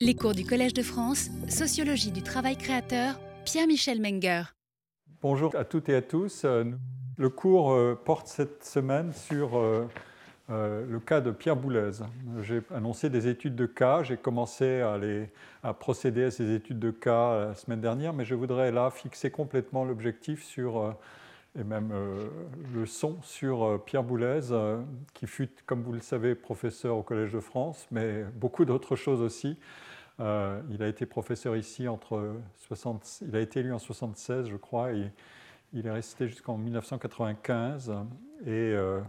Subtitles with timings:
[0.00, 4.42] Les cours du Collège de France, Sociologie du travail créateur, Pierre-Michel Menger.
[5.20, 6.42] Bonjour à toutes et à tous.
[6.44, 6.66] Euh,
[7.16, 9.88] le cours euh, porte cette semaine sur euh,
[10.48, 11.90] le cas de Pierre Boulez.
[12.42, 14.80] J'ai annoncé des études de cas, j'ai commencé
[15.64, 19.32] à, procéder à ces études de cas la semaine dernière, mais je voudrais là fixer
[19.32, 20.96] complètement l'objectif sur,
[21.58, 21.92] et même
[22.72, 24.42] le son sur Pierre Boulez,
[25.12, 29.20] qui fut, comme vous le savez, professeur au Collège de France, mais beaucoup d'autres choses
[29.20, 29.58] aussi.
[30.20, 34.56] Euh, il a été professeur ici entre 60, il a été élu en 76, je
[34.56, 35.12] crois, et
[35.72, 37.92] il est resté jusqu'en 1995.
[38.44, 39.00] Et euh,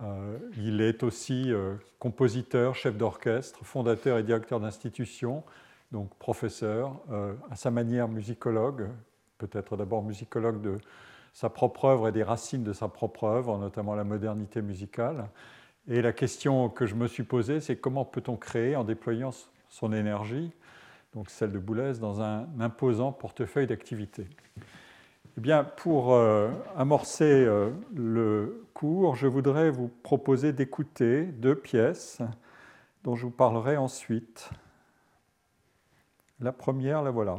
[0.00, 1.52] euh, il est aussi
[1.98, 5.44] compositeur, chef d'orchestre, fondateur et directeur d'institution,
[5.92, 7.02] donc professeur,
[7.50, 8.88] à sa manière musicologue,
[9.38, 10.78] peut-être d'abord musicologue de
[11.34, 15.28] sa propre œuvre et des racines de sa propre œuvre, notamment la modernité musicale.
[15.88, 19.32] Et la question que je me suis posée, c'est comment peut-on créer en déployant
[19.72, 20.52] son énergie,
[21.14, 24.28] donc celle de Boulez, dans un imposant portefeuille d'activités.
[25.38, 32.18] Eh bien, pour euh, amorcer euh, le cours, je voudrais vous proposer d'écouter deux pièces
[33.02, 34.50] dont je vous parlerai ensuite.
[36.38, 37.38] La première, la voilà.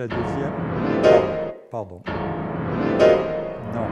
[0.00, 0.52] La deuxième
[1.70, 2.00] Pardon.
[3.74, 3.86] Non.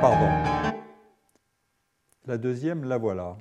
[0.00, 0.28] Pardon.
[2.26, 3.36] La deuxième, la voilà.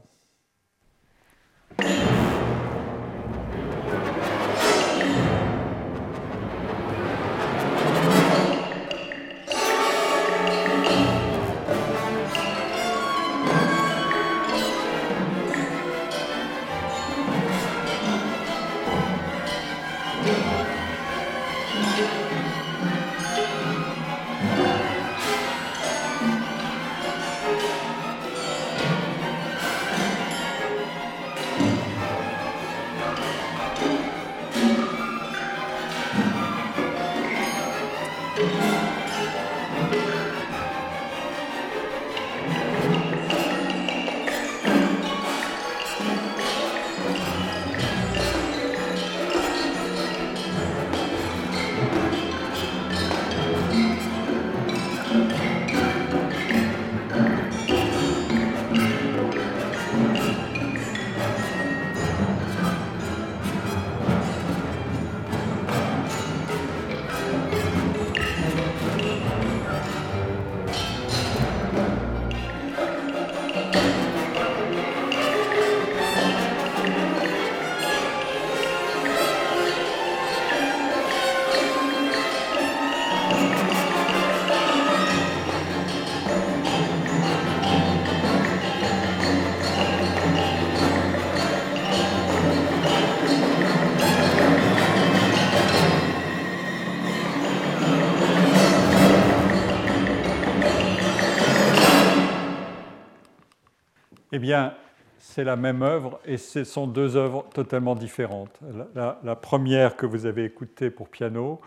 [104.38, 104.76] Eh bien,
[105.18, 108.60] c'est la même œuvre et ce sont deux œuvres totalement différentes.
[108.94, 111.60] La, première que vous avez écoutée pour piano,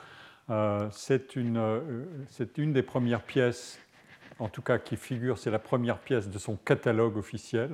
[0.50, 2.04] euh, c'est une, euh,
[2.56, 3.80] une, des premières pièces,
[4.38, 7.72] en tout cas qui figure, c'est la première pièce de son catalogue officiel.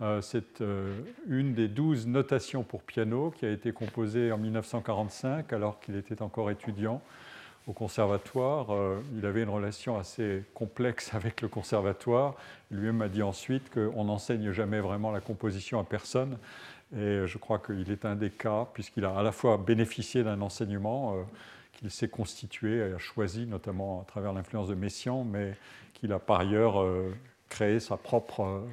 [0.00, 0.62] Euh, c'est
[1.26, 6.22] une des douze notations pour piano qui a été composée en 1945 alors qu'il était
[6.22, 7.02] encore étudiant
[7.66, 8.72] au conservatoire.
[8.72, 12.34] Euh, il avait une relation assez complexe avec le conservatoire.
[12.70, 16.38] Lui-même m'a dit ensuite qu'on n'enseigne jamais vraiment la composition à personne.
[16.94, 20.40] Et je crois qu'il est un des cas, puisqu'il a à la fois bénéficié d'un
[20.42, 21.22] enseignement euh,
[21.72, 25.56] qu'il s'est constitué et a choisi, notamment à travers l'influence de Messiaen, mais
[25.94, 27.14] qu'il a par ailleurs euh,
[27.48, 28.66] créé sa propre,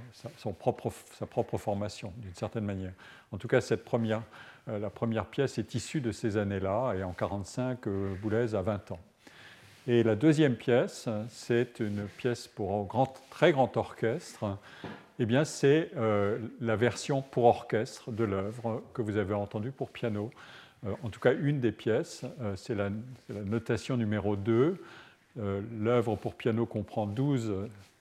[1.58, 2.94] formation, d'une certaine manière.
[3.32, 4.22] En tout cas, cette première
[4.68, 8.92] la première pièce est issue de ces années-là, et en 1945, euh, Boulez a 20
[8.92, 9.00] ans.
[9.88, 14.58] Et la deuxième pièce, c'est une pièce pour un grand, très grand orchestre.
[15.18, 19.90] Eh bien, c'est euh, la version pour orchestre de l'œuvre que vous avez entendue pour
[19.90, 20.30] piano.
[21.04, 22.24] en tout cas, une des pièces,
[22.56, 22.90] c'est la,
[23.30, 24.78] la, notation numéro 2.
[25.36, 27.52] l'œuvre pour piano comprend 12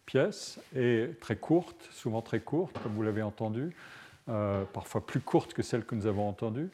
[0.08, 3.74] pièces et très courtes, souvent très courtes, comme vous l'avez entendu.
[4.28, 6.68] Euh, parfois plus courte que celle que nous avons entendue.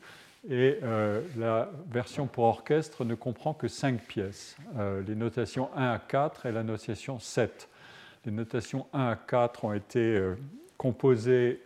[0.50, 5.92] Et euh, la version pour orchestre ne comprend que cinq pièces, euh, les notations 1
[5.92, 7.68] à 4 et la notation 7.
[8.24, 10.20] les notations 1 à 4 ont été
[10.76, 11.62] composées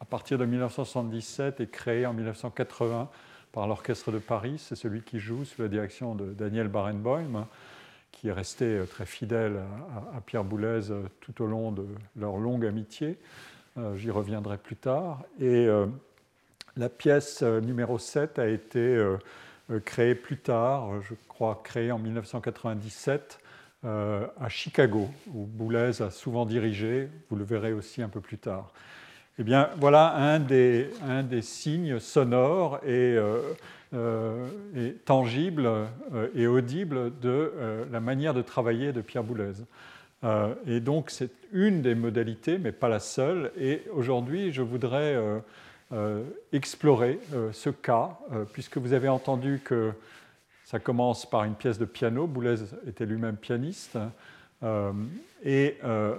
[0.00, 3.08] à partir de 1977 et créées en 1980
[3.52, 4.56] par l'Orchestre de Paris.
[4.58, 7.46] C'est celui qui joue sous la direction de Daniel Barenboim,
[8.10, 9.60] qui est resté très fidèle
[10.16, 10.80] à, Pierre Boulez
[11.20, 11.86] tout au long de
[12.16, 13.18] leur longue amitié.
[13.96, 15.22] J'y reviendrai plus tard.
[15.40, 15.66] Et
[16.76, 19.02] la pièce numéro 7 a été
[19.84, 23.40] créée plus tard, je crois créée en 1997
[23.84, 28.38] euh, à Chicago, où Boulez a souvent dirigé, vous le verrez aussi un peu plus
[28.38, 28.70] tard.
[29.40, 30.92] Eh bien, voilà un des,
[31.40, 33.40] signes sonores euh,
[33.92, 34.46] euh,
[34.76, 35.68] et tangibles
[36.36, 37.52] et audibles de
[37.90, 39.64] la manière de travailler de Pierre Boulez.
[40.66, 43.50] Et donc, c'est une des modalités, mais pas la seule.
[43.58, 45.16] Et aujourd'hui, je voudrais
[46.52, 47.18] explorer
[47.52, 48.18] ce cas,
[48.52, 49.92] puisque vous avez entendu que
[50.64, 52.26] ça commence par une pièce de piano.
[52.26, 52.54] Boulez
[52.86, 53.98] était lui-même pianiste.
[54.62, 54.92] Euh,
[55.44, 56.14] et euh,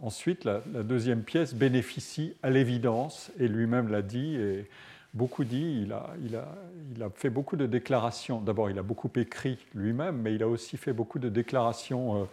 [0.00, 4.68] ensuite, la, deuxième pièce bénéficie à l'évidence, et lui-même l'a dit, et
[5.14, 8.40] beaucoup dit, il a, fait beaucoup de déclarations.
[8.40, 12.24] D'abord, il a beaucoup écrit lui-même, mais il a aussi fait beaucoup de déclarations euh,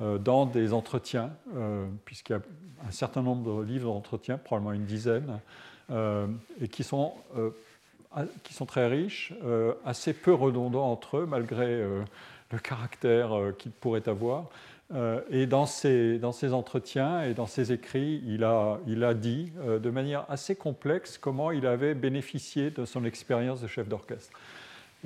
[0.00, 1.30] dans des entretiens,
[2.04, 2.42] puisqu'il y a
[2.86, 5.40] un certain nombre de livres d'entretien, probablement une dizaine,
[5.90, 7.14] et qui sont
[8.42, 12.02] qui sont très riches, euh, assez peu redondants entre eux, malgré euh,
[12.50, 14.46] le caractère euh, qu'ils pourraient avoir.
[15.30, 19.52] et dans ses, dans ses, entretiens et dans ses écrits, il a, il a dit
[19.66, 24.30] de manière assez complexe comment il avait bénéficié de son expérience de chef d'orchestre.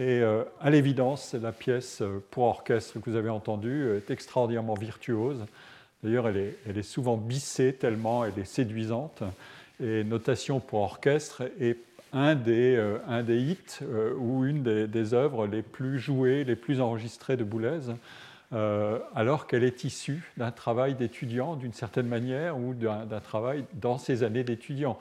[0.00, 0.22] Et
[0.60, 5.44] à l'évidence, la pièce pour orchestre que vous avez entendue est extraordinairement virtuose.
[6.02, 9.22] D'ailleurs, elle est, souvent bissée tellement elle est séduisante.
[9.82, 11.76] Et notation pour orchestre est
[12.12, 16.56] un des, euh, un des hits euh, ou une des, œuvres les plus jouées, les
[16.56, 17.92] plus enregistrées de Boulez,
[18.52, 23.96] euh, alors qu'elle est issue d'un travail d'étudiant d'une certaine manière ou d'un travail dans
[23.96, 24.98] ses années d'étudiant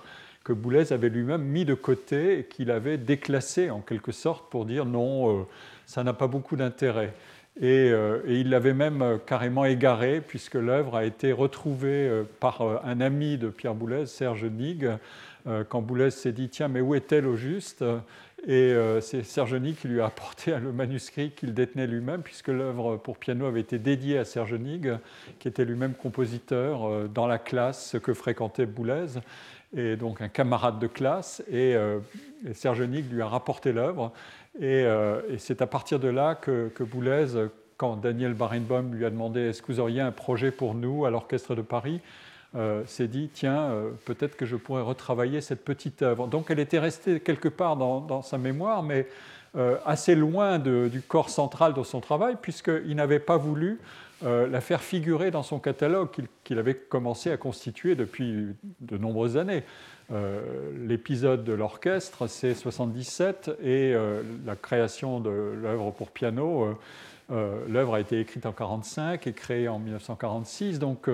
[0.49, 4.65] que Boulez avait lui-même mis de côté et qu'il avait déclassé en quelque sorte pour
[4.65, 5.45] dire non,
[5.85, 7.13] ça n'a pas beaucoup d'intérêt.
[7.61, 13.37] Et, et, il l'avait même carrément égaré, puisque l'œuvre a été retrouvée par un ami
[13.37, 14.89] de Pierre Boulez, Serge Nigue,
[15.47, 17.83] euh, quand Boulez s'est dit Tiens, mais où est-elle au juste?
[18.47, 22.97] Et euh, c'est Sergeny qui lui a apporté le manuscrit qu'il détenait lui-même, puisque l'œuvre
[22.97, 24.91] pour piano avait été dédiée à Sergenig,
[25.39, 29.19] qui était lui-même compositeur euh, dans la classe que fréquentait Boulez,
[29.75, 31.43] et donc un camarade de classe.
[31.51, 34.11] Et, et lui a rapporté l'œuvre.
[34.59, 34.85] Et,
[35.37, 37.27] c'est à partir de là que, que Boulez,
[37.77, 41.09] quand Daniel Barenboim lui a demandé Est-ce que vous auriez un projet pour nous à
[41.09, 42.01] l'Orchestre de Paris
[42.55, 46.27] euh, s'est dit tiens, euh, peut-être que je pourrais retravailler cette petite œuvre.
[46.27, 49.03] Donc elle était restée quelque part dans, sa mémoire, mais euh,
[49.85, 53.79] assez loin du corps central de son travail, puisqu'il n'avait pas voulu
[54.21, 56.09] la faire figurer dans son catalogue
[56.43, 58.47] qu'il avait commencé à constituer depuis
[58.81, 59.63] de nombreuses années.
[60.75, 63.95] L'épisode de l'orchestre, c'est 77, et
[64.45, 66.77] la création de l'œuvre pour piano,
[67.29, 71.09] l'œuvre a été écrite en 45 et créée en 1946, donc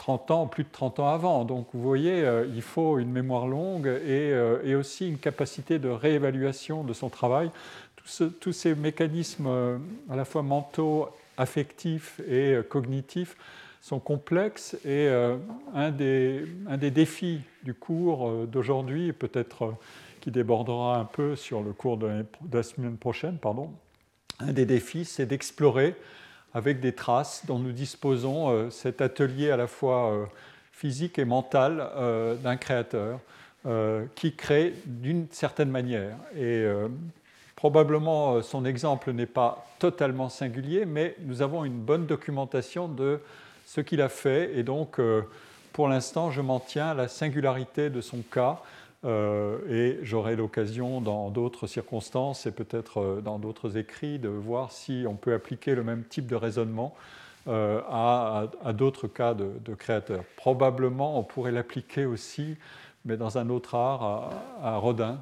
[0.00, 1.44] 30 ans, plus de 30 ans avant.
[1.44, 5.90] Donc vous voyez, euh, il faut une mémoire longue et, euh, aussi une capacité de
[5.90, 7.50] réévaluation de son travail.
[8.40, 9.76] tous ces mécanismes euh,
[10.08, 13.36] à la fois mentaux, affectifs et cognitifs
[13.80, 15.08] sont complexes et
[15.74, 16.44] un des,
[16.90, 19.74] défis du cours d'aujourd'hui, peut-être
[20.20, 23.70] qui débordera un peu sur le cours de la semaine prochaine, pardon,
[24.38, 25.94] un des défis, c'est d'explorer
[26.54, 30.24] avec des traces dont nous disposons, euh, cet atelier à la fois euh,
[30.72, 33.20] physique et mental euh, d'un créateur
[34.14, 36.16] qui crée d'une certaine manière.
[36.34, 36.64] Et
[37.56, 43.20] probablement son exemple n'est pas totalement singulier, mais nous avons une bonne documentation de
[43.66, 44.56] ce qu'il a fait.
[44.56, 44.98] Et donc,
[45.74, 48.62] pour l'instant, je m'en tiens à la singularité de son cas
[49.06, 54.72] euh, et j'aurai l'occasion dans d'autres circonstances et peut-être euh, dans d'autres écrits de voir
[54.72, 56.94] si on peut appliquer le même type de raisonnement
[57.48, 60.24] euh, à, d'autres cas de, créateurs.
[60.36, 62.58] Probablement, on pourrait l'appliquer aussi,
[63.06, 65.18] mais dans un autre art, à, Rodin.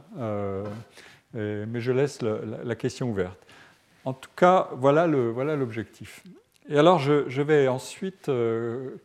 [1.33, 3.39] mais je laisse la, question ouverte.
[4.05, 6.25] En tout cas, voilà l'objectif.
[6.69, 8.29] Et alors, je vais ensuite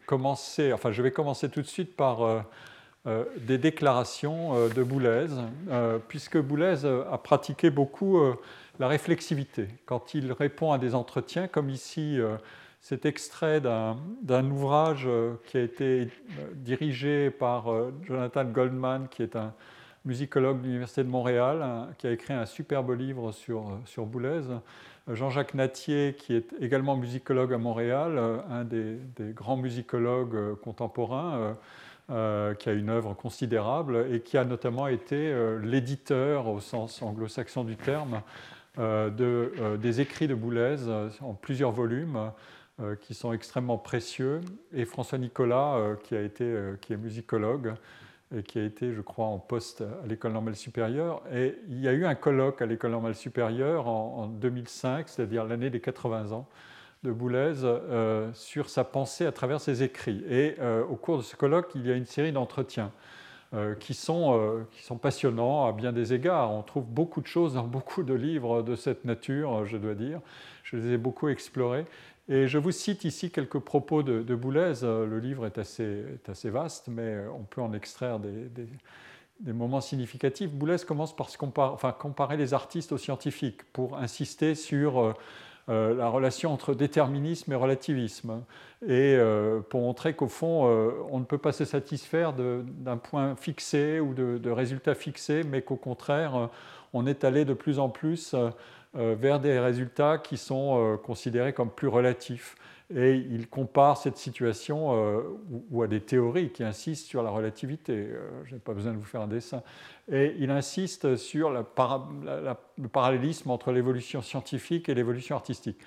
[0.08, 2.44] commencer, enfin, je vais commencer tout de suite par
[3.06, 5.28] euh, des déclarations euh, de Boulez,
[5.70, 8.18] euh, puisque Boulez a pratiqué beaucoup
[8.80, 9.68] la réflexivité.
[9.86, 12.18] Quand il répond à des entretiens, comme ici,
[12.80, 15.08] cet extrait d'un ouvrage
[15.46, 16.08] qui a été
[16.56, 17.66] dirigé par
[18.04, 19.54] Jonathan Goldman, qui est un
[20.06, 24.42] musicologue de l'Université de Montréal, qui a écrit un superbe livre sur, sur Boulez.
[25.12, 28.20] Jean-Jacques Natier, qui est également musicologue à Montréal,
[28.50, 28.98] un des,
[29.34, 31.56] grands musicologues contemporains,
[32.60, 37.76] qui a une œuvre considérable et qui a notamment été l'éditeur, au sens anglo-saxon du
[37.76, 38.22] terme,
[38.78, 40.76] de, des écrits de Boulez
[41.22, 42.32] en plusieurs volumes.
[43.02, 44.42] qui sont extrêmement précieux,
[44.74, 47.74] et François Nicolas, qui, a été, qui est musicologue,
[48.36, 51.22] et qui a été, je crois, en poste à l'École normale supérieure.
[51.34, 55.70] Et il y a eu un colloque à l'École normale supérieure en, 2005, c'est-à-dire l'année
[55.70, 56.48] des 80 ans
[57.04, 60.24] de Boulez, euh, sur sa pensée à travers ses écrits.
[60.30, 62.92] Et euh, au cours de ce colloque, il y a une série d'entretiens
[63.54, 66.52] euh, qui, sont, qui sont passionnants à bien des égards.
[66.52, 70.22] On trouve beaucoup de choses dans beaucoup de livres de cette nature, je dois dire.
[70.64, 71.86] Je les ai beaucoup explorés.
[72.30, 74.74] Et je vous cite ici quelques propos de, Boulez.
[74.82, 78.48] Le livre est assez, assez, vaste, mais on peut en extraire des,
[79.42, 80.50] des, moments significatifs.
[80.50, 85.14] Boulez commence par enfin, comparer les artistes aux scientifiques pour insister sur
[85.70, 88.44] euh, euh, la relation entre déterminisme et relativisme,
[88.86, 90.66] et euh, pour montrer qu'au fond,
[91.10, 95.76] on ne peut pas se satisfaire d'un point fixé ou de, résultats fixés, mais qu'au
[95.76, 96.50] contraire,
[96.94, 98.36] on est allé de plus en plus
[98.96, 102.56] euh, vers des résultats qui sont euh, considérés comme plus relatifs.
[102.96, 105.22] Et il compare cette situation euh,
[105.72, 108.10] ou à des théories qui insistent sur la relativité.
[108.46, 109.62] Je n'ai pas besoin de vous faire un dessin.
[110.12, 111.64] Et il insiste sur le
[112.90, 115.80] parallélisme entre l'évolution scientifique et l'évolution artistique.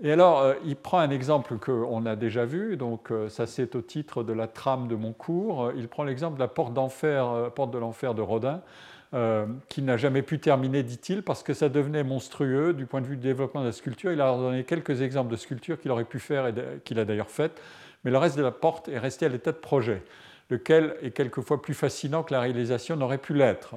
[0.00, 4.22] Et alors, il prend un exemple qu'on a déjà vu, donc ça c'est au titre
[4.22, 5.72] de la trame de mon cours.
[5.76, 8.62] Il prend l'exemple de la porte porte de l'enfer de Rodin.
[9.14, 13.06] Euh, qui n'a jamais pu terminer, dit-il, parce que ça devenait monstrueux du point de
[13.06, 14.12] vue du développement de la sculpture.
[14.12, 16.52] Il a donné quelques exemples de sculptures qu'il aurait pu faire et
[16.84, 17.58] qu'il a d'ailleurs faites,
[18.04, 20.02] mais le reste de la porte est resté à l'état de projet,
[20.50, 23.76] lequel est quelquefois plus fascinant que la réalisation n'aurait pu l'être.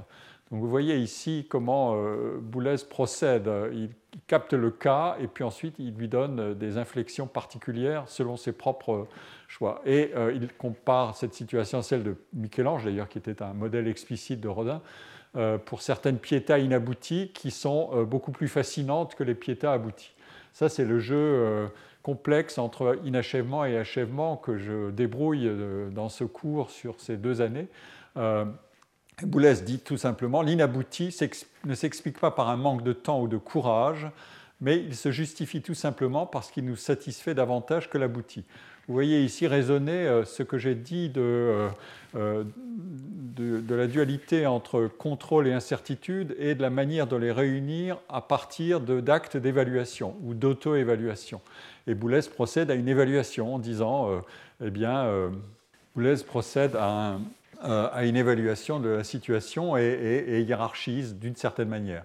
[0.52, 3.50] Donc vous voyez ici comment euh, Boulez procède.
[3.72, 3.90] Il,
[4.28, 9.08] capte le cas et puis ensuite il lui donne des inflexions particulières selon ses propres
[9.48, 9.82] choix.
[9.86, 13.88] Et euh, il compare cette situation à celle de Michel-Ange, d'ailleurs, qui était un modèle
[13.88, 15.11] explicite de Rodin, euh,
[15.66, 20.14] pour certaines piétas inabouties qui sont euh, beaucoup plus fascinantes que les piétas abouties.
[20.54, 21.68] Ça, c'est le jeu euh,
[22.04, 25.50] complexe entre inachèvement et achèvement que je débrouille
[25.92, 27.68] dans ce cours sur ces deux années.
[29.24, 31.16] Boulez dit tout simplement l'inabouti
[31.66, 34.08] ne s'explique pas par un manque de temps ou de courage,
[34.62, 38.46] mais il se justifie tout simplement parce qu'il nous satisfait davantage que l'abouti.
[38.92, 41.70] Vous voyez ici résonner euh, ce que j'ai dit euh,
[42.14, 42.44] euh,
[43.38, 48.00] de, de, la dualité entre contrôle et incertitude et de la manière de les réunir
[48.10, 51.40] à partir d'actes d'évaluation ou d'auto-évaluation.
[51.88, 54.10] Et Boulez procède à une évaluation en disant,
[54.62, 55.10] eh bien,
[55.96, 57.18] Boulez procède à,
[57.62, 62.04] à, une évaluation de la situation et, et hiérarchise d'une certaine manière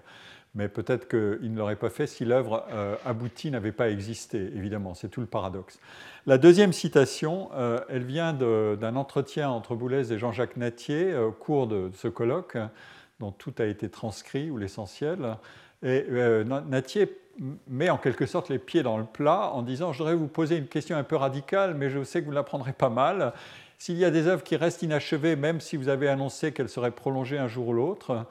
[0.57, 4.95] mais peut-être qu'il ne l'aurait pas fait si l'œuvre euh, aboutie n'avait pas existé, évidemment,
[4.95, 5.79] c'est tout le paradoxe.
[6.25, 11.31] La deuxième citation, euh, elle vient d'un entretien entre Boulez et Jean-Jacques Natier euh, au
[11.31, 12.57] cours de, ce colloque,
[13.19, 15.37] dont tout a été transcrit, ou l'essentiel.
[15.83, 16.05] Et
[16.67, 17.19] Natier
[17.67, 20.57] met en quelque sorte les pieds dans le plat en disant Je voudrais vous poser
[20.57, 23.33] une question un peu radicale, mais je sais que vous la prendrez pas mal.
[23.77, 26.91] S'il y a des œuvres qui restent inachevées, même si vous avez annoncé qu'elles seraient
[26.91, 28.25] prolongées un jour ou l'autre,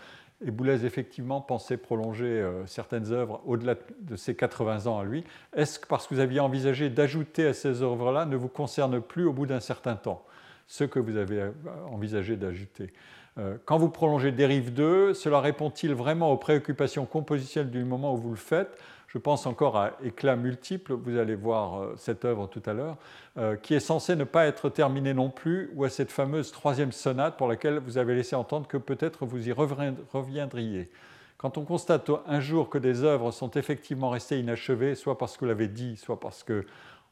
[0.44, 5.24] et Boulez, effectivement, pensait prolonger euh, certaines œuvres au-delà de ses 80 ans à lui.
[5.54, 9.24] Est-ce que parce que vous aviez envisagé d'ajouter à ces œuvres-là ne vous concerne plus
[9.24, 10.24] au bout d'un certain temps
[10.66, 11.50] ce que vous avez euh,
[11.90, 12.92] envisagé d'ajouter?
[13.38, 18.18] Euh, Quand vous prolongez Dérive 2, cela répond-il vraiment aux préoccupations compositionnelles du moment où
[18.18, 18.78] vous le faites?
[19.16, 22.98] Je pense encore à Éclat multiple, vous allez voir euh, cette œuvre tout à l'heure,
[23.38, 26.92] euh, qui est censée ne pas être terminée non plus, ou à cette fameuse troisième
[26.92, 30.90] sonate pour laquelle vous avez laissé entendre que peut-être vous y reviendriez.
[31.38, 35.46] Quand on constate un jour que des œuvres sont effectivement restées inachevées, soit parce que
[35.46, 36.66] vous l'avez dit, soit parce que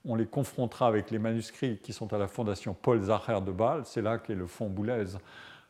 [0.05, 3.85] on les confrontera avec les manuscrits qui sont à la fondation Paul Zacher de Bâle,
[3.87, 5.07] c'est là qu'est le fonds Boulez,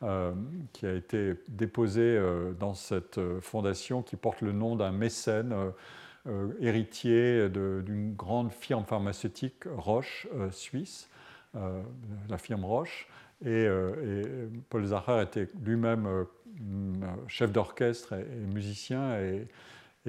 [0.02, 0.32] euh,
[0.72, 2.20] qui a été déposé
[2.58, 5.54] dans cette fondation qui porte le nom d'un mécène
[6.60, 11.08] héritier d'une grande firme pharmaceutique Roche euh, suisse,
[11.54, 11.82] euh,
[12.28, 13.08] la firme Roche.
[13.44, 13.68] Et,
[14.70, 16.08] Paul Zacher était lui-même
[17.26, 19.48] chef d'orchestre et, musicien et,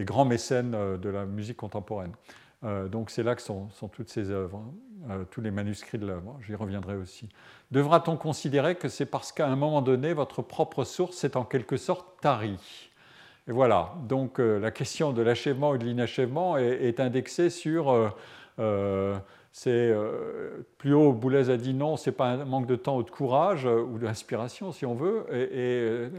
[0.06, 2.14] grand mécène de la musique contemporaine.
[2.90, 4.64] donc c'est là que sont, toutes ces œuvres,
[5.10, 6.40] hein, tous les manuscrits de l'œuvre.
[6.46, 7.28] J'y reviendrai aussi.
[7.72, 11.76] Devra-t-on considérer que c'est parce qu'à un moment donné, votre propre source est en quelque
[11.76, 12.92] sorte tarie?
[13.48, 18.10] Et voilà, donc euh, la question de l'achèvement ou de l'inachèvement est, indexée sur euh,
[18.60, 19.20] euh,
[20.80, 23.66] plus haut, Boulez a dit non, c'est pas un manque de temps ou de courage
[23.66, 25.28] ou d'inspiration, si on veut.
[25.32, 26.10] Et, et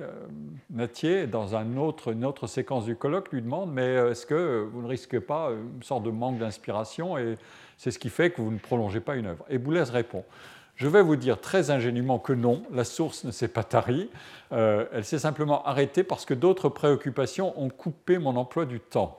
[0.71, 5.21] Natier, dans une autre séquence du colloque, lui demande mais est-ce que vous ne risquez
[5.21, 7.35] pas une sorte de manque d'inspiration et
[7.77, 9.45] c'est ce qui fait que vous ne prolongez pas une œuvre?
[9.51, 10.25] Et Boulez répond
[10.77, 14.09] je vais vous dire très ingénument que non, la source ne s'est pas tarie,
[14.51, 19.19] elle s'est simplement arrêtée parce que d'autres préoccupations ont coupé mon emploi du temps.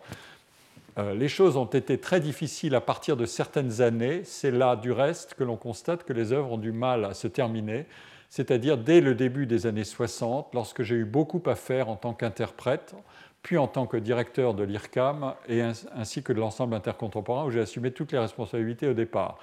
[0.97, 4.21] Euh, les choses ont été très difficiles à partir de certaines années.
[4.23, 7.27] C'est là, du reste, que l'on constate que les œuvres ont du mal à se
[7.27, 7.85] terminer,
[8.29, 12.13] c'est-à-dire dès le début des années 60, lorsque j'ai eu beaucoup à faire en tant
[12.13, 12.95] qu'interprète,
[13.43, 17.61] puis en tant que directeur de l'IRCAM, et ainsi que de l'ensemble intercontemporain, où j'ai
[17.61, 19.37] assumé toutes les responsabilités au départ.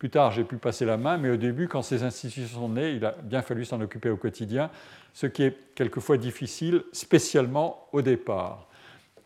[0.00, 2.92] Plus tard, j'ai pu passer la main, mais au début, quand ces institutions sont nées,
[2.92, 4.70] il a bien fallu s'en occuper au quotidien,
[5.12, 8.66] ce qui est quelquefois difficile, spécialement au départ.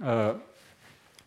[0.03, 0.33] Euh,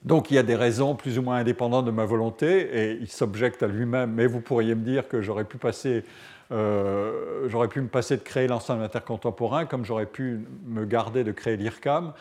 [0.03, 3.07] donc il y a des raisons plus ou moins indépendantes de ma volonté, et il
[3.07, 6.03] s'objecte à lui-même, mais vous pourriez me dire que j'aurais pu passer...
[6.51, 11.31] Euh, j'aurais pu me passer de créer l'ensemble intercontemporain comme j'aurais pu me garder de
[11.31, 12.11] créer l'IRCAM,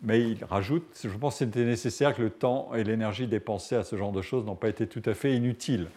[0.00, 3.82] mais il rajoute, je pense que c'était nécessaire que le temps et l'énergie dépensés à
[3.82, 5.88] ce genre de choses n'ont pas été tout à fait inutiles.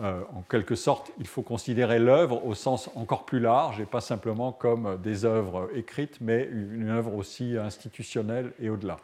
[0.00, 4.00] Euh, en quelque sorte, il faut considérer l'œuvre au sens encore plus large et pas
[4.00, 8.96] simplement comme des œuvres écrites, mais une œuvre aussi institutionnelle et au-delà.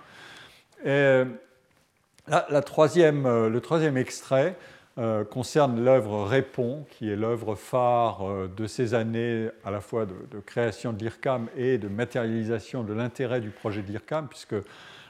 [2.29, 4.57] La, troisième, euh, le troisième extrait
[4.99, 10.07] euh, concerne l'œuvre Répond, qui est l'œuvre phare euh, de ces années à la fois
[10.07, 14.57] de, création de l'IRCAM et de matérialisation de l'intérêt du projet de l'IRCAM, puisque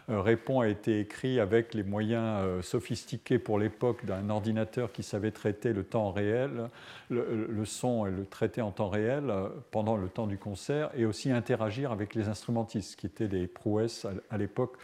[0.09, 5.73] Répond a été écrit avec les moyens sophistiqués pour l'époque d'un ordinateur qui savait traiter
[5.73, 6.69] le temps réel,
[7.11, 9.33] le, son et le traiter en temps réel
[9.73, 14.07] pendant le temps du concert, et aussi interagir avec les instrumentistes, qui étaient des prouesses
[14.31, 14.79] à l'époque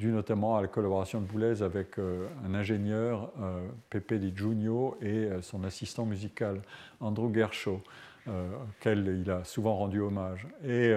[0.00, 4.96] dû notamment à la collaboration de Boulez avec euh, un ingénieur, euh, Pepe Di Giugno,
[5.02, 6.62] et euh, son assistant musical,
[7.00, 7.80] Andrew Gershaw,
[8.26, 10.46] auquel il a souvent rendu hommage.
[10.64, 10.94] Et,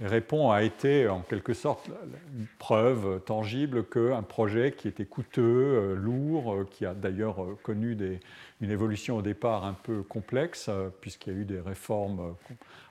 [0.00, 1.88] Répond a été en quelque sorte
[2.36, 8.20] une preuve tangible qu'un projet qui était coûteux, lourd, qui a d'ailleurs connu des,
[8.60, 10.68] une évolution au départ un peu complexe,
[11.00, 12.34] puisqu'il y a eu des réformes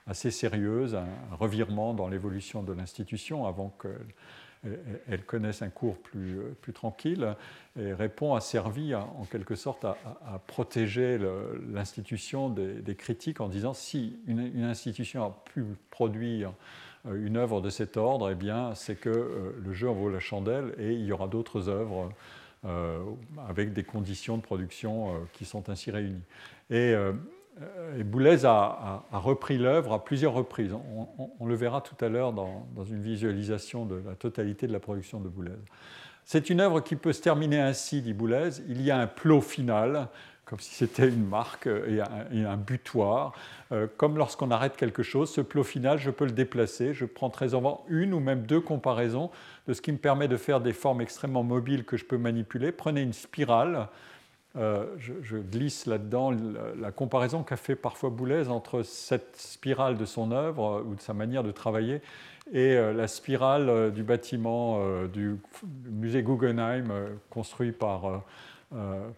[0.08, 3.88] assez sérieuses, un revirement dans l'évolution de l'institution avant que
[5.08, 7.36] elles connaissent un cours plus, plus tranquille,
[7.76, 9.96] Répond a servi en quelque sorte à,
[10.46, 11.18] protéger
[11.72, 16.52] l'institution des, critiques en disant si une, institution a pu produire euh,
[17.14, 20.20] une œuvre de cet ordre, eh bien c'est que euh, le jeu en vaut la
[20.20, 22.10] chandelle et il y aura d'autres œuvres
[22.64, 22.98] euh,
[23.48, 26.24] avec des conditions de production qui sont ainsi réunies.
[26.70, 26.94] Et
[27.98, 30.74] et Boulez a, repris l'œuvre à plusieurs reprises.
[31.40, 35.20] On, le verra tout à l'heure dans, une visualisation de la totalité de la production
[35.20, 35.52] de Boulez.
[36.24, 38.60] C'est une œuvre qui peut se terminer ainsi, dit Boulez.
[38.68, 40.08] Il y a un plot final,
[40.46, 42.00] comme si c'était une marque et
[42.44, 43.32] un, butoir.
[43.72, 46.94] Euh, comme lorsqu'on arrête quelque chose, ce plot final, je peux le déplacer.
[46.94, 49.30] Je prends très souvent une ou même deux comparaisons
[49.66, 52.70] de ce qui me permet de faire des formes extrêmement mobiles que je peux manipuler.
[52.70, 53.88] Prenez une spirale
[54.56, 56.32] euh, je, glisse là-dedans
[56.80, 61.12] la, comparaison qu'a fait parfois Boulez entre cette spirale de son œuvre ou de sa
[61.12, 62.00] manière de travailler
[62.50, 65.36] et euh, la spirale du bâtiment du
[65.90, 66.90] musée Guggenheim
[67.28, 68.22] construit par,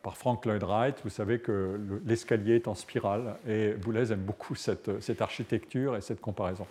[0.03, 1.01] par Frank Lloyd Wright.
[1.05, 6.21] Vous savez que l'escalier est en spirale et Boulez aime beaucoup cette architecture et cette
[6.21, 6.67] comparaison.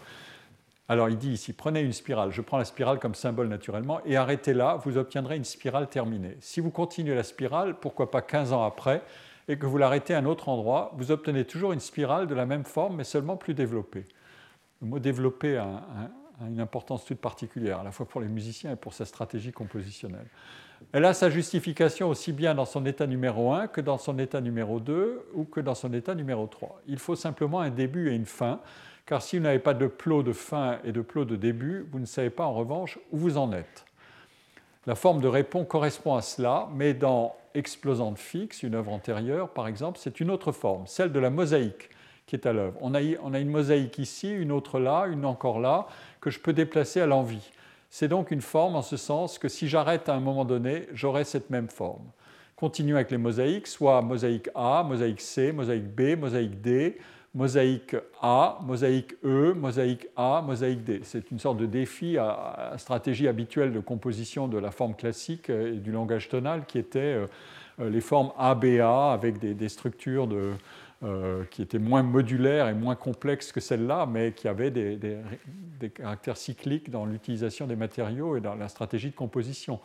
[0.89, 4.15] Alors il dit ici, prenez une spirale, je prends la spirale comme symbole naturellement, et
[4.15, 6.37] arrêtez-la, vous obtiendrez une spirale terminée.
[6.39, 9.01] Si vous continuez la spirale, pourquoi pas 15 ans après,
[9.49, 12.45] et que vous l'arrêtez à un autre endroit, vous obtenez toujours une spirale de la
[12.45, 14.05] même forme, mais seulement plus développée.
[14.81, 15.83] Le mot développé a,
[16.45, 20.28] une importance toute particulière, à la fois pour les musiciens et pour sa stratégie compositionnelle.
[20.91, 24.41] Elle a sa justification aussi bien dans son état numéro 1 que dans son état
[24.41, 26.82] numéro 2 ou que dans son état numéro 3.
[26.88, 28.60] Il faut simplement un début et une fin
[29.08, 32.00] car si vous n'avez pas de plot de fin et de plot de début, vous
[32.00, 33.86] ne savez pas en revanche où vous en êtes.
[34.86, 39.67] La forme de répond correspond à cela, mais dans Explosante fixe, une œuvre antérieure par
[39.67, 41.89] exemple, c'est une autre forme, celle de la mosaïque
[42.27, 42.77] qui est à l'œuvre.
[42.81, 45.87] On a, une mosaïque ici, une autre là, une encore là,
[46.21, 47.51] que je peux déplacer à l'envie.
[47.89, 51.23] C'est donc une forme en ce sens que si j'arrête à un moment donné, j'aurai
[51.23, 52.03] cette même forme.
[52.57, 56.97] Continuons avec les mosaïques, soit mosaïque A, mosaïque C, mosaïque B, mosaïque D,
[57.33, 60.99] mosaïque A, mosaïque E, mosaïque A, mosaïque D.
[61.03, 65.49] C'est une sorte de défi à, la stratégie habituelle de composition de la forme classique
[65.49, 67.27] et du langage tonal qui était euh,
[67.79, 70.27] euh, les formes ABA avec des, structures
[71.03, 75.19] euh, qui étaient moins modulaires et moins complexes que celles-là, mais qui avaient des,
[75.93, 79.79] caractères cycliques dans l'utilisation des matériaux et dans la stratégie de composition,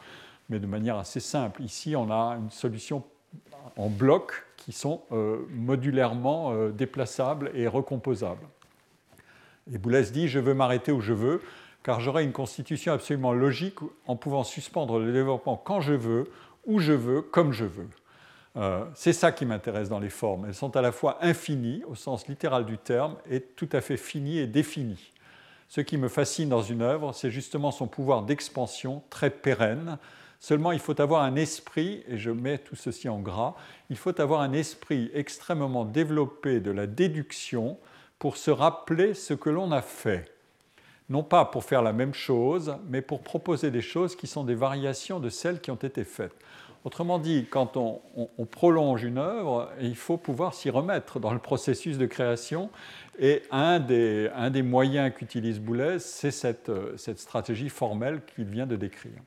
[0.48, 1.62] mais de manière assez simple.
[1.62, 3.04] Ici, on a une solution
[3.76, 5.02] en blocs qui sont
[5.50, 8.46] modulairement déplaçables et recomposables.
[9.70, 11.40] Et Boulez dit Je veux m'arrêter où je veux,
[11.82, 16.30] car j'aurai une constitution absolument logique en pouvant suspendre le développement quand je veux,
[16.66, 17.88] où je veux, comme je veux.
[18.56, 20.46] Euh, c'est ça qui m'intéresse dans les formes.
[20.46, 23.96] Elles sont à la fois infinies, au sens littéral du terme, et tout à fait
[23.96, 25.12] finies et définies.
[25.68, 29.96] Ce qui me fascine dans une œuvre, c'est justement son pouvoir d'expansion très pérenne.
[30.38, 33.54] Seulement, il faut avoir un esprit, et je mets tout ceci en gras,
[33.88, 37.78] il faut avoir un esprit extrêmement développé de la déduction
[38.18, 40.30] pour se rappeler ce que l'on a fait.
[41.08, 44.54] Non pas pour faire la même chose, mais pour proposer des choses qui sont des
[44.54, 46.34] variations de celles qui ont été faites.
[46.84, 48.00] Autrement dit, quand on,
[48.46, 52.70] prolonge une œuvre, il faut pouvoir s'y remettre dans le processus de création.
[53.20, 59.20] Et un des, moyens qu'utilise Boulez, c'est cette, stratégie formelle qu'il vient de décrire.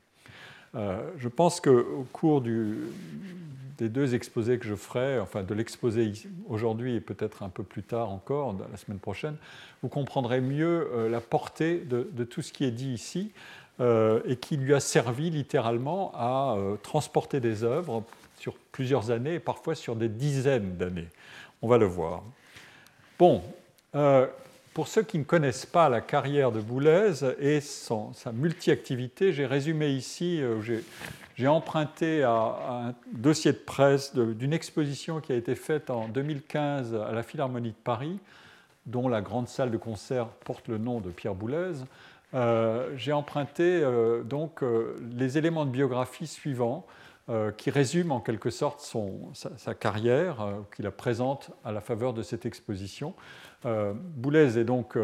[0.76, 6.12] Euh, je pense qu'au cours des deux exposés que je ferai, enfin de l'exposé
[6.48, 9.38] aujourd'hui et peut-être un peu plus tard encore, la semaine prochaine,
[9.82, 13.32] vous comprendrez mieux euh, la portée de, tout ce qui est dit ici.
[13.82, 18.06] Euh, et qui lui a servi littéralement à euh, transporter des œuvres
[18.40, 21.10] sur plusieurs années et parfois sur des dizaines d'années.
[21.62, 22.24] On va le voir.
[23.20, 23.44] Bon,
[23.94, 24.28] euh,
[24.74, 29.90] pour ceux qui ne connaissent pas la carrière de Boulez et sa multi-activité, j'ai résumé
[29.90, 30.42] ici,
[31.36, 37.12] j'ai emprunté un dossier de presse d'une exposition qui a été faite en 2015 à
[37.12, 38.20] la Philharmonie de Paris,
[38.86, 41.74] dont la grande salle de concert porte le nom de Pierre Boulez.
[42.34, 46.86] Euh, j'ai emprunté euh, donc euh, les éléments de biographie suivants
[47.58, 52.22] qui résument en quelque sorte son, sa, carrière, qui la présente à la faveur de
[52.22, 53.16] cette exposition.
[53.64, 54.96] Boulez est donc,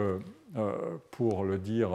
[1.10, 1.90] pour le dire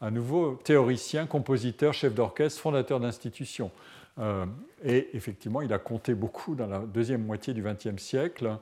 [0.00, 3.70] à nouveau, théoricien, compositeur, chef d'orchestre, fondateur d'institutions.
[4.84, 8.56] et effectivement, il a compté beaucoup dans la deuxième moitié du XXe siècle.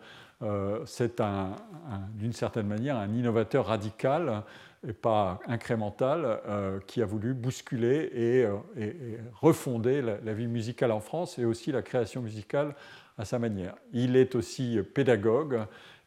[0.85, 1.23] c'est
[2.17, 4.43] d'une certaine manière un innovateur radical
[4.87, 11.01] et pas incrémental, euh, qui a voulu bousculer et, euh, refonder la, vie musicale en
[11.01, 12.75] France et aussi la création musicale
[13.16, 13.77] à sa manière.
[13.92, 15.61] Il est aussi pédagogue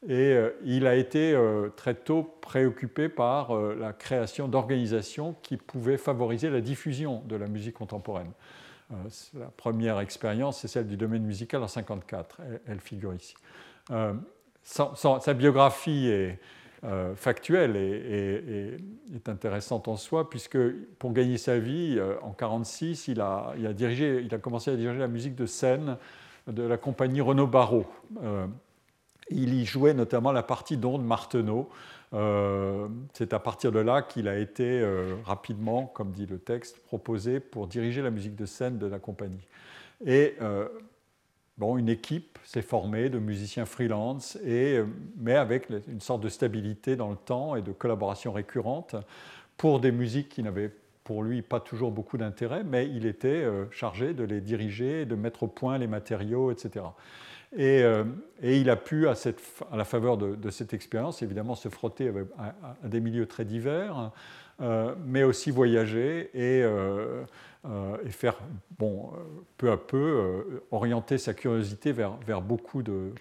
[0.07, 1.38] et euh, il a été
[1.77, 7.75] très tôt préoccupé par la création d'organisations qui pouvaient favoriser la diffusion de la musique
[7.75, 8.31] contemporaine.
[9.33, 13.35] la première expérience, c'est celle du domaine musical en 1954, elle, figure ici.
[14.63, 16.39] sa biographie est
[16.86, 18.78] euh, factuelle et,
[19.15, 20.58] est intéressante en soi, puisque
[21.00, 24.69] pour gagner sa vie, euh, en 1946, il a, il, a dirigé, il a commencé
[24.69, 25.98] à diriger la musique de scène
[26.48, 27.88] de la compagnie Renaud Barrault.
[28.21, 28.45] Euh,
[29.32, 31.69] il y jouait notamment la partie d'onde Marteneau.
[33.13, 34.88] C'est à partir de là qu'il a été
[35.26, 39.45] rapidement, comme dit le texte, proposé pour diriger la musique de scène de la compagnie.
[40.06, 40.36] Et
[41.57, 44.85] Bon, une équipe s'est formée de musiciens freelance, et, euh,
[45.17, 48.97] mais avec une sorte de stabilité dans le temps et de collaboration récurrente
[49.55, 50.71] pour des musiques qui n'avaient
[51.05, 55.15] pour lui pas toujours beaucoup d'intérêt, mais il était euh, chargé de les diriger, de
[55.15, 56.83] mettre au point les matériaux, etc.
[57.57, 58.03] Euh,
[58.41, 59.39] et, il a pu, à, cette,
[59.71, 62.53] à la faveur de, cette expérience, évidemment se frotter à,
[62.85, 64.11] des milieux très divers,
[65.05, 66.65] mais aussi voyager et
[68.06, 68.36] et faire,
[68.78, 69.17] bon, euh,
[69.58, 73.12] peu à peu, euh, orienter sa curiosité vers, vers beaucoup de,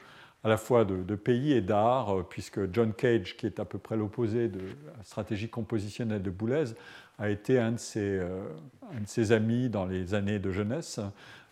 [0.43, 3.97] à la fois de, pays et d'art, puisque John Cage, qui est à peu près
[3.97, 6.75] l'opposé de la stratégie compositionnelle de Boulez,
[7.19, 11.01] a été un de, ses, un de ses amis dans les années de jeunesse,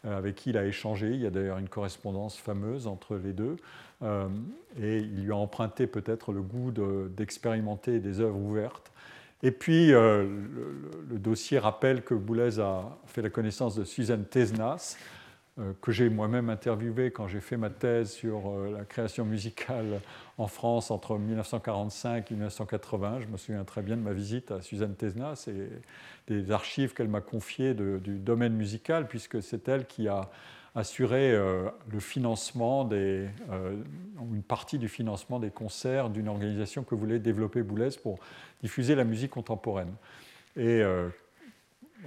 [0.04, 1.10] avec qui il a échangé.
[1.10, 3.56] Il y a d'ailleurs une correspondance fameuse entre les deux.
[4.02, 6.72] et il lui a emprunté peut-être le goût
[7.08, 8.92] d'expérimenter des œuvres ouvertes.
[9.42, 10.24] Et puis, euh,
[11.10, 14.96] le, dossier rappelle que Boulez a fait la connaissance de Suzanne Tesnas,
[15.58, 20.00] euh, que j'ai moi-même interviewé quand j'ai fait ma thèse sur euh, la création musicale
[20.38, 23.20] en France entre 1945 et 1980.
[23.20, 25.68] Je me souviens très bien de ma visite à Suzanne Tesnas et
[26.32, 30.30] des archives qu'elle m'a confiées du domaine musical, puisque c'est elle qui a
[30.74, 33.76] assurer euh, le financement des, euh,
[34.32, 38.18] une partie du financement des concerts d'une organisation que voulait développer Boulez pour
[38.62, 39.92] diffuser la musique contemporaine.
[40.56, 41.08] Et euh,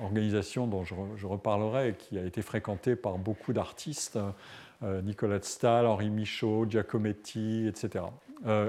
[0.01, 4.19] organisation dont je, reparlerai, qui a été fréquentée par beaucoup d'artistes,
[4.81, 8.03] Nicolas Stahl, Henri Michaud, Giacometti, etc.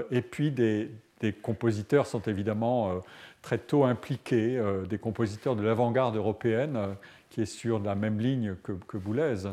[0.09, 3.01] et puis des, des, compositeurs sont évidemment
[3.41, 4.57] très tôt impliqués,
[4.89, 6.95] des compositeurs de l'avant-garde européenne,
[7.29, 9.43] qui est sur la même ligne que, que Boulez,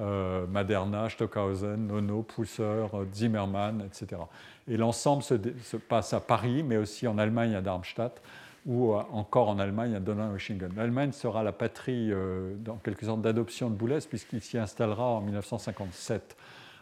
[0.00, 4.22] euh, Maderna, Stockhausen, Nono, Pousser, euh, Zimmermann, etc.
[4.66, 8.22] Et l'ensemble se, passe à Paris, mais aussi en Allemagne à Darmstadt,
[8.66, 10.70] ou encore en Allemagne à Donaueschingen.
[10.76, 12.12] L'Allemagne sera la patrie,
[12.58, 16.36] dans quelque sorte, d'adoption de Boulez, puisqu'il s'y installera en 1957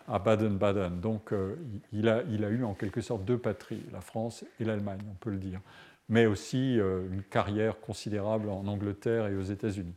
[0.09, 1.00] à Baden-Baden.
[1.00, 1.33] Donc
[1.92, 5.38] il, a, eu en quelque sorte deux patries, la France et l'Allemagne, on peut le
[5.38, 5.61] dire,
[6.09, 9.94] mais aussi une carrière considérable en Angleterre et aux États-Unis.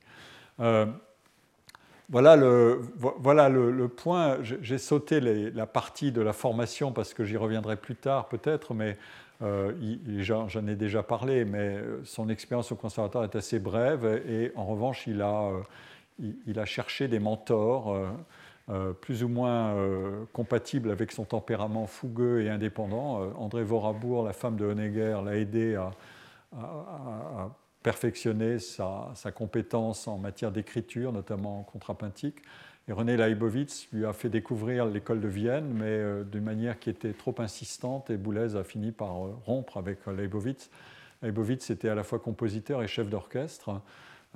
[2.11, 4.37] Voilà le, voilà le, point.
[4.43, 8.97] J'ai sauté la partie de la formation parce que j'y reviendrai plus tard peut-être, mais
[9.41, 9.71] euh,
[10.19, 14.65] j'en ai déjà parlé, mais euh, son expérience au conservatoire est assez brève et en
[14.65, 15.61] revanche, il a, euh,
[16.45, 17.97] il, a cherché des mentors
[19.01, 19.75] plus ou moins
[20.33, 23.21] compatibles avec son tempérament fougueux et indépendant.
[23.37, 27.49] André Vorabour, la femme de Honegger, l'a aidé à
[27.83, 32.37] perfectionner sa, compétence en matière d'écriture, notamment contrapuntique.
[32.87, 36.89] Et René Leibovitz lui a fait découvrir l'école de Vienne, mais euh, d'une manière qui
[36.89, 40.69] était trop insistante, et Boulez a fini par euh, rompre avec Leibovitz.
[41.21, 43.81] Leibovitz était à la fois compositeur et chef d'orchestre,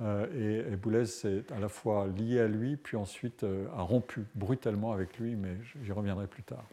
[0.00, 3.44] euh, et, Boulez s'est à la fois lié à lui, puis ensuite
[3.76, 6.64] a rompu brutalement avec lui, mais j'y reviendrai plus tard.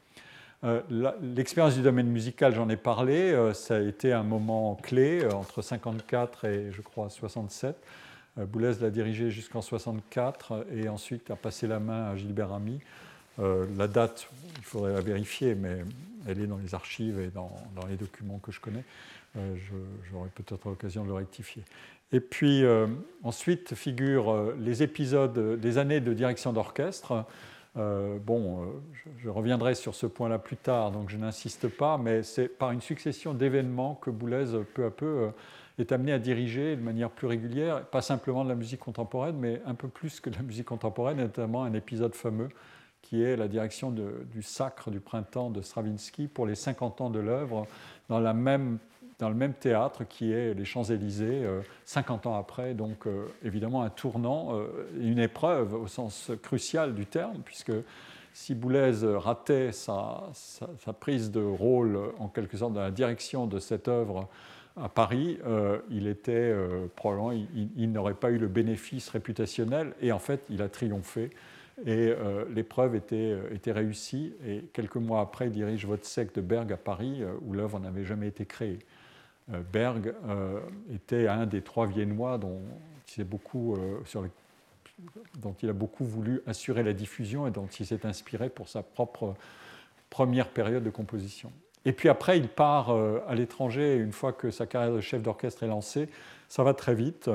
[0.64, 0.82] Euh,
[1.22, 5.32] l'expérience du domaine musical, j'en ai parlé, euh, ça a été un moment clé euh,
[5.32, 7.76] entre 54 et je crois 67.
[8.38, 12.80] Boulez l'a dirigé jusqu'en 64 et ensuite a passé la main à Gilbert Ami.
[13.38, 15.84] la date, il faudrait la vérifier, mais
[16.28, 17.52] elle est dans les archives et dans,
[17.88, 18.84] les documents que je connais.
[19.36, 21.62] J'aurai peut-être l'occasion de le rectifier.
[22.12, 22.64] Et puis
[23.22, 27.28] ensuite figurent les épisodes des années de direction d'orchestre.
[27.76, 28.68] Euh, bon, euh,
[29.18, 32.82] je, reviendrai sur ce point-là plus tard, donc je n'insiste pas, mais c'est par une
[32.82, 35.30] succession d'événements que Boulez, peu à peu, euh,
[35.80, 39.60] est amené à diriger de manière plus régulière, pas simplement de la musique contemporaine, mais
[39.66, 42.50] un peu plus que de la musique contemporaine, notamment un épisode fameux
[43.02, 47.20] qui est la direction du Sacre du printemps de Stravinsky pour les 50 ans de
[47.20, 47.68] l'œuvre,
[48.08, 48.78] dans la même
[49.20, 51.44] dans le même théâtre qui est les Champs-Élysées,
[51.86, 54.68] 50 euh, ans après, donc euh, évidemment un tournant, euh,
[55.00, 57.72] une épreuve au sens crucial du terme, puisque
[58.34, 60.32] si Boulez ratait sa,
[61.00, 64.28] prise de rôle en quelque sorte dans la direction de cette œuvre
[64.76, 65.38] à Paris,
[65.92, 66.52] il était
[66.96, 71.30] probablement, il, n'aurait pas eu le bénéfice réputationnel, et en fait, il a triomphé.
[71.86, 72.12] Et
[72.56, 74.34] l'épreuve était, était, réussie.
[74.48, 78.04] Et quelques mois après, il dirige votre sec de Berg à Paris, où l'œuvre n'avait
[78.04, 78.80] jamais été créée.
[79.52, 80.60] Euh, Berg euh,
[80.94, 82.62] était un des trois Viennois dont
[83.18, 84.28] il, euh,
[85.40, 88.84] dont il a beaucoup voulu assurer la diffusion et dont il s'est inspiré pour sa
[88.84, 89.36] propre
[90.10, 91.52] première période de composition.
[91.86, 92.92] Et puis après, il part
[93.28, 96.08] à l'étranger, une fois que sa carrière de chef d'orchestre est lancée,
[96.48, 97.30] ça va très vite.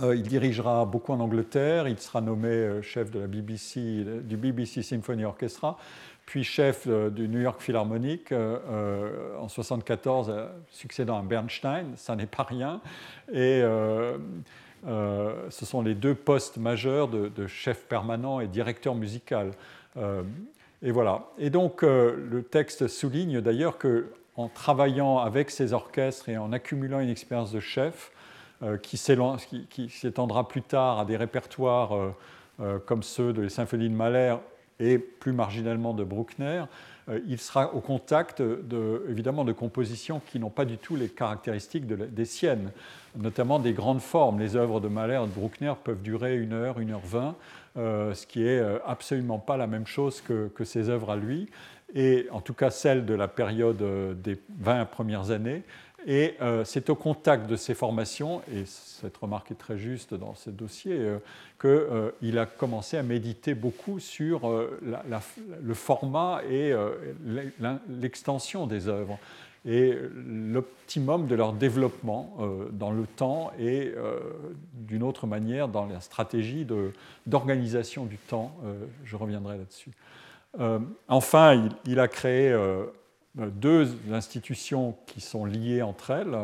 [0.00, 5.24] Il dirigera beaucoup en Angleterre, il sera nommé chef de la BBC, du BBC Symphony
[5.24, 5.76] Orchestra,
[6.28, 10.30] puis chef euh, du New York Philharmonic euh, euh, en 1974,
[10.70, 12.82] succédant à Bernstein, ça n'est pas rien.
[13.32, 13.62] Et
[14.82, 19.52] ce sont les deux postes majeurs de, chef permanent et directeur musical.
[20.82, 21.24] et voilà.
[21.38, 27.00] Et donc le texte souligne d'ailleurs que en travaillant avec ces orchestres et en accumulant
[27.00, 28.12] une expérience de chef,
[28.82, 32.12] qui s'étendra plus tard à des répertoires
[32.86, 34.36] comme ceux de les symphonies de Mahler
[34.80, 36.64] et plus marginalement de Bruckner,
[37.08, 41.08] euh, il sera au contact de, évidemment de compositions qui n'ont pas du tout les
[41.08, 42.70] caractéristiques des siennes,
[43.16, 44.38] notamment des grandes formes.
[44.38, 47.34] Les œuvres de Mahler et de Bruckner peuvent durer une heure, une heure vingt,
[47.76, 51.16] euh, ce qui est euh, absolument pas la même chose que, que ses œuvres à
[51.16, 51.48] lui,
[51.94, 53.82] et en tout cas celles de la période
[54.20, 55.62] des 20 premières années.
[56.06, 60.34] Et euh, c'est au contact de ces formations, et cette remarque est très juste dans
[60.34, 61.18] ce dossier, euh,
[61.60, 66.72] qu'il euh, a commencé à méditer beaucoup sur le format et
[67.88, 69.18] l'extension des œuvres
[69.66, 72.36] et l'optimum de leur développement
[72.70, 73.92] dans le temps et
[74.72, 76.66] d'une autre manière dans la stratégie
[77.26, 78.56] d'organisation du temps.
[79.04, 79.90] je reviendrai là-dessus.
[81.08, 82.56] enfin, il, a créé
[83.38, 86.36] deux institutions qui sont liées entre elles,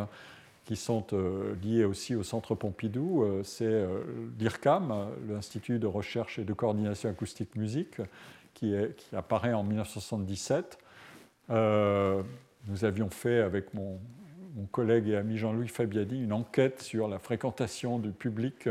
[0.65, 3.23] qui sont euh, liées aussi au Centre Pompidou.
[3.23, 4.01] Euh, c'est euh,
[4.39, 8.01] l'IRCAM, l'Institut de recherche et de coordination acoustique musique,
[8.55, 8.75] qui,
[9.13, 10.79] apparaît en 1977.
[11.49, 13.99] nous avions fait avec mon,
[14.71, 18.69] collègue et ami Jean-Louis Fabiadi une enquête sur la fréquentation du public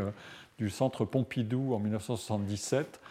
[0.57, 3.01] du Centre Pompidou en 1977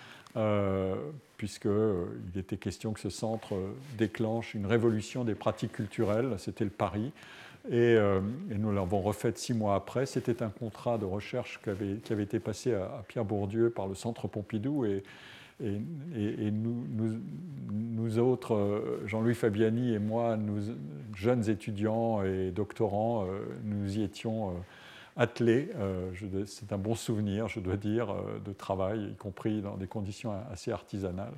[1.43, 2.05] puisqu'il euh,
[2.37, 7.11] était question que ce centre euh, déclenche une révolution des pratiques culturelles, c'était le pari.
[7.69, 10.07] Et, euh, nous l'avons refait six mois après.
[10.07, 14.29] C'était un contrat de recherche qui avait, été passé à, Pierre Bourdieu par le Centre
[14.29, 14.85] Pompidou.
[14.85, 15.03] Et,
[16.53, 20.61] nous, autres, Jean-Louis Fabiani et moi, nous,
[21.17, 23.27] jeunes étudiants et doctorants,
[23.65, 24.55] nous y étions
[25.17, 25.71] attelés.
[26.47, 30.73] C'est un bon souvenir, je dois dire, de travail, y compris dans des conditions assez
[30.73, 31.35] artisanales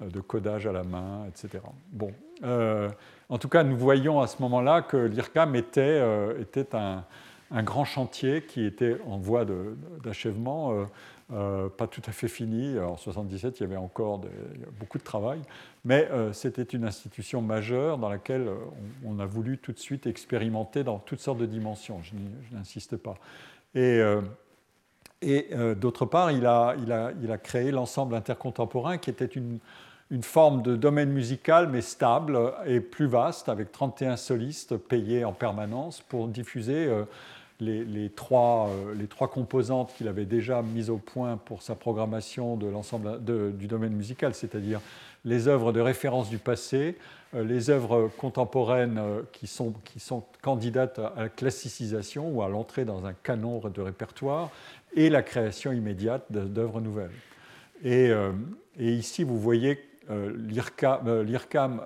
[0.00, 1.62] de codage à la main, etc.
[1.92, 6.02] Bon, en tout cas, nous voyons à ce moment-là que l'IRCAM était,
[6.40, 7.04] était un,
[7.50, 9.44] un, grand chantier qui était en voie
[10.02, 10.86] d'achèvement.
[11.32, 12.78] Euh, pas tout à fait fini.
[12.78, 14.22] En 1977, il y avait encore
[14.80, 15.40] beaucoup de travail,
[15.84, 18.56] mais euh, c'était une institution majeure dans laquelle euh,
[19.04, 22.00] on, a voulu tout de suite expérimenter dans toutes sortes de dimensions.
[22.02, 22.14] Je,
[22.52, 23.14] n'insiste pas.
[23.74, 24.02] Et,
[25.76, 29.60] d'autre part, il a, créé l'ensemble intercontemporain qui était une,
[30.22, 36.00] forme de domaine musical, mais stable et plus vaste, avec 31 solistes payés en permanence
[36.00, 36.90] pour diffuser
[37.60, 42.56] les, trois, euh, les, trois, composantes qu'il avait déjà mises au point pour sa programmation
[42.56, 44.80] de l'ensemble du domaine musical, c'est-à-dire
[45.24, 46.96] les œuvres de référence du passé,
[47.34, 52.48] euh, les œuvres contemporaines euh, qui sont, qui sont candidates à la classicisation ou à
[52.48, 54.50] l'entrée dans un canon de répertoire,
[54.94, 57.12] et la création immédiate d'œuvres nouvelles.
[57.84, 58.10] Et,
[58.78, 59.78] et, ici, vous voyez
[60.10, 61.80] l'IRCAM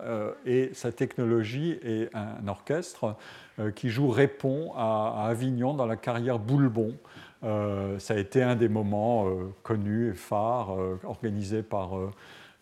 [0.47, 3.17] et sa technologie et un orchestre
[3.61, 6.97] euh, qui joue répond à, Avignon dans la carrière Boulbon.
[7.45, 11.93] Euh, ça a été un des moments euh, connus et phares organisés par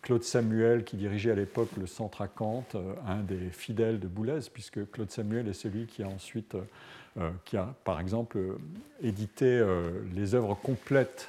[0.03, 2.67] Claude Samuel, qui dirigeait à l'époque le centre à Kant,
[3.09, 6.57] un des fidèles de Boulez, puisque Claude Samuel est celui qui a ensuite,
[7.45, 8.39] qui a par exemple
[9.01, 9.65] édité
[10.15, 11.29] les œuvres complètes.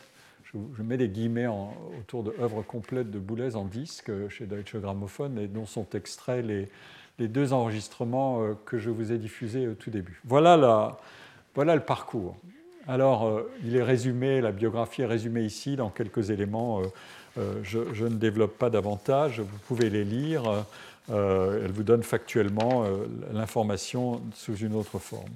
[0.54, 5.36] Je, mets des guillemets autour de œuvres complètes de Boulez en disque chez Deutsche Grammophon
[5.38, 9.90] et dont sont extraits les, deux enregistrements euh, que je vous ai diffusés au tout
[9.90, 10.22] début.
[10.26, 10.56] Voilà,
[11.56, 12.36] le parcours.
[12.88, 16.82] Alors, euh, il est résumé, la biographie est résumée ici dans quelques éléments.
[17.38, 20.66] Euh, je, ne développe pas davantage, vous pouvez les lire.
[21.10, 22.86] elle vous donne factuellement
[23.32, 25.32] l'information sous une autre forme.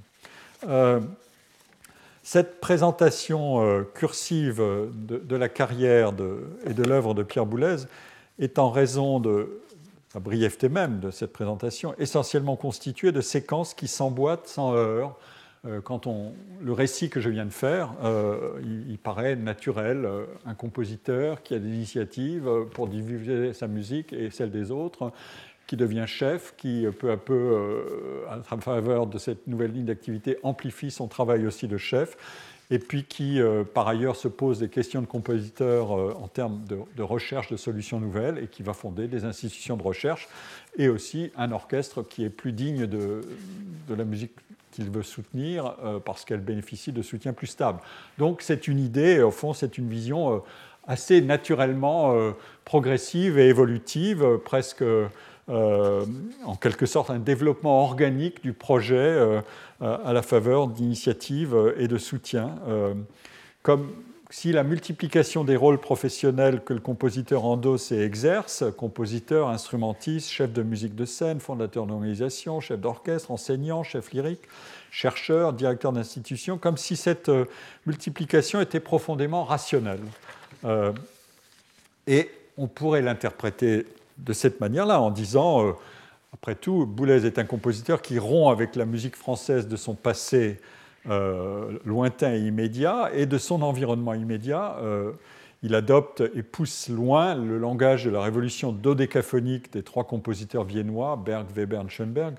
[2.28, 6.12] Cette présentation cursive de, la carrière
[6.66, 7.78] et de l'œuvre de Pierre Boulez
[8.38, 9.62] est en raison de
[10.14, 15.18] la brièveté même de cette présentation, essentiellement constituée de séquences qui s'emboîtent sans heurts.
[15.66, 20.06] Euh, quand on, le récit que je viens de faire, euh, il, paraît naturel.
[20.06, 25.12] Euh, un compositeur qui a des initiatives pour diffuser sa musique et celle des autres,
[25.68, 27.86] qui devient chef, qui peu à peu,
[28.30, 32.18] à faveur de cette nouvelle ligne d'activité, amplifie son travail aussi de chef
[32.70, 36.64] et puis qui, euh, par ailleurs, se pose des questions de compositeur euh, en termes
[36.66, 40.28] de, recherche de solutions nouvelles et qui va fonder des institutions de recherche
[40.78, 43.22] et aussi un orchestre qui est plus digne de,
[43.90, 44.34] la musique
[44.72, 47.80] qu'il veut soutenir euh, parce qu'elle bénéficie de soutien plus stable.
[48.18, 50.44] Donc c'est une idée, au fond, c'est une vision
[50.86, 52.16] assez naturellement
[52.64, 54.84] progressive et évolutive, presque
[55.50, 56.04] euh,
[56.44, 59.42] en quelque sorte un développement organique du projet euh,
[59.80, 62.56] à la faveur d'initiatives et de soutien.
[62.68, 62.94] Euh,
[63.62, 63.94] comme
[64.30, 70.52] si la multiplication des rôles professionnels que le compositeur endosse et exerce, compositeur, instrumentiste, chef
[70.52, 74.42] de musique de scène, fondateur d'organisation, chef d'orchestre, enseignant, chef lyrique,
[74.92, 77.32] chercheur, directeur d'institution, comme si cette
[77.86, 80.02] multiplication était profondément rationnelle.
[82.06, 83.86] et on pourrait l'interpréter
[84.18, 85.72] de cette manière-là, en disant, euh,
[86.34, 90.60] après tout, Boulez est un compositeur qui rompt avec la musique française de son passé
[91.10, 94.78] euh, lointain et immédiat et de son environnement immédiat.
[94.82, 95.12] Euh,
[95.64, 101.16] il adopte et pousse loin le langage de la révolution dodécaphonique des trois compositeurs viennois,
[101.16, 102.36] Berg, Weber et Schoenberg,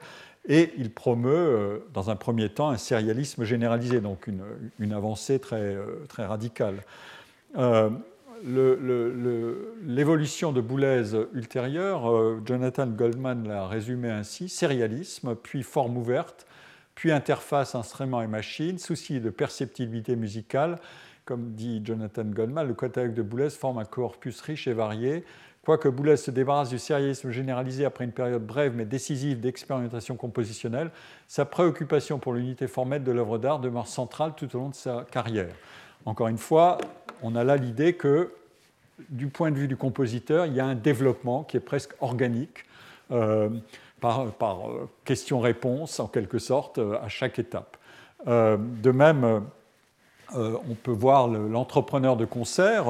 [0.48, 4.28] et il promeut, dans un premier temps, un sérialisme généralisé, donc
[4.78, 5.76] une, avancée très,
[6.08, 6.76] très radicale
[8.44, 16.46] l'évolution de Boulez ultérieure, euh, Jonathan Goldman l'a résumé ainsi sérialisme, puis forme ouverte,
[16.94, 20.78] puis interface instrument et machine, souci de perceptibilité musicale.
[21.24, 25.24] Comme dit Jonathan Goldman, le catalogue de Boulez forme un corpus riche et varié.
[25.64, 30.90] Quoique Boulez se débarrasse du sérialisme généralisé après une période brève mais décisive d'expérimentation compositionnelle,
[31.26, 35.04] sa préoccupation pour l'unité formelle de l'œuvre d'art demeure centrale tout au long de sa
[35.10, 35.52] carrière.
[36.06, 36.78] Encore une fois,
[37.22, 38.32] on a là l'idée que,
[39.10, 42.64] du point de vue du compositeur, il y a un développement qui est presque organique,
[43.10, 43.48] euh,
[44.00, 47.76] par, euh, question-réponse, en quelque sorte, euh, à chaque étape.
[48.26, 49.42] de même,
[50.34, 52.86] on peut voir l'entrepreneur de concert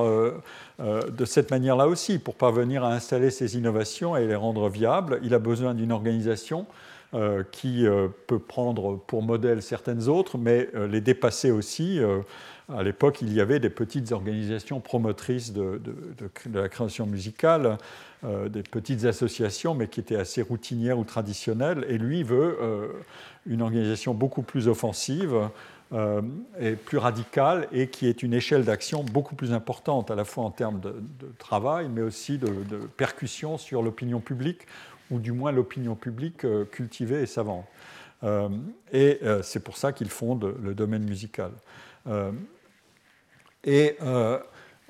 [0.81, 2.18] de cette manière-là aussi.
[2.18, 6.66] Pour parvenir à installer ces innovations et les rendre viables, il a besoin d'une organisation
[7.53, 7.87] qui
[8.27, 12.01] peut prendre pour modèle certaines autres, mais les dépasser aussi
[12.71, 15.81] à l'époque, il y avait des petites organisations promotrices de,
[16.53, 17.79] la création musicale,
[18.23, 21.87] des petites associations, mais qui étaient assez routinières ou traditionnelles.
[21.89, 22.59] Et lui veut
[23.47, 25.35] une organisation beaucoup plus offensive
[25.95, 26.21] euh,
[26.61, 30.45] est plus radicale et qui est une échelle d'action beaucoup plus importante, à la fois
[30.45, 30.95] en termes de,
[31.39, 32.51] travail, mais aussi de,
[32.99, 34.67] percussion sur l'opinion publique,
[35.11, 37.65] ou du moins l'opinion publique euh, cultivée et savante.
[38.25, 38.49] Euh,
[38.93, 41.53] et c'est pour ça qu'ils fondent le domaine musical.
[43.63, 43.97] et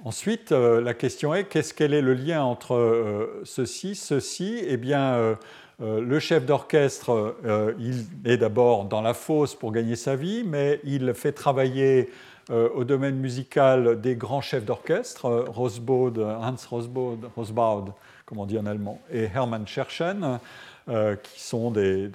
[0.03, 4.63] ensuite, la question est qu'est-ce quel est le lien entre ceci, ceci?
[4.67, 5.37] Eh bien,
[5.81, 10.43] euh, le chef d'orchestre, euh, il est d'abord dans la fosse pour gagner sa vie,
[10.45, 12.11] mais il fait travailler
[12.51, 17.95] euh, au domaine musical des grands chefs d'orchestre, Rosbaud, Hans Rosbaud, Rosbaud,
[18.29, 20.39] comme on dit en allemand, et Hermann Scherchen,
[20.87, 22.11] qui sont des,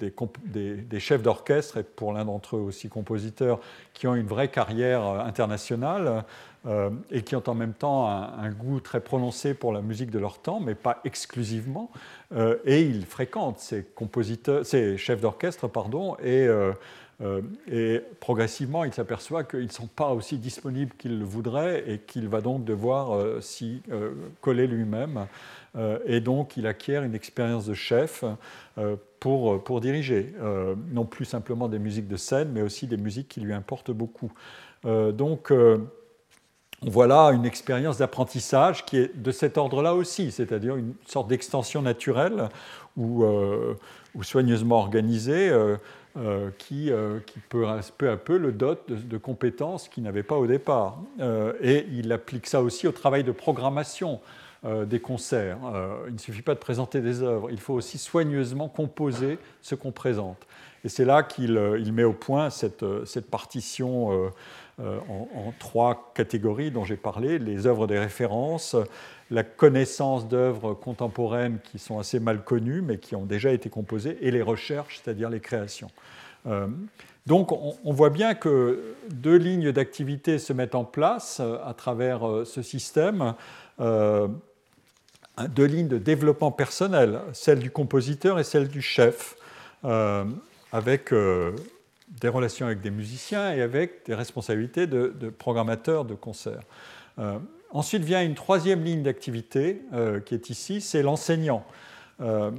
[0.98, 3.58] chefs d'orchestre, et pour l'un d'entre eux aussi compositeurs,
[3.92, 6.24] qui ont une vraie carrière internationale.
[6.66, 10.18] Euh, et qui ont en même temps un, goût très prononcé pour la musique de
[10.18, 11.90] leur temps, mais pas exclusivement.
[12.34, 16.72] Euh, et ils fréquentent ces compositeurs, ces chefs d'orchestre, pardon, euh,
[17.70, 22.28] et progressivement, il s'aperçoit qu'ils ne sont pas aussi disponibles qu'il le voudrait et qu'il
[22.28, 23.82] va donc devoir s'y
[24.40, 25.26] coller lui-même.
[26.06, 28.24] Et donc, il acquiert une expérience de chef
[29.18, 30.32] pour, pour diriger,
[30.92, 34.32] non plus simplement des musiques de scène, mais aussi des musiques qui lui importent beaucoup.
[34.84, 35.52] donc,
[36.86, 42.48] voilà une expérience d'apprentissage qui est de cet ordre-là aussi, c'est-à-dire une sorte d'extension naturelle
[42.96, 43.74] ou, euh,
[44.22, 45.76] soigneusement organisée euh,
[46.16, 46.90] euh, qui,
[47.48, 47.64] peut
[47.98, 50.98] peu à peu le dote de, compétences qu'il n'avait pas au départ.
[51.60, 54.20] et il applique ça aussi au travail de programmation
[54.64, 55.58] des concerts.
[56.08, 59.92] il ne suffit pas de présenter des œuvres, il faut aussi soigneusement composer ce qu'on
[59.92, 60.46] présente.
[60.84, 62.84] Et c'est là qu'il met au point cette,
[63.30, 64.30] partition
[64.80, 68.76] euh, en, trois catégories dont j'ai parlé, les œuvres de référence,
[69.30, 74.18] la connaissance d'œuvres contemporaines qui sont assez mal connues mais qui ont déjà été composées,
[74.20, 75.90] et les recherches, c'est-à-dire les créations.
[76.46, 76.66] Euh,
[77.26, 82.42] donc on, voit bien que deux lignes d'activité se mettent en place euh, à travers
[82.44, 83.34] ce système.
[85.48, 89.36] Deux lignes de développement personnel, celle du compositeur et celle du chef,
[90.72, 91.12] avec
[92.20, 96.62] des relations avec des musiciens et avec des responsabilités de, programmateurs de concerts.
[97.18, 97.38] Euh,
[97.70, 101.64] ensuite vient une troisième ligne d'activité euh, qui est ici, c'est l'enseignant.
[102.20, 102.50] Euh,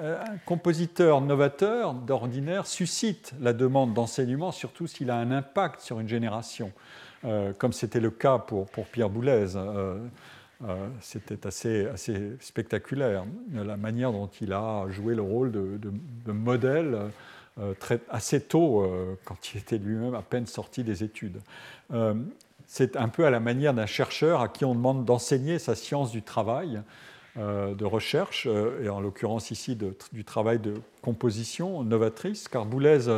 [0.00, 6.08] un compositeur novateur, d'ordinaire, suscite la demande d'enseignement, surtout s'il a un impact sur une
[6.08, 6.70] génération,
[7.58, 9.56] comme c'était le cas pour, pour Pierre Boulez.
[11.00, 11.88] C'était assez,
[12.40, 17.10] spectaculaire, la manière dont il a joué le rôle de, modèle
[17.58, 17.74] euh,
[18.08, 21.38] assez tôt, euh, quand il était lui-même à peine sorti des études.
[21.92, 22.14] Euh,
[22.66, 26.10] c'est un peu à la manière d'un chercheur à qui on demande d'enseigner sa science
[26.10, 26.80] du travail,
[27.36, 28.46] de recherche,
[28.82, 29.76] et en l'occurrence ici
[30.12, 33.08] du travail de composition novatrice, car Boulez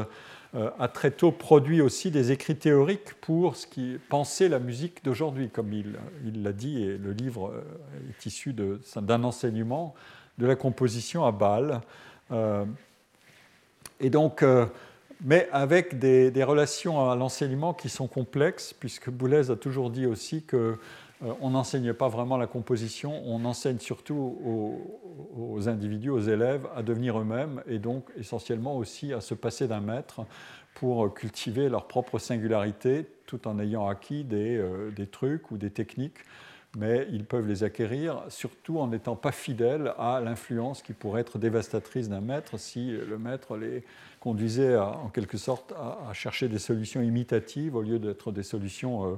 [0.55, 5.50] a très tôt produit aussi des écrits théoriques pour ce qui penser la musique d'aujourd'hui,
[5.50, 7.52] comme il l'a dit, et le livre
[8.09, 9.94] est issu d'un enseignement
[10.38, 11.80] de la composition à Bâle.
[14.00, 14.66] Et donc, euh,
[15.22, 20.42] mais avec des, relations à l'enseignement qui sont complexes, puisque Boulez a toujours dit aussi
[20.42, 20.78] que euh,
[21.41, 24.15] on n'enseigne pas vraiment la composition, on enseigne surtout
[25.37, 29.81] aux, individus, aux élèves, à devenir eux-mêmes et donc essentiellement aussi à se passer d'un
[29.81, 30.23] maître
[30.75, 36.19] pour cultiver leur propre singularité tout en ayant acquis des, euh, trucs ou des techniques
[36.77, 41.39] mais ils peuvent les acquérir, surtout en n'étant pas fidèles à l'influence qui pourrait être
[41.39, 43.85] dévastatrice d'un maître si le maître les
[44.25, 49.16] conduisait en quelque sorte à, chercher des solutions imitatives au lieu d'être des solutions euh,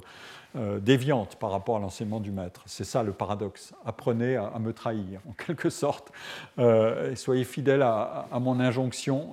[0.56, 2.62] euh, déviantes par rapport à l'enseignement du maître.
[2.66, 3.72] C'est ça le paradoxe.
[3.84, 6.10] Apprenez à, me trahir, en quelque sorte,
[6.58, 9.30] euh, soyez fidèles à, à mon injonction.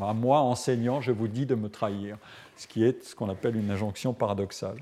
[0.00, 2.16] à moi, enseignant, je vous dis de me trahir,
[2.56, 4.78] ce qui est ce qu'on appelle une injonction paradoxale.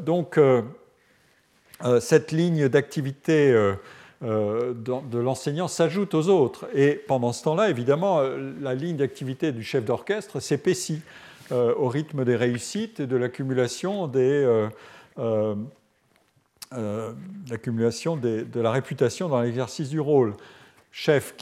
[0.00, 0.38] donc,
[2.00, 3.74] cette ligne d'activité euh,
[4.22, 6.66] euh, de l'enseignant s'ajoute aux autres.
[6.74, 8.20] Et pendant ce temps-là, évidemment,
[8.60, 11.02] la ligne d'activité du chef d'orchestre s'épaissit
[11.50, 14.70] au rythme des réussites et de l'accumulation de
[16.72, 20.34] la réputation dans l'exercice du rôle.
[20.90, 21.34] Chef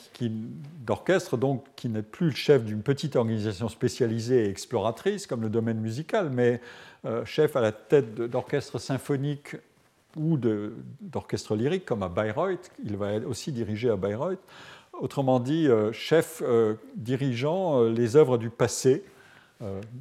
[0.84, 5.48] d'orchestre, donc qui n'est plus le chef d'une petite organisation spécialisée et exploratrice comme le
[5.48, 6.60] domaine musical, mais
[7.24, 9.56] chef à la tête d'orchestre symphonique
[10.16, 10.38] ou
[11.00, 12.70] d'orchestre lyrique comme à Bayreuth.
[12.84, 14.40] Il va aussi diriger à Bayreuth.
[15.00, 19.04] Autrement dit, euh, chef euh, dirigeant euh, les œuvres du passé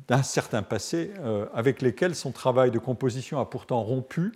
[0.10, 1.12] d'un certain passé,
[1.54, 4.34] avec lesquels son travail de composition a pourtant rompu,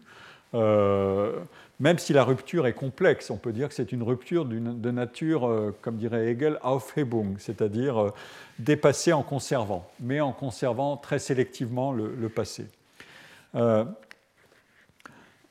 [0.54, 3.30] même si la rupture est complexe.
[3.30, 8.14] On peut dire que c'est une rupture de nature, comme dirait Hegel, Aufhebung, c'est-à-dire
[8.60, 12.68] dépasser en conservant, mais en conservant très sélectivement le, passé.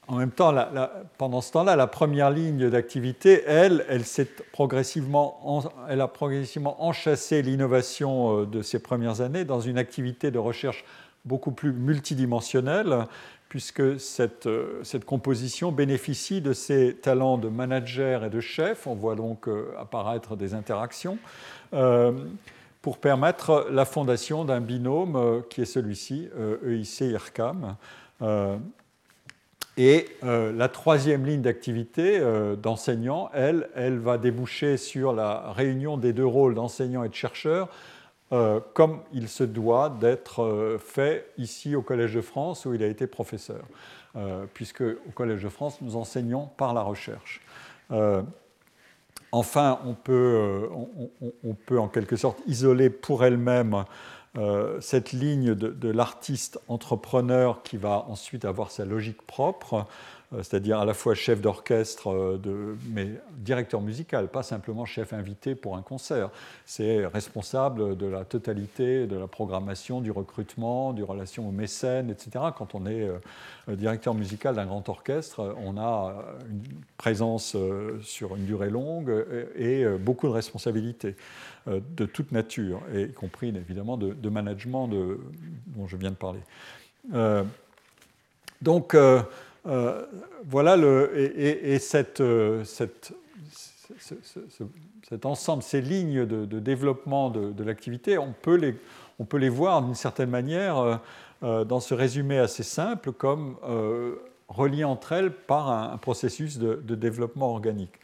[0.09, 0.55] En même temps,
[1.19, 5.41] pendant ce temps-là, la première ligne d'activité, elle, elle, a progressivement
[6.87, 10.85] enchâssé l'innovation euh, de ces premières années dans une activité de recherche
[11.25, 13.07] beaucoup plus multidimensionnelle,
[13.49, 18.87] puisque cette, euh, composition bénéficie de ses talents de manager et de chef.
[18.87, 21.19] On voit donc euh, apparaître des interactions
[22.81, 26.29] pour permettre la fondation d'un binôme qui est celui-ci,
[26.65, 27.75] EIC-IRCAM.
[28.23, 28.57] E
[29.77, 35.99] et euh, la troisième ligne d'activité euh, d'enseignant, elle, elle va déboucher sur la réunion
[35.99, 37.69] des deux rôles d'enseignant et de chercheur,
[38.33, 42.87] euh, comme il se doit d'être fait ici au Collège de France où il a
[42.87, 43.63] été professeur,
[44.55, 47.43] puisque au Collège de France, nous enseignons par la recherche.
[49.31, 50.69] enfin, on peut,
[51.45, 53.85] on, peut, en quelque sorte isoler pour elle-même
[54.37, 59.87] euh, cette ligne de, l'artiste entrepreneur qui va ensuite avoir sa logique propre,
[60.33, 63.09] c'est-à-dire à la fois chef d'orchestre, euh, mais
[63.39, 66.31] directeur musical, pas simplement chef invité pour un concert.
[66.65, 72.47] C'est responsable de la totalité de la programmation, du recrutement, du relation aux mécènes, etc.
[72.57, 73.09] Quand on est
[73.69, 76.15] directeur musical d'un grand orchestre, on a
[76.51, 76.63] une
[76.97, 77.57] présence
[78.03, 79.25] sur une durée longue
[79.57, 81.17] et beaucoup de responsabilités.
[81.69, 86.41] Euh, de toute nature, y compris évidemment de, management dont je viens de parler.
[87.15, 87.43] Euh,
[88.63, 89.23] donc euh,
[90.45, 90.77] voilà,
[91.15, 92.21] et, cet
[95.25, 98.75] ensemble, ces lignes de, développement de, l'activité, on, peut les,
[99.19, 101.01] on peut les voir d'une certaine manière
[101.43, 103.57] dans ce résumé assez simple comme
[104.49, 107.99] reliées entre elles par un processus de, développement organique.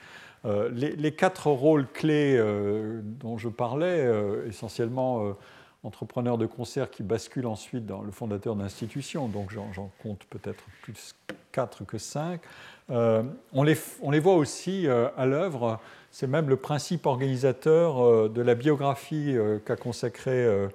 [0.44, 5.36] Euh, les, quatre rôles clés euh, dont je parlais, euh, essentiellement
[5.85, 11.14] entrepreneur de concert qui bascule ensuite dans le fondateur d'institution, donc j'en compte peut-être plus
[11.51, 12.41] quatre que cinq,
[12.89, 15.80] on les, on, les, voit aussi à l'œuvre.
[16.11, 20.68] C'est même le principe organisateur de la biographie qu'a consacrée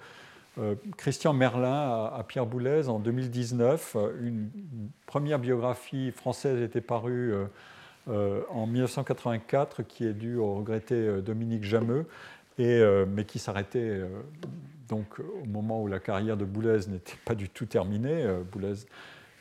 [0.97, 3.97] Christian Merlin à, Pierre Boulez en 2019.
[4.21, 4.49] Une
[5.05, 7.33] première biographie française était parue
[8.09, 12.05] euh, en 1984 qui est dû au regretté euh, Dominique Jameux,
[12.57, 13.99] et, euh, mais qui s'arrêtait
[14.89, 18.25] donc au moment où la carrière de Boulez n'était pas du tout terminée.
[18.51, 18.85] Boulez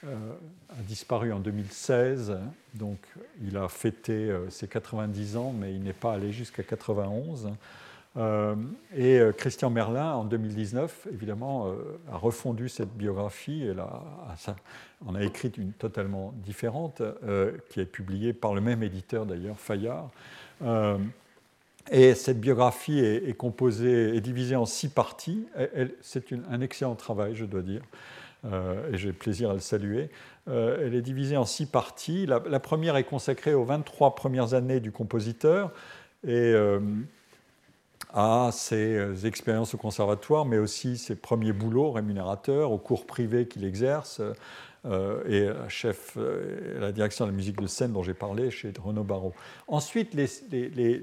[0.05, 2.39] a disparu en 2016,
[2.75, 2.99] donc
[3.43, 7.51] il a fêté ses 90 ans, mais il n'est pas allé jusqu'à 91.
[8.17, 8.55] Euh,
[8.95, 13.63] et euh, Christian Merlin, en 2019, évidemment, euh, a refondu cette biographie.
[13.65, 14.03] Et là,
[15.07, 17.03] on a écrit une totalement différente,
[17.71, 20.11] qui est publiée par le même éditeur d'ailleurs, Fayard.
[21.91, 25.47] Et cette biographie est, composée, est divisée en six parties.
[26.01, 27.83] C'est un excellent travail, je dois dire.
[28.45, 30.11] et j'ai plaisir à le saluer.
[30.47, 32.27] elle est divisée en six parties.
[32.27, 35.73] La, première est consacrée aux 23 premières années du compositeur.
[36.27, 36.55] Et
[38.17, 43.47] à ses euh, expériences au conservatoire, mais aussi ses premiers boulots rémunérateurs, aux cours privés
[43.47, 44.33] qu'il exerce, euh,
[45.29, 49.03] et chef euh, la direction de la musique de scène dont j'ai parlé chez Renaud
[49.05, 49.35] Barrault.
[49.67, 50.17] Ensuite,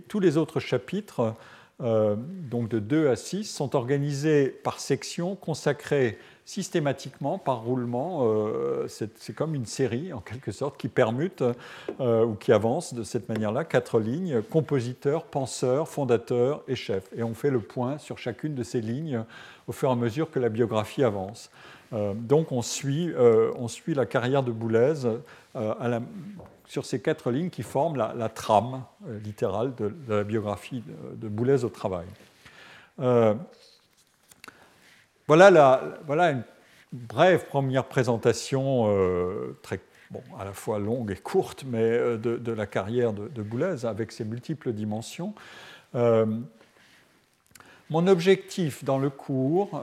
[0.08, 1.36] tous les autres chapitres,
[1.80, 8.22] donc de 2 à 6, sont organisés par section consacrés systématiquement par roulement.
[8.24, 11.44] Euh, c'est comme une série, en quelque sorte, qui permute
[12.00, 17.10] euh, ou qui avance de cette manière-là, quatre lignes, compositeur, penseur, fondateur et chef.
[17.16, 19.24] Et on fait le point sur chacune de ces lignes
[19.68, 21.50] au fur et à mesure que la biographie avance.
[21.94, 24.94] Euh, donc on suit, on suit, la carrière de Boulez
[26.66, 28.84] sur ces quatre lignes qui forment la, trame
[29.24, 30.84] littérale de, la biographie
[31.16, 32.08] de, Boulez au travail.
[35.28, 36.44] Voilà, la, voilà une
[36.92, 39.80] brève première présentation, euh, très,
[40.12, 44.12] bon, à la fois longue et courte, mais euh, de, la carrière de, Boulez avec
[44.12, 45.34] ses multiples dimensions.
[45.96, 46.26] Euh,
[47.90, 49.82] mon objectif dans le cours,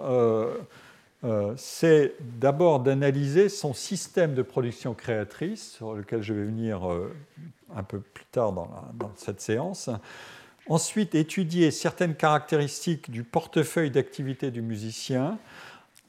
[1.56, 6.80] c'est d'abord d'analyser son système de production créatrice, sur lequel je vais venir
[7.74, 9.90] un peu plus tard dans, dans cette séance,
[10.70, 15.36] Ensuite, étudier certaines caractéristiques du portefeuille d'activité du musicien.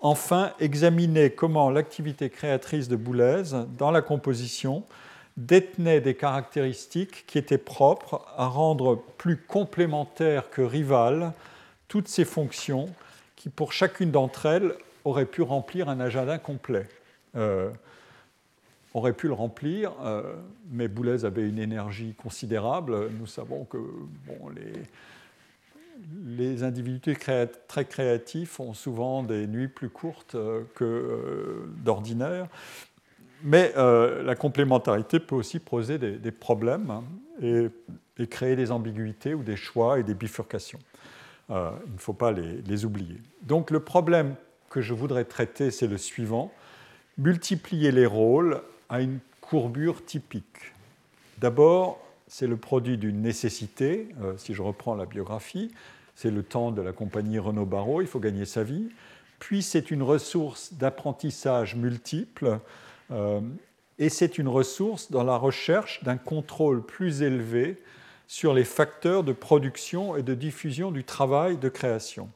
[0.01, 3.41] Enfin, examiner comment l'activité créatrice de Boulez,
[3.77, 4.83] dans la composition,
[5.35, 11.33] détenait des caractéristiques qui étaient propres à rendre plus complémentaires que rivales
[11.87, 12.85] toutes ces fonctions
[13.35, 16.87] qui, pour chacune d'entre elles, auraient pu remplir un agenda complet.
[17.35, 17.69] Euh,
[18.93, 20.33] aurait pu le remplir, euh,
[20.69, 23.09] mais Boulez avait une énergie considérable.
[23.17, 24.73] Nous savons que bon, les,
[26.25, 27.17] les individus
[27.67, 32.47] très créatifs ont souvent des nuits plus courtes euh, que d'ordinaire.
[33.43, 37.03] Mais la complémentarité peut aussi poser des, problèmes hein,
[37.41, 40.77] et, créer des ambiguïtés ou des choix et des bifurcations.
[41.49, 43.19] il ne faut pas les, les, oublier.
[43.41, 44.35] Donc le problème
[44.71, 46.51] que je voudrais traiter, c'est le suivant.
[47.17, 50.73] Multiplier les rôles à une courbure typique.
[51.37, 55.69] D'abord, c'est le produit d'une nécessité, euh, si je reprends la biographie,
[56.15, 58.89] c'est le temps de la compagnie Renault Barreau, il faut gagner sa vie.
[59.39, 62.59] Puis c'est une ressource d'apprentissage multiple,
[63.11, 63.41] euh,
[63.99, 67.77] et c'est une ressource dans la recherche d'un contrôle plus élevé
[68.27, 72.29] sur les facteurs de production et de diffusion du travail de création.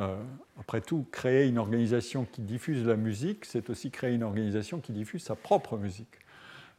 [0.00, 0.16] Euh,
[0.60, 4.92] après tout, créer une organisation qui diffuse la musique, c'est aussi créer une organisation qui
[4.92, 6.06] diffuse sa propre musique.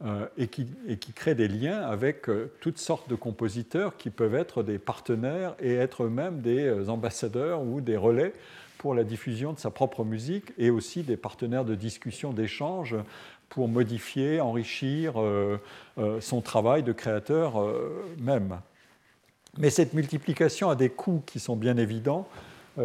[0.02, 0.66] Euh, et, qui,
[1.14, 5.74] crée des liens avec euh, toutes sortes de compositeurs qui peuvent être des partenaires et
[5.74, 8.32] être eux-mêmes des ambassadeurs ou des relais
[8.78, 12.96] pour la diffusion de sa propre musique et aussi des partenaires de discussion, d'échange
[13.50, 15.22] pour modifier, enrichir
[16.20, 17.62] son travail de créateur
[18.16, 18.58] même.
[19.58, 22.26] Mais cette multiplication a des coûts qui sont bien évidents.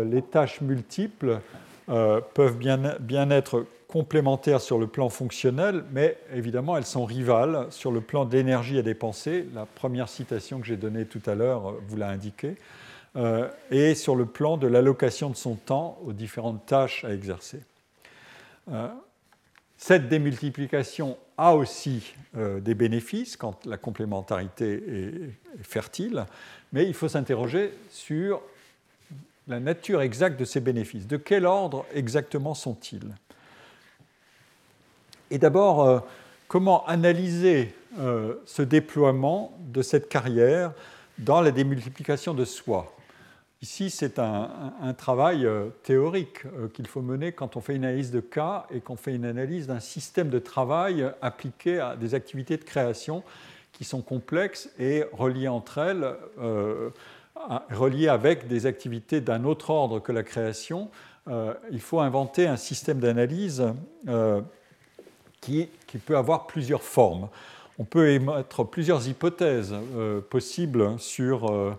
[0.03, 1.39] Les tâches multiples
[1.87, 3.65] peuvent bien, être
[3.95, 8.81] complémentaires sur le plan fonctionnel, mais évidemment elles sont rivales sur le plan d'énergie à
[8.81, 9.47] dépenser.
[9.53, 12.55] La première citation que j'ai donnée tout à l'heure euh, vous l'a indiqué.
[13.15, 17.61] Euh, et sur le plan de l'allocation de son temps aux différentes tâches à exercer.
[18.69, 18.89] Euh,
[19.77, 26.25] cette démultiplication a aussi des bénéfices quand la complémentarité est, fertile,
[26.73, 28.41] mais il faut s'interroger sur
[29.47, 31.07] la nature exacte de ces bénéfices.
[31.07, 33.15] De quel ordre exactement sont-ils?
[35.31, 35.99] Et d'abord, euh,
[36.47, 40.73] comment analyser euh, ce déploiement de cette carrière
[41.17, 42.91] dans la démultiplication de soi?
[43.61, 46.43] Ici, c'est un, travail euh, théorique
[46.73, 49.65] qu'il faut mener quand on fait une analyse de cas et qu'on fait une analyse
[49.67, 53.23] d'un système de travail appliqué à des activités de création
[53.71, 56.15] qui sont complexes et reliées entre elles,
[57.71, 60.89] reliées avec des activités d'un autre ordre que la création.
[61.71, 63.63] il faut inventer un système d'analyse
[65.87, 67.29] qui, peut avoir plusieurs formes.
[67.77, 71.73] On peut émettre plusieurs hypothèses euh, possibles sur, euh,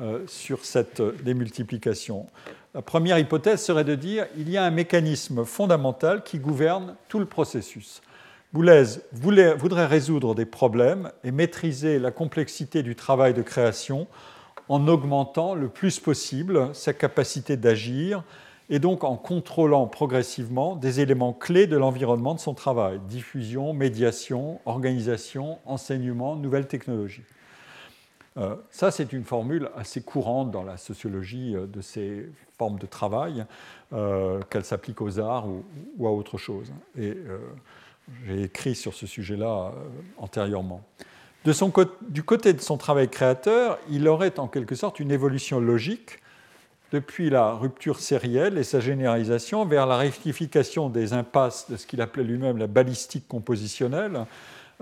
[0.00, 2.26] euh, sur cette démultiplication.
[2.74, 7.18] La première hypothèse serait de dire qu'il y a un mécanisme fondamental qui gouverne tout
[7.18, 8.00] le processus.
[8.52, 14.06] Boulez voudrait résoudre des problèmes et maîtriser la complexité du travail de création
[14.68, 18.22] en augmentant le plus possible sa capacité d'agir
[18.70, 24.60] et donc en contrôlant progressivement des éléments clés de l'environnement de son travail, diffusion, médiation,
[24.64, 27.24] organisation, enseignement, nouvelles technologies.
[28.38, 32.86] Euh, ça, c'est une formule assez courante dans la sociologie euh, de ces formes de
[32.86, 33.44] travail,
[33.92, 35.46] euh, qu'elle s'applique aux arts
[35.98, 36.72] ou, à autre chose.
[36.98, 37.14] Et
[38.26, 39.72] j'ai écrit sur ce sujet-là
[40.18, 40.82] antérieurement.
[41.44, 46.20] Du côté de son travail créateur, il aurait en quelque sorte une évolution logique
[46.92, 52.00] depuis la rupture sérielle et sa généralisation vers la rectification des impasses de ce qu'il
[52.00, 54.26] appelait lui-même la balistique compositionnelle,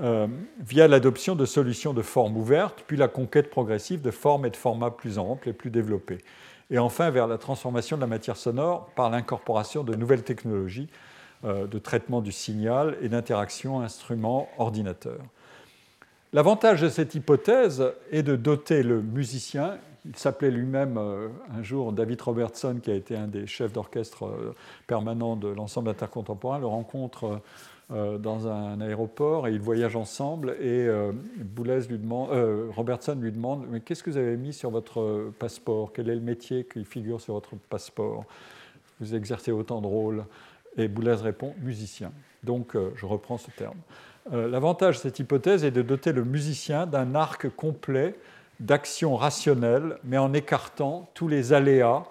[0.00, 0.26] euh,
[0.58, 4.56] via l'adoption de solutions de forme ouverte, puis la conquête progressive de formes et de
[4.56, 6.18] formats plus amples et plus développés.
[6.70, 10.88] Et enfin vers la transformation de la matière sonore par l'incorporation de nouvelles technologies
[11.44, 15.20] euh, de traitement du signal et d'interaction instrument-ordinateur.
[16.32, 21.92] L'avantage de cette hypothèse est de doter le musicien il s'appelait lui-même euh, un jour
[21.92, 24.54] David Robertson, qui a été un des chefs d'orchestre euh,
[24.86, 27.40] permanents de l'ensemble intercontemporain, le rencontre
[27.92, 30.56] euh, dans un aéroport et ils voyagent ensemble.
[30.60, 32.30] Et lui demande,
[32.74, 35.92] Robertson lui demande Mais qu'est-ce que vous avez mis sur votre passeport?
[35.92, 38.24] Quel est le métier qui figure sur votre passeport?
[39.00, 40.24] Vous exercez autant de rôles.
[40.76, 42.12] Et Boulez répond Musicien.
[42.44, 43.78] Donc je reprends ce terme.
[44.30, 48.14] L'avantage de cette hypothèse est de doter le musicien d'un arc complet
[48.60, 52.04] d'action rationnelle, mais en écartant tous les aléas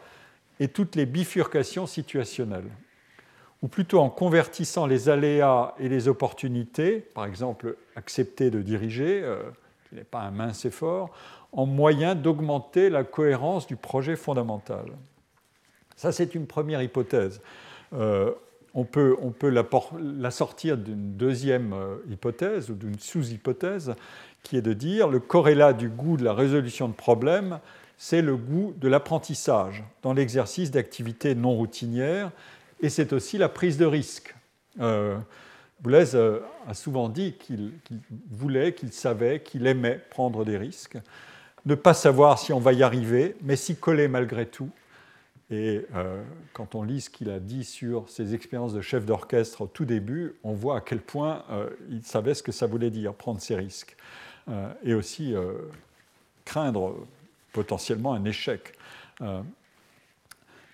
[0.59, 2.69] et toutes les bifurcations situationnelles.
[3.61, 9.43] Ou plutôt en convertissant les aléas et les opportunités, par exemple accepter de diriger, euh,
[9.87, 11.11] qui n'est pas un mince effort,
[11.51, 14.85] en moyen d'augmenter la cohérence du projet fondamental.
[15.95, 17.41] Ça, c'est une première hypothèse.
[17.93, 18.31] Euh,
[18.73, 19.15] on peut,
[19.49, 23.95] la, sortir d'une deuxième euh, hypothèse ou d'une sous-hypothèse
[24.43, 27.59] qui est de dire le corrélat du goût de la résolution de problèmes,
[27.97, 32.31] c'est le goût de l'apprentissage dans l'exercice d'activités non routinières,
[32.81, 34.33] et c'est aussi la prise de risque.
[34.79, 35.17] Euh,
[35.81, 37.71] Boulez euh, a souvent dit qu'il
[38.31, 40.97] voulait, qu'il savait, qu'il aimait prendre des risques,
[41.65, 44.69] ne pas savoir si on va y arriver, mais s'y coller malgré tout.
[45.51, 46.23] Et euh,
[46.53, 49.85] quand on lit ce qu'il a dit sur ses expériences de chef d'orchestre au tout
[49.85, 51.43] début, on voit à quel point
[51.89, 53.95] il savait ce que ça voulait dire, prendre ses risques.
[54.83, 55.33] et aussi
[56.45, 56.95] craindre
[57.53, 58.73] potentiellement un échec.
[59.21, 59.41] Euh,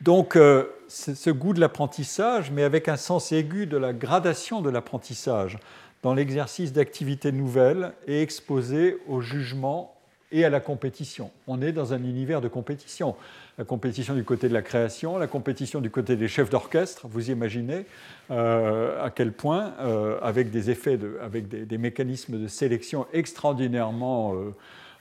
[0.01, 4.61] donc, euh, c'est ce goût de l'apprentissage, mais avec un sens aigu de la gradation
[4.61, 5.57] de l'apprentissage
[6.03, 9.94] dans l'exercice d'activités nouvelles et exposé au jugement
[10.35, 11.31] et à la compétition.
[11.47, 13.15] On est dans un univers de compétition.
[13.57, 17.31] La compétition du côté de la création, la compétition du côté des chefs d'orchestre, vous
[17.31, 17.85] imaginez
[18.31, 19.73] euh, à quel point,
[20.21, 24.35] avec des effets, de, avec des, mécanismes de sélection extraordinairement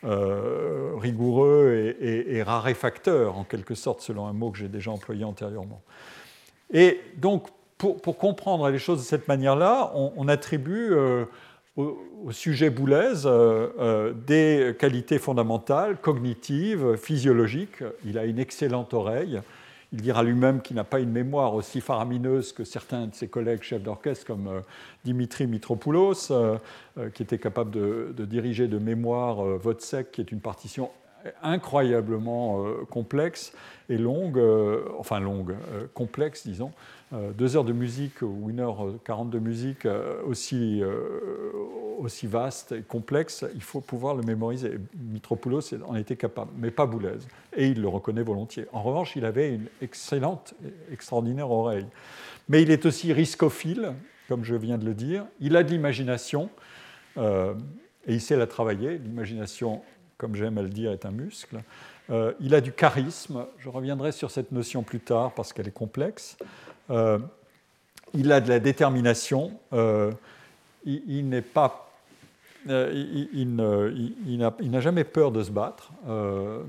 [0.05, 5.81] euh, rigoureux et, raréfacteur, en quelque sorte, selon un mot que j'ai déjà employé antérieurement.
[6.71, 10.95] Et donc, pour, comprendre les choses de cette manière-là, on, attribue
[11.79, 11.93] euh,
[12.25, 17.83] au, sujet Boulez euh, des qualités fondamentales, cognitives, physiologiques.
[18.05, 19.41] Il a une excellente oreille.
[19.95, 23.63] Il dira lui-même qu'il n'a pas une mémoire aussi faramineuse que certains de ses collègues
[23.63, 24.61] chefs d'orchestre comme euh,
[25.05, 26.59] Dimitri Mitropoulos, euh,
[26.99, 30.91] euh, qui était capable de, diriger de mémoire Vodsek, qui est une partition
[31.43, 33.53] incroyablement complexe
[33.89, 34.41] et longue,
[34.99, 35.55] enfin longue,
[35.95, 36.73] complexe, disons,
[37.15, 41.53] euh, deux heures de musique ou une heure quarante de musique euh, aussi, euh,
[41.99, 44.79] aussi vaste et complexe, il faut pouvoir le mémoriser.
[44.97, 47.19] Mitropoulos en était capable, mais pas Boulez.
[47.57, 48.67] Et il le reconnaît volontiers.
[48.73, 50.55] En revanche, il avait une excellente,
[50.91, 51.87] extraordinaire oreille.
[52.49, 53.93] Mais il est aussi riscophile,
[54.29, 55.27] comme je viens de le dire.
[55.41, 56.51] Il a de l'imagination
[57.17, 58.99] et il sait la travailler.
[58.99, 59.83] L'imagination,
[60.19, 61.61] comme j'aime à le dire, est un muscle.
[62.41, 63.47] il a du charisme.
[63.59, 66.37] Je reviendrai sur cette notion plus tard parce qu'elle est complexe.
[66.91, 67.19] Euh,
[68.13, 70.13] il a de la détermination, euh,
[70.85, 71.43] il,
[72.69, 73.93] euh,
[74.27, 75.91] il, n'a jamais peur de se battre.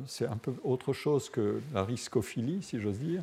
[0.07, 3.21] c'est un peu autre chose que la riscophilie, si j'ose dire.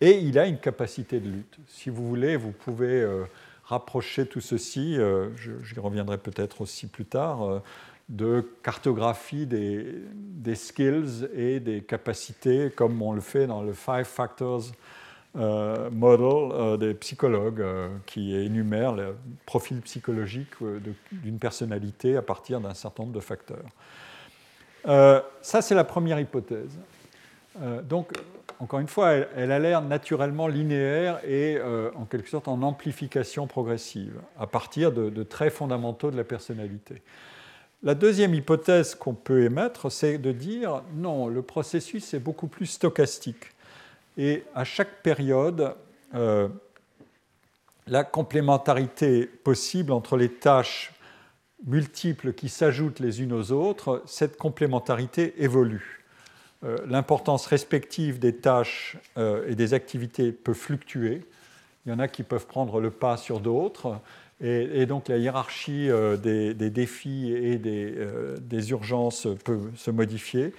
[0.00, 1.58] Et il a une capacité de lutte.
[1.68, 3.06] Si vous voulez, vous pouvez
[3.64, 4.96] rapprocher tout ceci,
[5.36, 7.60] j'y reviendrai peut-être aussi plus tard,
[8.10, 14.64] de cartographie des, skills et des capacités, comme on le fait dans le Five Factors
[15.36, 19.14] euh, model euh, des psychologues euh, qui énumèrent le
[19.46, 20.50] profil psychologique
[21.12, 23.64] d'une personnalité à partir d'un certain nombre de facteurs.
[24.84, 26.76] ça, c'est la première hypothèse.
[27.84, 28.10] donc,
[28.58, 31.60] encore une fois, elle, a l'air naturellement linéaire et
[31.94, 37.02] en quelque sorte en amplification progressive à partir de, de traits fondamentaux de la personnalité.
[37.82, 42.66] La deuxième hypothèse qu'on peut émettre, c'est de dire non, le processus est beaucoup plus
[42.66, 43.46] stochastique.
[44.18, 45.74] Et à chaque période,
[46.14, 46.48] euh,
[47.86, 50.92] la complémentarité possible entre les tâches
[51.66, 56.04] multiples qui s'ajoutent les unes aux autres, cette complémentarité évolue.
[56.62, 61.26] Euh, l'importance respective des tâches euh, et des activités peut fluctuer.
[61.86, 63.98] Il y en a qui peuvent prendre le pas sur d'autres.
[64.42, 65.90] Et, donc la hiérarchie
[66.22, 67.94] des, défis et des,
[68.40, 70.54] des, urgences peut se modifier.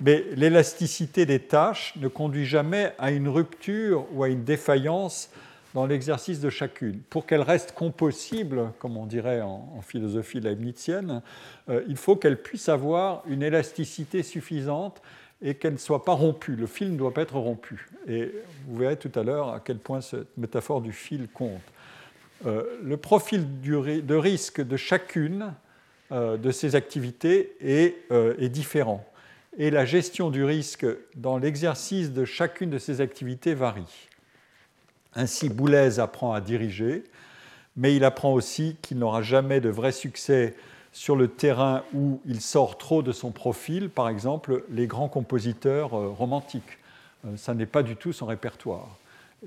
[0.00, 5.30] Mais l'élasticité des tâches ne conduit jamais à une rupture ou à une défaillance
[5.76, 7.00] dans l'exercice de chacune.
[7.10, 11.20] Pour qu'elle reste compossible, comme on dirait en, philosophie leibnizienne,
[11.68, 15.02] euh, il faut qu'elle puisse avoir une élasticité suffisante
[15.42, 16.56] et qu'elle ne soit pas rompue.
[16.56, 17.90] Le fil ne doit pas être rompu.
[18.08, 18.32] Et
[18.66, 21.60] vous verrez tout à l'heure à quel point cette métaphore du fil compte.
[22.44, 25.54] Euh, le profil de risque de chacune
[26.12, 29.06] euh, de ces activités est différent
[29.58, 34.08] et la gestion du risque dans l'exercice de chacune de ces activités varie.
[35.14, 37.04] Ainsi, Boulez apprend à diriger,
[37.76, 40.54] mais il apprend aussi qu'il n'aura jamais de vrai succès
[40.92, 45.94] sur le terrain où il sort trop de son profil, par exemple les grands compositeurs
[45.94, 46.78] euh, romantiques.
[47.26, 48.98] Euh, ça n'est pas du tout son répertoire.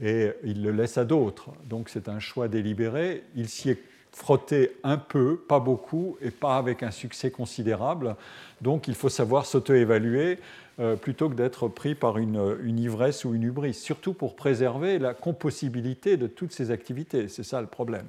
[0.01, 1.51] Et il le laisse à d'autres.
[1.65, 3.23] Donc c'est un choix délibéré.
[3.35, 3.79] Il s'y est
[4.11, 8.15] frotté un peu, pas beaucoup, et pas avec un succès considérable.
[8.61, 10.39] Donc il faut savoir s'auto-évaluer
[10.79, 15.13] euh, plutôt que d'être pris par une, ivresse ou une hubris, surtout pour préserver la
[15.13, 17.27] compossibilité de toutes ces activités.
[17.27, 18.05] C'est ça le problème.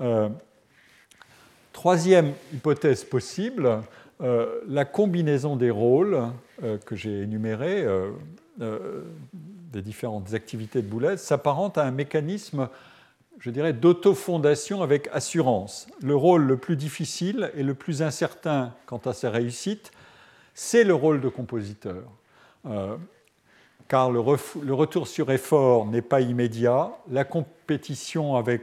[0.00, 0.28] Euh,
[1.72, 3.82] troisième hypothèse possible,
[4.20, 6.22] euh, la combinaison des rôles
[6.86, 7.84] que j'ai énumérés,
[9.74, 12.68] des différentes activités de Boulez, s'apparente à un mécanisme
[13.40, 15.86] je dirais, d'autofondation avec assurance.
[16.00, 19.90] Le rôle le plus difficile et le plus incertain quant à sa réussite,
[20.54, 22.04] c'est le rôle de compositeur.
[23.88, 26.90] car le, retour sur effort n'est pas immédiat.
[27.10, 28.62] La compétition avec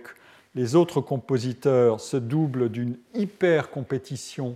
[0.55, 4.55] les autres compositeurs se double d'une hyper compétition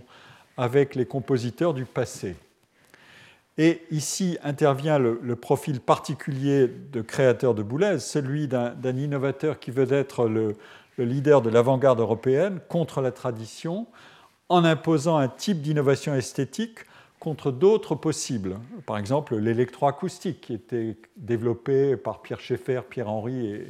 [0.56, 2.34] avec les compositeurs du passé.
[3.58, 9.92] Et ici intervient le, profil particulier de créateur de Boulez, celui d'un innovateur qui veut
[9.92, 10.56] être le,
[10.98, 13.86] leader de l'avant-garde européenne contre la tradition,
[14.48, 16.80] en imposant un type d'innovation esthétique
[17.18, 18.58] contre d'autres possibles.
[18.84, 23.66] Par exemple, l'électroacoustique, qui était développé par Pierre Schaeffer, Pierre Henry et,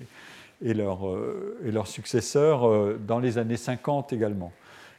[0.62, 4.52] et, euh, leurs successeurs euh, dans les années 50 également,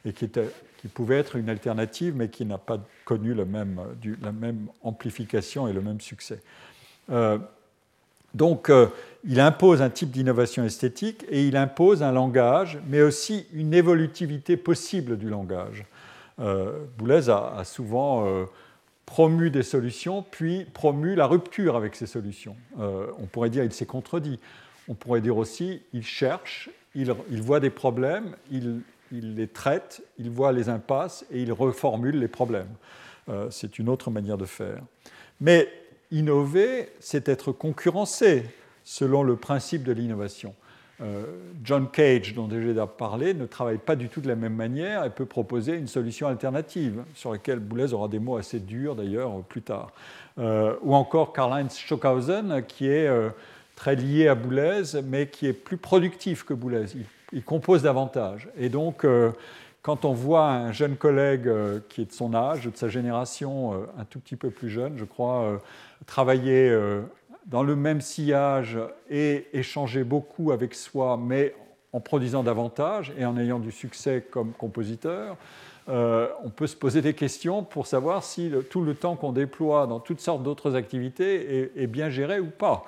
[0.04, 0.48] et qui était
[0.78, 3.34] qui pouvait être une alternative, mais qui n'a pas connu
[4.00, 6.40] du, la même amplification et le même succès.
[7.10, 7.38] Euh,
[8.34, 8.86] donc, euh,
[9.24, 14.56] il impose un type d'innovation esthétique et il impose un langage, mais aussi une évolutivité
[14.56, 15.84] possible du langage.
[16.38, 18.44] Euh, Boulez a, souvent euh,
[19.06, 22.56] promu des solutions, puis promu la rupture avec ces solutions.
[22.78, 24.38] on pourrait dire il s'est contredit.
[24.88, 28.82] On pourrait dire aussi il cherche, il, il voit des problèmes, il
[29.12, 32.68] il les traite, il voit les impasses et il reformule les problèmes.
[33.28, 34.82] Euh, c'est une autre manière de faire.
[35.40, 35.68] Mais
[36.10, 38.44] innover, c'est être concurrencé
[38.84, 40.54] selon le principe de l'innovation.
[41.00, 41.24] Euh,
[41.62, 45.04] John Cage, dont j'ai déjà parlé, ne travaille pas du tout de la même manière
[45.04, 49.42] et peut proposer une solution alternative, sur laquelle Boulez aura des mots assez durs d'ailleurs
[49.42, 49.92] plus tard.
[50.38, 53.08] Euh, ou encore Karl-Heinz Stockhausen, qui est
[53.76, 56.86] très lié à Boulez, mais qui est plus productif que Boulez
[57.44, 58.48] compose davantage.
[58.56, 59.32] Et donc, euh,
[59.82, 63.74] quand on voit un jeune collègue euh, qui est de son âge, de sa génération,
[63.74, 65.60] euh, un tout petit peu plus jeune, je crois,
[66.06, 66.74] travailler
[67.46, 68.78] dans le même sillage
[69.10, 71.54] et échanger beaucoup avec soi, mais
[71.92, 75.36] en produisant davantage et en ayant du succès comme compositeur,
[75.88, 80.00] on peut se poser des questions pour savoir si tout le temps qu'on déploie dans
[80.00, 82.84] toutes sortes d'autres activités est, bien géré ou pas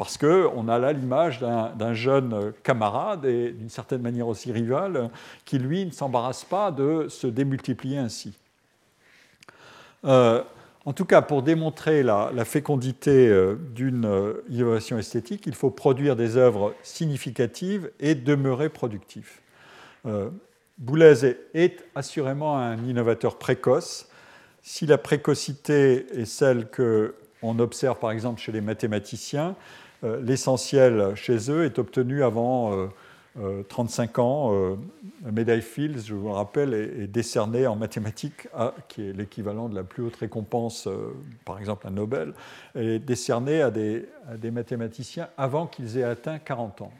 [0.00, 5.10] parce qu'on a là l'image d'un jeune camarade et d'une certaine manière aussi rival,
[5.44, 8.32] qui lui ne s'embarrasse pas de se démultiplier ainsi.
[10.06, 10.42] Euh,
[10.86, 16.16] en tout cas, pour démontrer la, fécondité euh, d'une euh, innovation esthétique, il faut produire
[16.16, 19.42] des œuvres significatives et demeurer productif.
[20.78, 24.08] Boulez est assurément un innovateur précoce.
[24.62, 29.56] Si la précocité est celle qu'on observe par exemple chez les mathématiciens,
[30.02, 32.88] l'essentiel chez eux est obtenu avant
[33.68, 34.78] 35 euh, euh, ans.
[35.24, 38.48] La médaille Fields, je vous le rappelle, est, décernée en mathématiques,
[38.88, 40.88] qui est l'équivalent de la plus haute récompense,
[41.44, 42.32] par exemple un Nobel,
[42.74, 44.06] est décernée à des
[44.50, 46.92] mathématiciens avant qu'ils aient atteint 40 ans.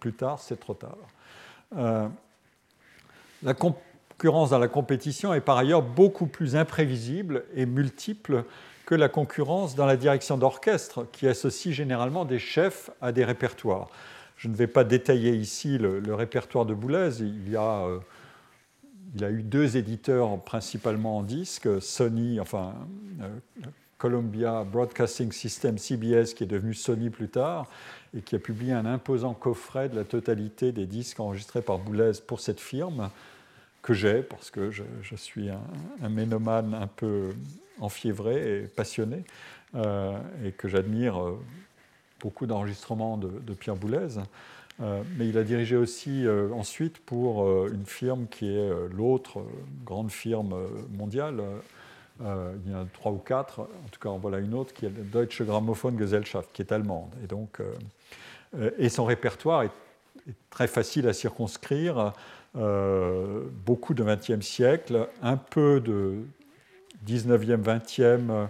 [0.00, 0.96] plus tard, c'est trop tard.
[3.42, 8.44] la concurrence dans la compétition est par ailleurs beaucoup plus imprévisible et multiple
[8.86, 13.88] que la concurrence dans la direction d'orchestre, qui associe généralement des chefs à des répertoires.
[14.36, 17.20] Je ne vais pas détailler ici le, répertoire de Boulez.
[17.20, 18.00] Il y a, euh,
[19.14, 22.74] il a eu deux éditeurs principalement en disque, Sony, enfin
[23.20, 23.28] euh,
[23.98, 27.68] Columbia Broadcasting System, CBS, qui est devenu Sony plus tard,
[28.16, 32.12] et qui a publié un imposant coffret de la totalité des disques enregistrés par Boulez
[32.26, 33.10] pour cette firme,
[33.80, 34.82] que j'ai, parce que je,
[35.14, 35.60] suis un,
[36.02, 37.30] un ménomane un peu
[37.80, 39.24] enfiévré et passionné,
[39.74, 41.40] euh, et que j'admire euh,
[42.20, 44.18] beaucoup d'enregistrements de, Pierre Boulez.
[44.80, 49.44] Euh, mais il a dirigé aussi ensuite pour une firme qui est l'autre
[49.84, 50.54] grande firme
[50.96, 51.42] mondiale.
[52.20, 54.86] il y en a trois ou quatre, en tout cas en voilà une autre, qui
[54.86, 57.10] est la Deutsche Grammophon Gesellschaft, qui est allemande.
[57.22, 57.60] Et, donc,
[58.78, 59.72] et son répertoire est,
[60.28, 62.12] est, très facile à circonscrire.
[62.54, 66.24] beaucoup de XXe siècle, un peu de
[67.06, 68.48] 19e, 20e,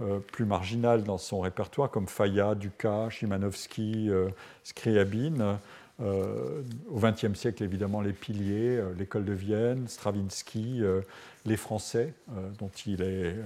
[0.00, 4.28] euh, plus marginal dans son répertoire, comme Faya, Dukas, Chimanovski, euh,
[4.64, 5.58] Scriabine.
[6.00, 10.80] Euh, au XXe siècle, évidemment, les piliers, l'école de Vienne, Stravinsky,
[11.44, 12.14] les Français,
[12.58, 13.36] dont il est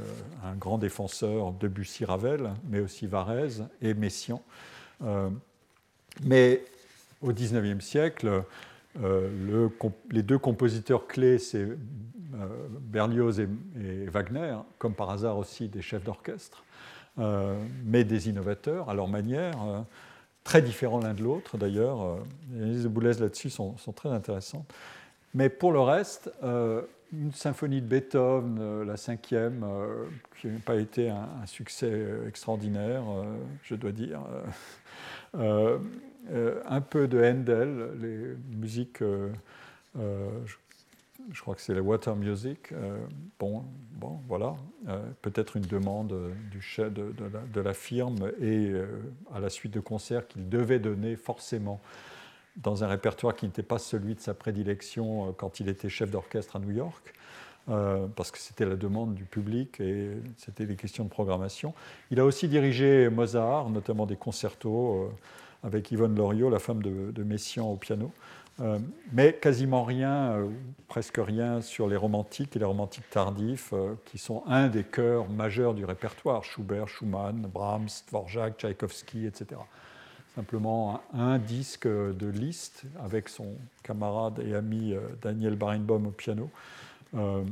[0.42, 4.40] un grand défenseur, Debussy, Ravel, mais aussi Varèse et Messiaen.
[6.22, 6.62] mais
[7.20, 8.44] au XIXe siècle,
[9.00, 9.70] le,
[10.10, 11.66] les deux compositeurs clés, c'est
[12.40, 13.48] euh, Berlioz et,
[14.08, 16.64] Wagner, comme par hasard aussi des chefs d'orchestre,
[17.18, 19.80] euh, mais des innovateurs à leur manière, euh,
[20.44, 22.18] très différents l'un de l'autre d'ailleurs.
[22.52, 24.70] Les analyses de Boulez là-dessus sont, très intéressantes.
[25.34, 26.30] Mais pour le reste,
[27.12, 29.66] une symphonie de Beethoven, la cinquième,
[30.40, 33.02] qui n'a pas été un, succès extraordinaire,
[33.62, 34.20] je dois dire.
[35.38, 39.02] Un peu de Handel, les musiques,
[39.94, 42.72] je crois que c'est la Water Music.
[43.38, 44.54] bon, bon, voilà,
[45.22, 48.72] peut-être une demande du chef de, la, firme et
[49.34, 51.80] à la suite de concerts qu'il devait donner forcément
[52.56, 56.56] dans un répertoire qui n'était pas celui de sa prédilection quand il était chef d'orchestre
[56.56, 57.12] à New York.
[57.68, 61.74] Euh, parce que c'était la demande du public et c'était des questions de programmation.
[62.12, 65.10] Il a aussi dirigé Mozart, notamment des concertos
[65.64, 68.12] euh, avec Yvonne Loriot, la femme de, Messiaen au piano,
[68.60, 68.78] euh,
[69.12, 70.46] mais quasiment rien,
[70.86, 75.74] presque rien sur les romantiques et les romantiques tardifs, qui sont un des chœurs majeurs
[75.74, 79.60] du répertoire, Schubert, Schumann, Brahms, Dvorak, Tchaïkovski, etc.
[80.36, 86.48] Simplement un, disque de Liszt avec son camarade et ami Daniel Barenboim au piano.
[87.14, 87.44] Euh,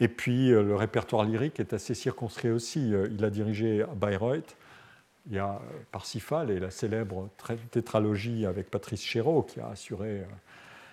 [0.00, 2.92] et puis euh, le répertoire lyrique est assez circonscrit aussi.
[2.92, 4.56] Euh, il a dirigé Bayreuth,
[5.26, 5.60] il y a
[5.92, 7.28] Parsifal et la célèbre
[7.70, 10.24] tétralogie avec Patrice Chéreau qui a assuré,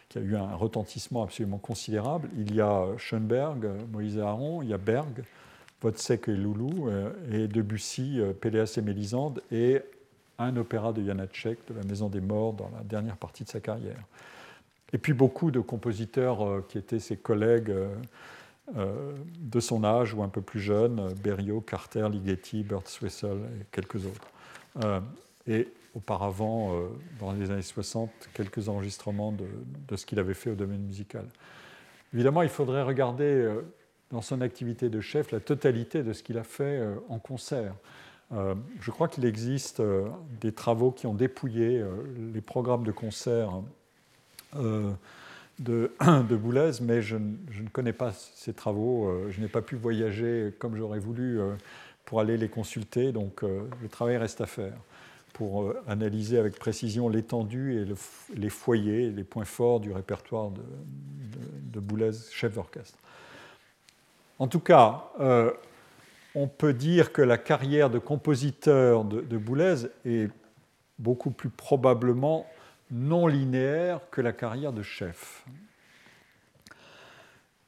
[0.08, 2.30] qui a eu un retentissement absolument considérable.
[2.38, 5.24] Il y a Schoenberg, Moïse Aron, il y a Berg,
[5.82, 6.92] Wozzeck et Loulou,
[7.32, 9.82] et Debussy, Péléas et Mélisande, et
[10.38, 13.60] un opéra de Janacek de la Maison des Morts dans la dernière partie de sa
[13.60, 14.04] carrière.
[14.94, 17.94] Et puis beaucoup de compositeurs euh, qui étaient ses collègues euh,
[18.78, 23.66] euh, de son âge ou un peu plus jeunes, Berriot, Carter, Ligeti, Bert Swissel et
[23.72, 24.28] quelques autres.
[25.48, 26.80] et auparavant,
[27.20, 29.48] dans les années 60, quelques enregistrements de,
[29.88, 31.26] de ce qu'il avait fait au domaine musical.
[32.14, 33.52] Évidemment, il faudrait regarder
[34.12, 36.80] dans son activité de chef la totalité de ce qu'il a fait
[37.10, 37.74] en concert.
[38.32, 39.82] je crois qu'il existe
[40.40, 41.84] des travaux qui ont dépouillé
[42.34, 43.64] les programmes de concert
[44.56, 44.94] euh,
[45.60, 45.92] de,
[46.36, 49.08] Boulez, mais je, ne connais pas ces travaux.
[49.08, 51.56] Euh, je n'ai pas pu voyager comme j'aurais voulu euh,
[52.06, 54.74] pour aller les consulter, donc le travail reste à faire
[55.34, 60.64] pour analyser avec précision l'étendue et les foyers, les points forts du répertoire de,
[61.72, 62.98] de, Boulez, chef d'orchestre.
[64.40, 65.12] En tout cas,
[66.34, 70.32] on peut dire que la carrière de compositeur de, de Boulez est
[70.98, 72.48] beaucoup plus probablement
[72.92, 75.46] non linéaire que la carrière de chef.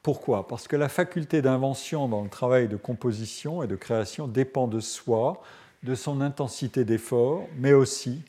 [0.02, 0.48] Pourquoi?
[0.48, 4.80] Parce que la faculté d'invention dans le travail de composition et de création dépend de
[4.80, 5.42] soi,
[5.84, 8.22] de son intensité d'effort, mais aussi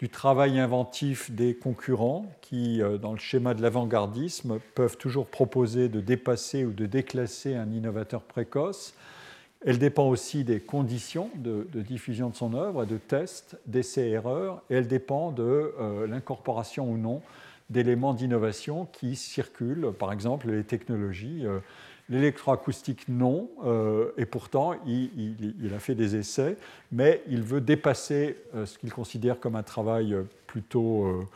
[0.00, 5.88] du travail inventif des concurrents qui, euh, dans le schéma de l'avant-gardisme, peuvent toujours proposer
[5.88, 8.94] de dépasser ou de déclasser un innovateur précoce,
[9.64, 14.86] elle dépend aussi des conditions de, diffusion de son œuvre, de tests, d'essais-erreurs, et elle
[14.86, 17.22] dépend de euh, l'incorporation ou non
[17.70, 21.46] d'éléments d'innovation qui circulent, par exemple les technologies.
[21.46, 21.60] Euh,
[22.10, 26.58] l'électroacoustique, non, euh, et pourtant il, a fait des essais,
[26.92, 28.36] mais il veut dépasser
[28.66, 30.14] ce qu'il considère comme un travail
[30.46, 31.26] plutôt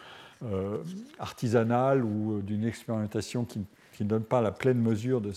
[1.19, 3.65] artisanal ou d'une expérimentation qui
[3.99, 5.33] qui ne donne pas la pleine mesure de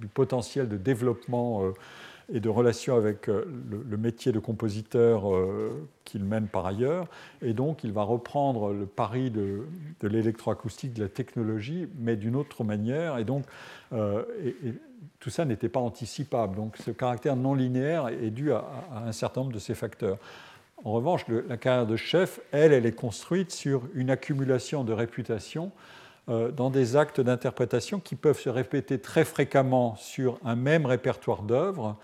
[0.00, 1.72] du potentiel de développement euh,
[2.34, 3.44] et de relation avec euh,
[3.88, 5.70] le, métier de compositeur euh,
[6.04, 7.06] qu'il mène par ailleurs.
[7.40, 9.62] Et donc, il va reprendre le pari de,
[10.02, 13.18] l'électroacoustique, de la technologie, mais d'une autre manière.
[13.18, 13.44] Et donc,
[15.20, 16.56] tout ça n'était pas anticipable.
[16.56, 18.64] Donc, ce caractère non linéaire est dû à,
[19.06, 20.18] un certain nombre de ces facteurs.
[20.84, 25.66] En revanche, la carrière de chef, elle, elle est construite sur une accumulation de réputation
[25.66, 26.01] euh,
[26.56, 31.96] dans des actes d'interprétation qui peuvent se répéter très fréquemment sur un même répertoire d'œuvres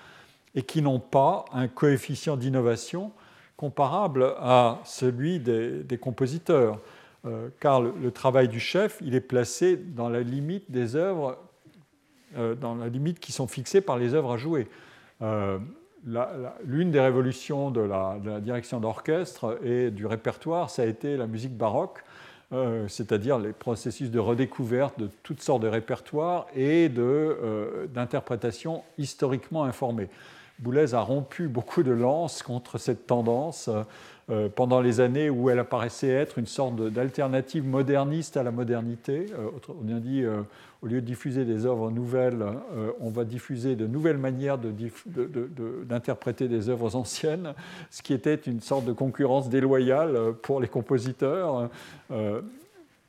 [0.54, 3.12] et qui n'ont pas un coefficient d'innovation
[3.56, 6.80] comparable à celui des, compositeurs.
[7.26, 11.36] Euh, car le, travail du chef, il est placé dans la limite des œuvres,
[12.36, 14.68] euh, dans la limite qui sont fixées par les œuvres à jouer.
[16.64, 21.56] L'une des révolutions de la direction d'orchestre et du répertoire, ça a été la musique
[21.56, 22.04] baroque,
[22.52, 29.64] euh, c'est-à-dire les processus de redécouverte de toutes sortes de répertoires et euh, d'interprétation historiquement
[29.64, 30.08] informée.
[30.58, 33.68] Boulez a rompu beaucoup de lances contre cette tendance
[34.30, 39.26] euh, pendant les années où elle apparaissait être une sorte d'alternative moderniste à la modernité.
[39.68, 40.24] on a dit,
[40.80, 46.46] au lieu de diffuser des œuvres nouvelles, euh, on va diffuser de nouvelles manières d'interpréter
[46.46, 47.54] des œuvres anciennes,
[47.90, 51.68] ce qui était une sorte de concurrence déloyale pour les compositeurs.
[52.12, 52.42] Euh,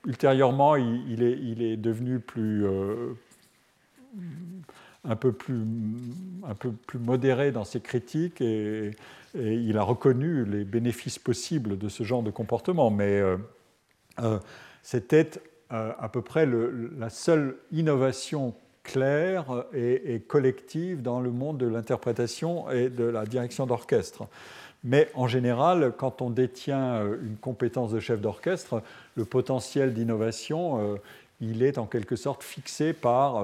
[0.05, 3.13] ultérieurement, il, est, devenu euh,
[5.03, 5.61] un, peu plus,
[6.47, 8.91] un peu plus modéré dans ses critiques et,
[9.36, 12.89] et, il a reconnu les bénéfices possibles de ce genre de comportement.
[12.89, 13.21] Mais
[14.84, 15.30] c'était
[15.71, 16.47] euh, à peu près
[16.97, 23.67] la seule innovation claire et, collective dans le monde de l'interprétation et de la direction
[23.67, 24.27] d'orchestre.
[24.84, 28.82] Mais en général, quand on détient euh, une compétence de chef d'orchestre,
[29.13, 30.95] le potentiel d'innovation, euh,
[31.42, 33.44] il est en quelque sorte fixé par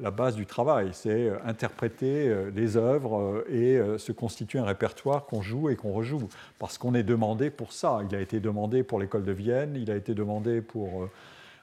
[0.00, 0.90] la base du travail.
[0.92, 6.28] C'est interpréter les œuvres et se constituer un répertoire qu'on joue et qu'on rejoue.
[6.58, 8.00] Parce qu'on est demandé pour ça.
[8.08, 11.08] Il a été demandé pour l'école de Vienne, il a été demandé pour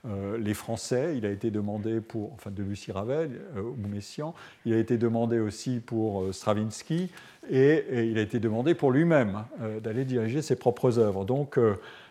[0.06, 4.34] euh, les Français, il a été demandé pour, enfin de Lucie Ravel euh, ou Messiaen,
[4.66, 7.10] il a été demandé aussi pour euh, Stravinsky
[7.50, 9.44] et, il a été demandé pour lui-même
[9.82, 11.26] d'aller diriger ses propres œuvres.
[11.26, 11.60] Donc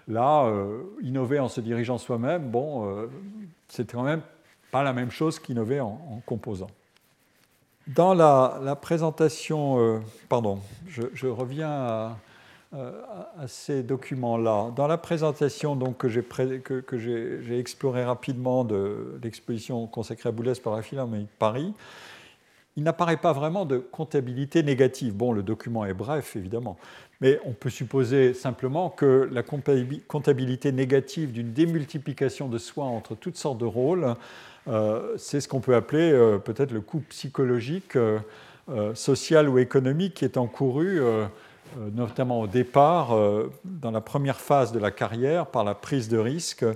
[0.09, 0.53] là,
[1.03, 3.09] innover en se dirigeant soi-même, bon,
[3.69, 4.23] c'est quand même
[4.71, 6.71] pas la même chose qu'innover en, composant.
[7.87, 12.17] Dans la, présentation, pardon, je reviens à,
[12.75, 12.91] euh,
[13.49, 14.71] ces documents-là.
[14.75, 16.09] Dans la présentation donc, que
[16.99, 21.75] j'ai explorée rapidement de l'exposition consacrée à Boulez par la Philharmonie de Paris,
[22.77, 25.15] il n'apparaît pas vraiment de comptabilité négative.
[25.15, 26.77] Bon, le document est bref, évidemment,
[27.21, 33.37] mais on peut supposer simplement que la comptabilité négative d'une démultiplication de soi entre toutes
[33.37, 34.15] sortes de rôles,
[34.69, 37.97] euh, c'est ce qu'on peut appeler euh, peut-être le coût psychologique,
[38.95, 41.01] social ou économique qui est encouru
[41.79, 46.09] euh, notamment au départ, euh, dans la première phase de la carrière, par la prise
[46.09, 46.67] de risque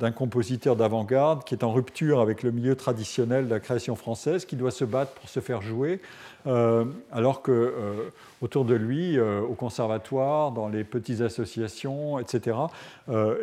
[0.00, 4.44] d'un compositeur d'avant-garde qui est en rupture avec le milieu traditionnel de la création française,
[4.44, 6.00] qui doit se battre pour se faire jouer,
[6.46, 12.56] euh, alors que autour de lui, au conservatoire, dans les petites associations, etc.,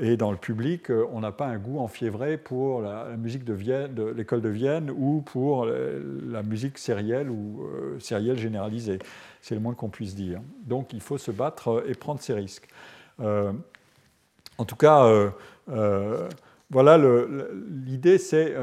[0.01, 3.55] et dans le public, on n'a pas un goût enfiévré pour la, musique de,
[3.88, 8.97] de l'école de Vienne ou pour la, musique sérielle ou sérielle généralisée.
[9.47, 10.41] C'est le moins qu'on puisse dire.
[10.66, 12.68] Donc il faut se battre euh, et prendre ses risques.
[13.22, 13.53] Euh,
[14.58, 15.05] en tout cas,
[15.70, 16.30] euh,
[16.70, 16.97] voilà,
[17.86, 18.55] l'idée c'est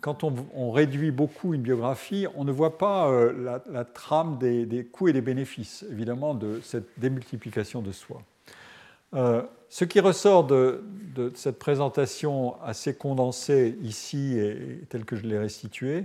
[0.00, 5.12] quand on, réduit beaucoup une biographie, on ne voit pas la, trame des, coûts et
[5.12, 8.22] des bénéfices, évidemment, de cette démultiplication de soi.
[9.12, 10.82] ce qui ressort de,
[11.34, 16.04] cette présentation assez condensée ici et telle que je l'ai restituée,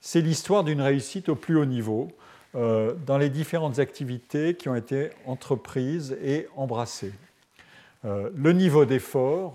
[0.00, 2.08] c'est l'histoire d'une réussite au plus haut niveau,
[2.54, 7.12] euh, dans les différentes activités qui ont été entreprises et embrassées.
[8.06, 9.54] Euh, le niveau d'effort,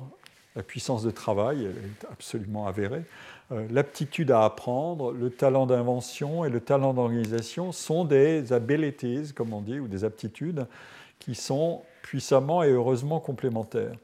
[0.55, 3.03] la puissance de travail est absolument avérée,
[3.51, 9.53] euh, l'aptitude à apprendre, le talent d'invention et le talent d'organisation sont des abilities, comme
[9.53, 10.65] on dit, ou des aptitudes
[11.19, 13.95] qui sont puissamment et heureusement complémentaires.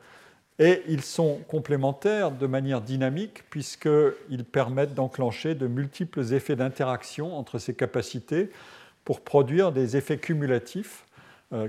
[0.57, 7.59] Et ils sont complémentaires de manière dynamique puisqu'ils permettent d'enclencher de multiples effets d'interaction entre
[7.59, 8.49] ces capacités
[9.05, 11.05] pour produire des effets cumulatifs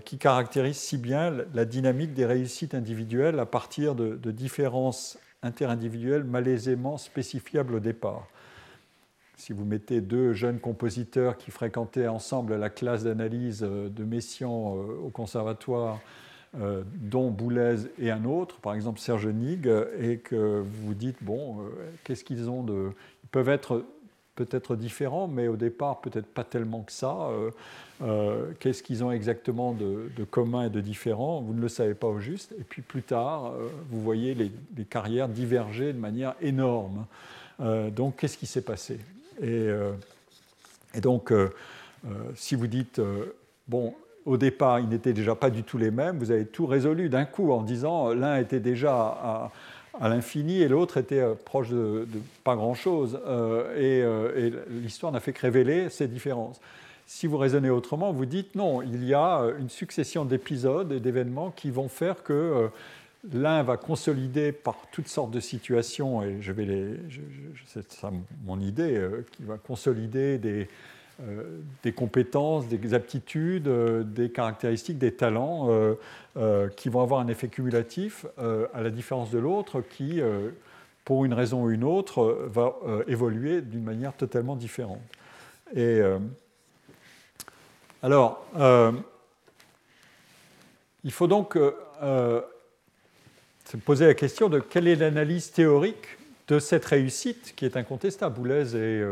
[0.05, 6.99] qui caractérisent si bien la dynamique des réussites individuelles à partir de, différences interindividuelles malaisément
[6.99, 8.27] spécifiables au départ.
[9.37, 14.77] Si vous mettez deux jeunes compositeurs qui fréquentaient ensemble la classe d'analyse euh, de Messiaen
[14.77, 15.99] euh, au conservatoire,
[16.53, 19.71] dont Boulez et un autre, par exemple Serge Nig,
[20.01, 21.59] et que vous dites, bon,
[22.03, 22.91] qu'est-ce qu'ils ont de...
[23.23, 23.85] Ils peuvent être
[24.45, 27.15] peut-être différents, mais au départ peut-être pas tellement que ça.
[27.15, 27.51] Euh,
[28.03, 31.43] euh, qu'est-ce qu'ils ont exactement de, commun et de différent?
[31.43, 32.53] Vous ne le savez pas au juste.
[32.59, 34.51] Et puis plus tard, euh, vous voyez les,
[34.85, 37.05] carrières diverger de manière énorme.
[37.59, 38.99] donc qu'est-ce qui s'est passé?
[39.43, 39.69] Et,
[40.95, 41.33] et, donc,
[42.35, 43.01] si vous dites,
[43.69, 47.11] bon, au départ, ils n'étaient déjà pas du tout les mêmes, vous avez tout résolu
[47.11, 49.53] d'un coup en disant l'un était déjà à
[50.01, 52.07] à l'infini et l'autre était euh, proche de,
[52.43, 53.21] pas grand-chose.
[53.27, 56.61] Euh, euh, et, l'histoire n'a fait que révéler ces différences.
[57.07, 61.51] Si vous raisonnez autrement, vous dites non, il y a une succession d'épisodes et d'événements
[61.51, 62.71] qui vont faire que
[63.33, 67.01] l'un va consolider par toutes sortes de situations, et je vais
[67.67, 68.13] c'est ça
[68.45, 70.69] mon idée, qui va consolider des,
[71.83, 75.69] des compétences, des aptitudes, euh, des caractéristiques, des talents
[76.37, 80.21] euh, qui vont avoir un effet cumulatif, à la différence de l'autre qui,
[81.05, 82.75] pour une raison ou une autre, va
[83.09, 85.01] évoluer d'une manière totalement différente.
[85.75, 86.01] Et
[88.03, 88.47] alors,
[91.05, 91.59] il faut donc
[92.01, 96.17] se poser la question de quelle est l'analyse théorique
[96.49, 98.37] de cette réussite qui est incontestable.
[98.37, 99.03] Boulez et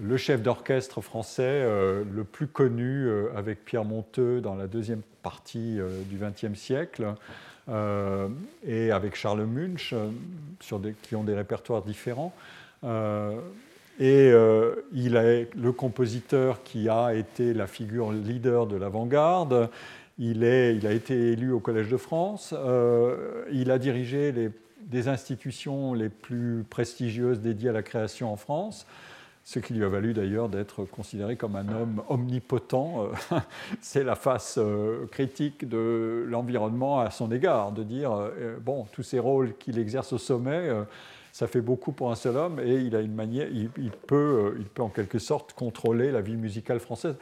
[0.00, 5.02] le chef d'orchestre français euh, le plus connu euh, avec Pierre Monteux dans la deuxième
[5.22, 7.14] partie euh, du XXe siècle
[8.64, 9.92] et avec Charles Munch
[11.02, 12.32] qui ont des répertoires différents.
[12.84, 14.32] et
[14.92, 19.68] il est le compositeur qui a été la figure leader de l'avant-garde.
[20.16, 22.54] Il, il, a été élu au Collège de France.
[23.50, 24.50] il a dirigé les,
[24.82, 28.86] des institutions les plus prestigieuses dédiées à la création en France
[29.46, 33.08] ce qui lui a valu d'ailleurs d'être considéré comme un homme omnipotent.
[33.32, 33.38] Euh,
[33.80, 39.04] c'est la face euh, critique de l'environnement à son égard, de dire, euh, bon, tous
[39.04, 40.68] ces rôles qu'il exerce au sommet,
[41.30, 46.22] ça fait beaucoup pour un seul homme et il peut en quelque sorte contrôler la
[46.22, 47.14] vie musicale française.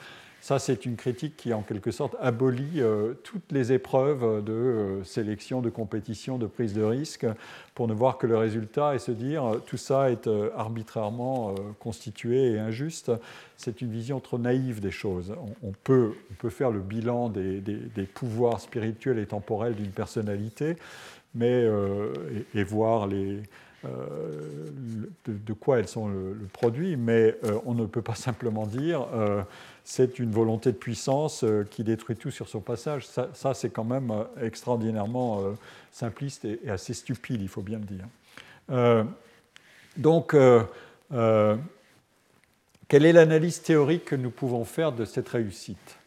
[0.45, 5.03] Ça, c'est une critique qui, en quelque sorte, abolit euh, toutes les épreuves de euh,
[5.03, 7.27] sélection, de compétition, de prise de risque,
[7.75, 12.53] pour ne voir que le résultat et se dire euh, tout ça est arbitrairement constitué
[12.53, 13.11] et injuste.
[13.57, 15.35] C'est une vision trop naïve des choses.
[15.63, 16.13] On, peut,
[16.51, 17.63] faire le bilan des,
[18.13, 20.77] pouvoirs spirituels et temporels d'une personnalité,
[21.41, 23.41] et, voir de,
[25.59, 27.35] quoi elles sont le, produit, mais
[27.65, 29.07] on ne peut pas simplement dire
[29.85, 33.07] c'est une volonté de puissance euh, qui détruit tout sur son passage.
[33.07, 35.53] Ça, c'est quand même euh, extraordinairement euh,
[35.93, 38.07] simpliste et, assez stupide, il faut bien le dire.
[39.99, 40.35] donc,
[42.89, 45.99] quelle est l'analyse théorique que nous pouvons faire de cette réussite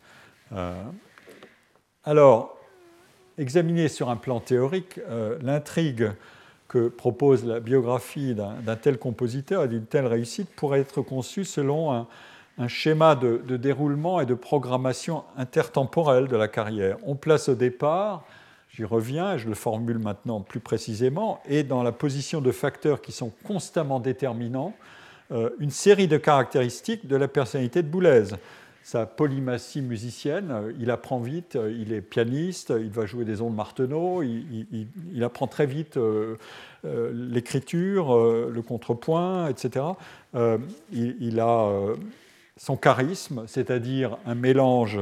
[2.04, 2.58] Alors,
[3.38, 5.00] examiner sur un plan théorique
[5.42, 6.12] l'intrigue
[6.68, 11.94] que propose la biographie d'un tel compositeur et d'une telle réussite pourrait être conçue selon
[11.94, 12.08] un,
[12.58, 16.98] un schéma de, déroulement et de programmation intertemporelle de la carrière.
[17.04, 18.24] On place au départ,
[18.70, 23.12] j'y reviens je le formule maintenant plus précisément, et dans la position de facteurs qui
[23.12, 24.74] sont constamment déterminants,
[25.32, 28.24] euh, une série de caractéristiques de la personnalité de Boulez.
[28.82, 33.42] Sa polymatie musicienne, euh, il apprend vite, euh, il est pianiste, il va jouer des
[33.42, 36.00] ondes Marteneau, il, apprend très vite
[36.84, 39.86] l'écriture, le contrepoint, etc.
[40.94, 41.70] il, a
[42.58, 45.00] son charisme, c'est-à-dire un mélange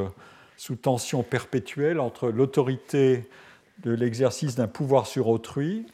[0.57, 3.27] sous tension perpétuelle entre l'autorité
[3.83, 5.85] de l'exercice d'un pouvoir sur autrui,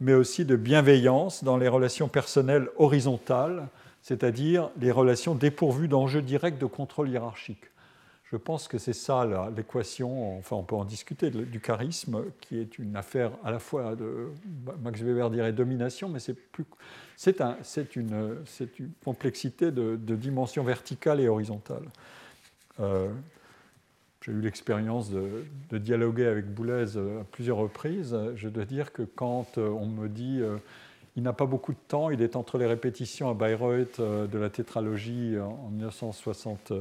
[0.00, 3.68] mais aussi de bienveillance dans les relations personnelles horizontales,
[4.02, 7.64] c'est-à-dire les relations dépourvues d'enjeux directs de contrôle hiérarchique.
[8.30, 9.26] Je pense que c'est ça
[9.56, 13.96] l'équation, enfin on peut en discuter, du charisme, qui est une affaire à la fois
[13.96, 14.28] de,
[14.82, 16.64] Max Weber dirait domination, mais c'est plus,
[17.16, 17.56] c'est un,
[17.96, 18.36] une,
[18.78, 21.82] une, complexité de, dimension verticale et horizontale.
[22.78, 23.08] Euh,
[24.22, 28.16] j'ai eu l'expérience de, dialoguer avec Boulez à plusieurs reprises.
[28.36, 30.56] Je dois dire que quand on me dit euh,
[31.16, 34.38] il n'a pas beaucoup de temps, il est entre les répétitions à Bayreuth euh, de
[34.38, 36.72] la tétralogie en 1960.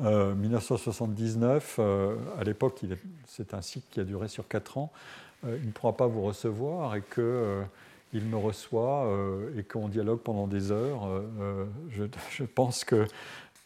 [0.00, 2.80] 1979, euh, euh, à l'époque,
[3.26, 4.92] c'est un cycle qui a duré sur 4 ans,
[5.46, 9.08] euh, il ne pourra pas vous recevoir et qu'il me reçoit
[9.56, 11.22] et qu'on dialogue pendant des heures.
[11.90, 13.06] Je, pense que.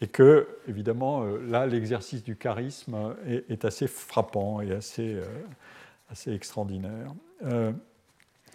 [0.01, 5.19] Et que, évidemment, là, l'exercice du charisme est, assez frappant et assez,
[6.09, 7.13] assez extraordinaire.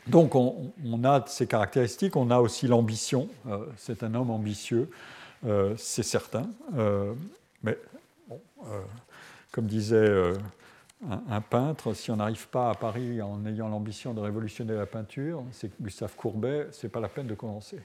[0.07, 3.29] donc, on, on, a ces caractéristiques, on a aussi l'ambition.
[3.77, 4.89] c'est un homme ambitieux,
[5.77, 6.49] c'est certain.
[7.65, 7.78] Mais
[8.31, 8.81] euh,
[9.51, 10.35] comme disait euh,
[11.09, 15.43] un, peintre, si on n'arrive pas à Paris en ayant l'ambition de révolutionner la peinture,
[15.51, 17.81] c'est Gustave Courbet, c'est pas la peine de commencer.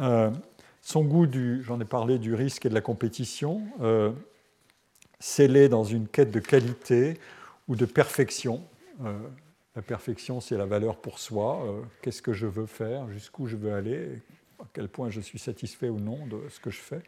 [0.00, 0.30] Euh,
[0.80, 3.62] son goût du, j'en ai parlé, du risque et de la compétition,
[5.20, 7.20] scellé dans une quête de qualité
[7.68, 8.64] ou de perfection.
[9.76, 11.64] la perfection, c'est la valeur pour soi.
[12.00, 14.20] Qu'est-ce que je veux faire Jusqu'où je veux aller
[14.58, 17.02] À quel point je suis satisfait ou non de ce que je fais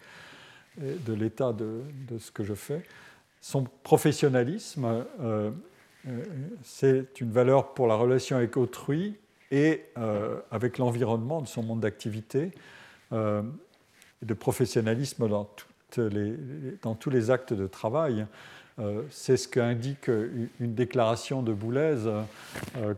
[0.79, 1.83] de l'état de,
[2.19, 2.83] ce que je fais.
[3.41, 5.51] Son professionnalisme, euh,
[6.09, 6.25] euh,
[6.63, 9.17] c'est une valeur pour la relation avec autrui
[9.51, 12.53] et euh, avec l'environnement de son monde d'activité,
[13.13, 15.47] de professionnalisme dans,
[16.95, 18.27] tous les actes de travail.
[19.11, 21.97] c'est ce qu'indique une déclaration de Boulez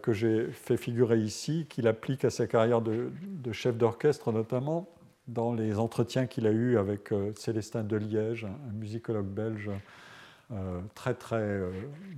[0.00, 4.88] que j'ai fait figurer ici, qu'il applique à sa carrière de chef d'orchestre notamment
[5.28, 9.70] dans les entretiens qu'il a eus avec euh, Célestin de Liège, un musicologue belge
[10.52, 11.72] euh, très très euh,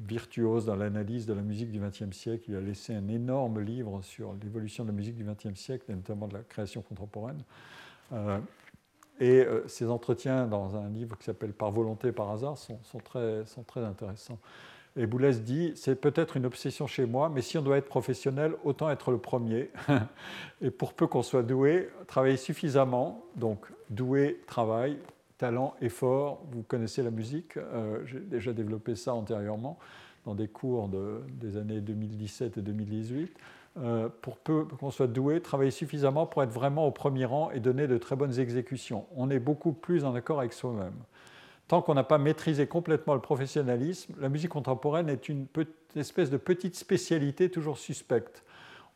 [0.07, 2.45] virtuose dans l'analyse de la musique du XXe siècle.
[2.49, 5.95] Il a laissé un énorme livre sur l'évolution de la musique du XXe siècle, et
[5.95, 7.43] notamment de la création contemporaine.
[9.21, 13.63] et ces entretiens dans un livre qui s'appelle Par volonté, par hasard sont, très, sont
[13.63, 14.39] très intéressants.
[14.97, 18.55] Et Boulez dit, c'est peut-être une obsession chez moi, mais si on doit être professionnel,
[18.65, 19.71] autant être le premier.
[20.61, 24.99] et pour peu qu'on soit doué, travailler suffisamment, donc doué, travail,
[25.39, 29.79] talent, effort, vous connaissez la musique, euh, j'ai déjà développé ça antérieurement
[30.25, 33.33] dans des cours des années 2017 et 2018.
[33.81, 37.61] Euh, pour peu qu'on soit doué, travailler suffisamment pour être vraiment au premier rang et
[37.61, 39.07] donner de très bonnes exécutions.
[39.15, 40.95] On est beaucoup plus en accord avec soi-même
[41.69, 45.47] tant qu'on n'a pas maîtrisé complètement le professionnalisme, la musique contemporaine est une
[45.95, 48.43] espèce de petite spécialité toujours suspecte.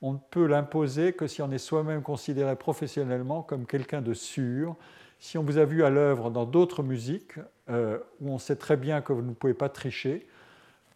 [0.01, 4.74] On ne peut l'imposer que si on est soi-même considéré professionnellement comme quelqu'un de sûr.
[5.20, 7.35] Si on vous a vu à l'œuvre dans d'autres musiques,
[7.69, 10.27] euh, où on sait très bien que vous ne pouvez pas tricher,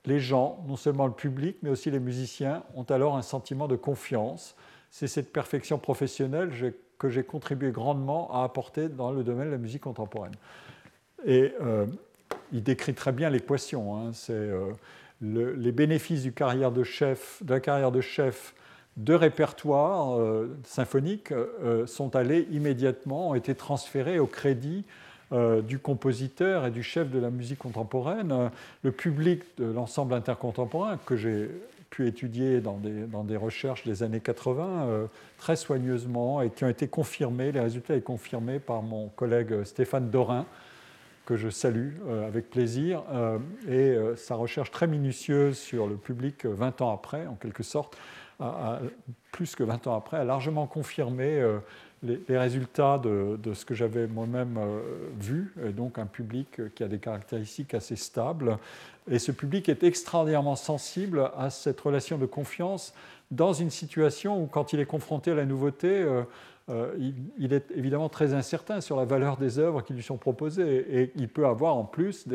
[0.07, 3.77] les gens, non seulement le public, mais aussi les musiciens, ont alors un sentiment de
[3.77, 4.57] confiance.
[4.90, 6.51] c'est cette perfection professionnelle
[6.98, 10.35] que j'ai contribué grandement à apporter dans le domaine de la musique contemporaine.
[11.24, 11.52] Et
[12.52, 13.97] il décrit très bien l'équation.
[13.97, 14.10] Hein.
[14.12, 14.51] c'est
[15.22, 18.55] les bénéfices du carrière de chef, de la carrière de chef
[18.97, 20.18] de répertoire
[20.64, 21.32] symphonique
[21.86, 24.84] sont allés immédiatement, ont été transférés au crédit
[25.32, 28.52] euh, du compositeur et du chef de la musique contemporaine.
[28.84, 31.51] Le public de l'ensemble intercontemporain que j'ai
[31.90, 35.06] pu étudier dans des, recherches des années 80 euh,
[35.38, 40.10] très soigneusement et qui ont été confirmés, les résultats sont confirmés par mon collègue Stéphane
[40.10, 40.47] Dorin,
[41.27, 43.03] que je salue euh, avec plaisir,
[43.69, 47.98] et sa recherche très minutieuse sur le public 20 ans après, en quelque sorte,
[49.32, 51.43] plus que 20 ans après, a largement confirmé
[52.03, 54.81] les, résultats de, ce que j'avais moi-même euh,
[55.19, 58.59] vu, et donc un public qui a des caractéristiques assez stables.
[59.11, 62.94] Et ce public est extraordinairement sensible à cette relation de confiance
[63.31, 66.05] dans une situation où, quand il est confronté à la nouveauté,
[66.68, 66.93] euh,
[67.38, 70.84] il, est évidemment très incertain sur la valeur des œuvres qui lui sont proposées.
[70.90, 72.26] Et il peut avoir en plus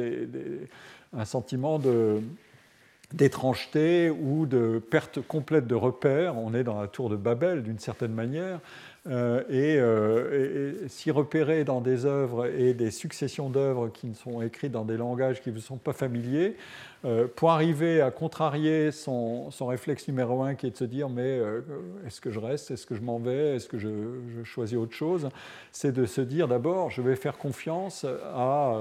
[1.14, 1.82] un sentiment
[3.14, 6.38] d'étrangeté ou de perte complète de repères.
[6.38, 8.60] On est dans la tour de Babel d'une certaine manière.
[9.08, 14.72] Euh, euh, et, s'y repérer dans des œuvres et des successions d'œuvres qui sont écrites
[14.72, 16.56] dans des langages qui ne vous sont pas familiers,
[17.04, 21.40] euh, pour arriver à contrarier son, réflexe numéro un qui est de se dire mais
[22.06, 23.90] est-ce que je reste, est-ce que je m'en vais, est-ce que je,
[24.44, 25.30] choisis autre chose,
[25.72, 28.06] c'est de se dire d'abord je vais faire confiance
[28.36, 28.80] à,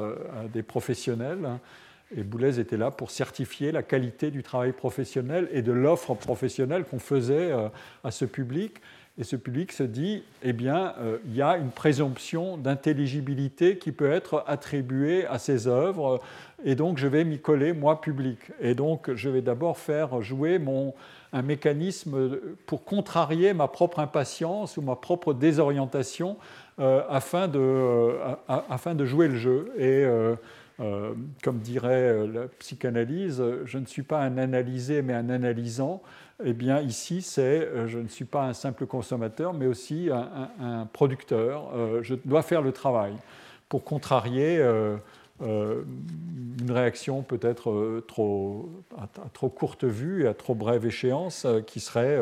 [0.53, 1.49] des professionnels.
[2.15, 6.85] Et Boulez était là pour certifier la qualité du travail professionnel et de l'offre professionnelle
[6.85, 7.53] qu'on faisait
[8.03, 8.81] à ce public.
[9.19, 13.93] Et ce public se dit, eh bien, euh, il y a une présomption d'intelligibilité qui
[13.93, 16.21] peut être attribuée à ces œuvres,
[16.65, 18.39] et donc je vais m'y coller, moi, public.
[18.61, 20.95] Et donc je vais d'abord faire jouer mon,
[21.33, 26.37] un mécanisme pour contrarier ma propre impatience ou ma propre désorientation
[26.79, 29.73] euh, afin, de, euh, afin de jouer le jeu.
[29.77, 30.07] Et
[31.43, 36.01] comme dirait la psychanalyse, je ne suis pas un analysé, mais un analysant
[36.45, 40.87] eh bien ici, c'est euh, je ne suis pas un simple consommateur, mais aussi un,
[40.93, 41.71] producteur.
[41.75, 43.15] Euh, je dois faire le travail
[43.69, 44.97] pour contrarier euh,
[45.41, 48.69] une réaction peut-être trop,
[48.99, 52.19] à, trop courte vue et à trop brève échéance, qui serait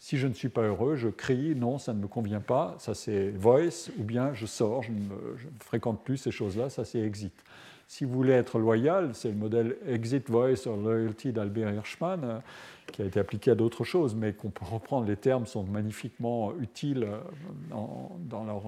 [0.00, 2.94] si je ne suis pas heureux, je crie non, ça ne me convient pas, ça
[2.94, 4.98] c'est voice, ou bien je sors, je ne,
[5.36, 7.34] je ne fréquente plus ces choses-là, ça c'est exit.
[7.86, 12.42] Si vous voulez être loyal, c'est le modèle exit voice or loyalty d'Albert Hirschman
[12.92, 16.52] qui a été appliqué à d'autres choses, mais qu'on peut reprendre, les termes sont magnifiquement
[16.60, 17.18] utiles euh,
[17.70, 18.62] dans, leur,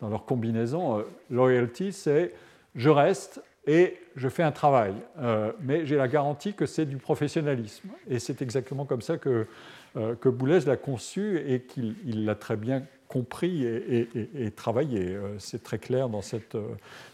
[0.00, 0.98] dans leur, combinaison.
[0.98, 2.32] Euh, loyalty, c'est
[2.74, 6.96] je reste et je fais un travail, euh, mais j'ai la garantie que c'est du
[6.96, 7.88] professionnalisme.
[8.08, 9.46] Et c'est exactement comme ça que,
[9.94, 15.18] que Boulez l'a conçu et qu'il l'a très bien compris et, et travaillé.
[15.38, 16.56] C'est très clair dans cette,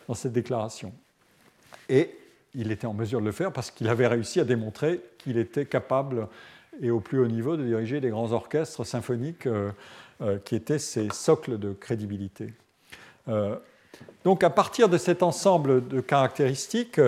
[0.06, 0.93] dans cette déclaration.
[1.89, 2.10] Et
[2.55, 5.66] il était en mesure de le faire parce qu'il avait réussi à démontrer qu'il était
[5.66, 6.28] capable
[6.81, 9.70] et au plus haut niveau de diriger des grands orchestres symphoniques euh,
[10.20, 12.52] euh, qui étaient ses socles de crédibilité.
[13.28, 13.56] Euh,
[14.24, 17.01] donc à partir de cet ensemble de caractéristiques,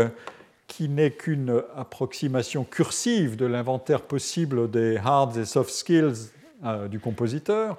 [0.66, 6.30] qui n'est qu'une approximation cursive de l'inventaire possible des hard et soft skills
[6.90, 7.78] du compositeur,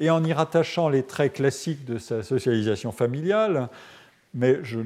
[0.00, 3.68] et en y rattachant les traits classiques de sa socialisation familiale,
[4.32, 4.80] mais je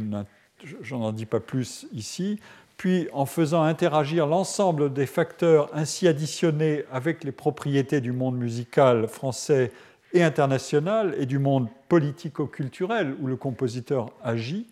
[0.90, 2.38] n'en dis pas plus ici,
[2.76, 9.06] puis en faisant interagir l'ensemble des facteurs ainsi additionnés avec les propriétés du monde musical
[9.06, 9.70] français
[10.12, 14.66] et international et du monde politico-culturel où le compositeur agit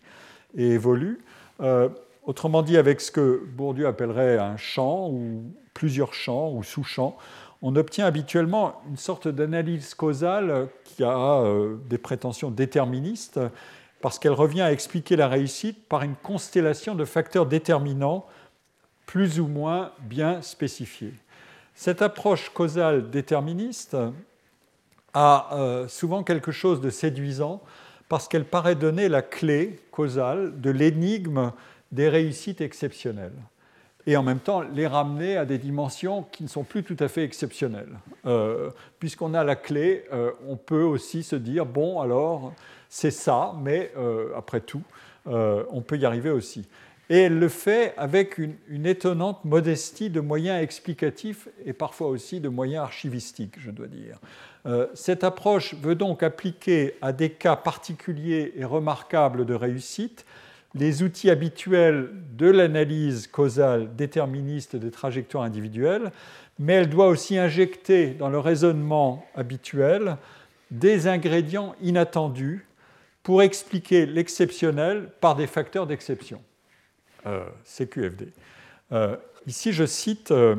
[0.57, 1.21] et évolue.
[1.61, 1.89] Euh,
[2.25, 5.43] autrement dit, avec ce que Bourdieu appellerait un champ ou
[5.75, 7.17] plusieurs champs ou sous-champs,
[7.61, 13.41] on obtient habituellement une sorte d'analyse causale qui a euh, des prétentions déterministes
[14.01, 18.27] parce qu'elle revient à expliquer la réussite par une constellation de facteurs déterminants
[19.07, 21.15] plus ou moins bien spécifiés.
[21.75, 23.97] Cette approche causale déterministe
[25.15, 27.63] a euh, souvent quelque chose de séduisant
[28.09, 31.53] parce qu'elle paraît donner la clé causale de l'énigme
[31.93, 33.33] des réussites exceptionnelles
[34.09, 37.09] et en même temps les ramener à des dimensions qui ne sont plus tout à
[37.09, 37.99] fait exceptionnelles.
[38.25, 42.55] Euh, puisqu'on a la clé, euh, on peut aussi se dire, bon alors,
[42.89, 44.83] c'est ça, mais euh, après tout,
[45.27, 46.69] euh, on peut y arriver aussi.
[47.11, 52.51] Et elle le fait avec une, étonnante modestie de moyens explicatifs et parfois aussi de
[52.51, 54.19] moyens archivistiques, je dois dire.
[54.67, 60.27] Euh, cette approche veut donc appliquer à des cas particuliers et remarquables de réussite
[60.75, 66.13] les outils habituels de l'analyse causale déterministe des trajectoires individuelles,
[66.59, 70.19] mais elle doit aussi injecter dans le raisonnement habituel
[70.71, 72.68] des ingrédients inattendus
[73.29, 76.43] pour expliquer l'exceptionnel par des facteurs d'exception.
[77.27, 78.33] Euh, CQFD.
[78.93, 80.57] Euh, ici, je cite euh,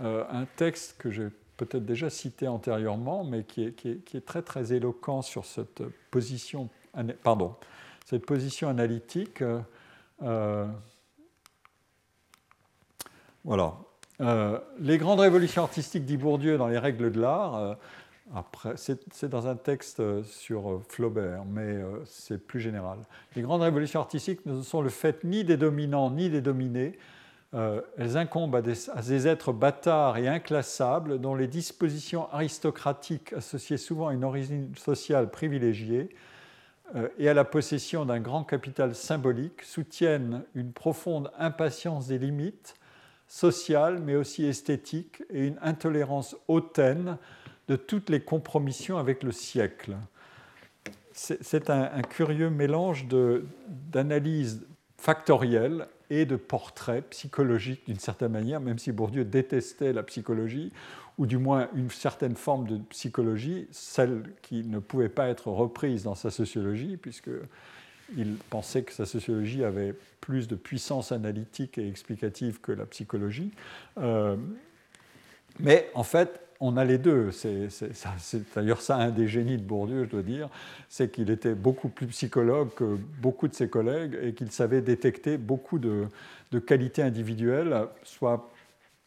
[0.00, 1.26] un texte que j'ai
[1.58, 6.70] peut-être déjà cité antérieurement, mais qui est, qui, est, très très éloquent sur cette position,
[7.22, 7.54] pardon,
[8.06, 9.44] cette position analytique.
[13.44, 13.74] voilà.
[14.80, 17.76] les grandes révolutions artistiques, dit Bourdieu dans les règles de l'art,
[18.76, 22.98] c'est dans un texte euh, sur euh, Flaubert, mais euh, c'est plus général.
[23.36, 26.98] Les grandes révolutions artistiques ne sont le fait ni des dominants ni des dominés.
[27.52, 34.12] elles incombent à des, êtres bâtards et inclassables dont les dispositions aristocratiques, associées souvent à
[34.12, 36.10] une origine sociale privilégiée
[37.18, 42.74] et à la possession d'un grand capital symbolique, soutiennent une profonde impatience des limites
[43.26, 47.16] sociales, mais aussi esthétiques, et une intolérance hautaine
[47.68, 49.96] de toutes les compromissions avec le siècle.
[51.12, 53.06] C'est un, curieux mélange
[53.90, 54.66] d'analyse
[54.96, 60.72] factorielle et de portrait psychologique d'une certaine manière, même si Bourdieu détestait la psychologie,
[61.18, 66.04] ou du moins une certaine forme de psychologie, celle qui ne pouvait pas être reprise
[66.04, 72.60] dans sa sociologie, puisqu'il pensait que sa sociologie avait plus de puissance analytique et explicative
[72.60, 73.50] que la psychologie.
[73.98, 74.36] Euh,
[75.58, 77.30] mais en fait, on a les deux.
[77.30, 77.68] C'est
[78.54, 80.48] d'ailleurs ça un des génies de Bourdieu, je dois dire,
[80.88, 85.38] c'est qu'il était beaucoup plus psychologue que beaucoup de ses collègues et qu'il savait détecter
[85.38, 86.08] beaucoup de,
[86.66, 88.50] qualités individuelles, soit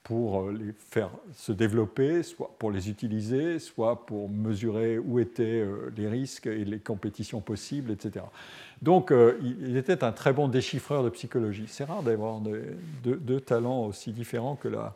[0.03, 5.94] pour les faire se développer, soit pour les utiliser, soit pour mesurer où étaient euh,
[5.95, 8.26] les risques et les compétitions possibles, etc.
[8.82, 11.65] Donc euh, il était un très bon déchiffreur de psychologie.
[11.68, 12.41] C'est rare d'avoir
[13.03, 14.95] deux talents aussi différents que la,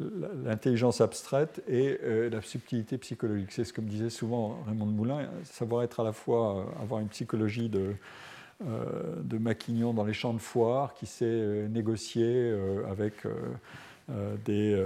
[0.00, 3.52] l'intelligence abstraite et euh, la subtilité psychologique.
[3.52, 6.82] C'est ce que me disait souvent Raymond de Moulin, savoir être à la fois, euh,
[6.82, 7.94] avoir une psychologie de,
[8.66, 12.52] euh, de Maquignon dans les champs de foire, qui sait négocier
[12.90, 13.14] avec
[14.44, 14.84] des,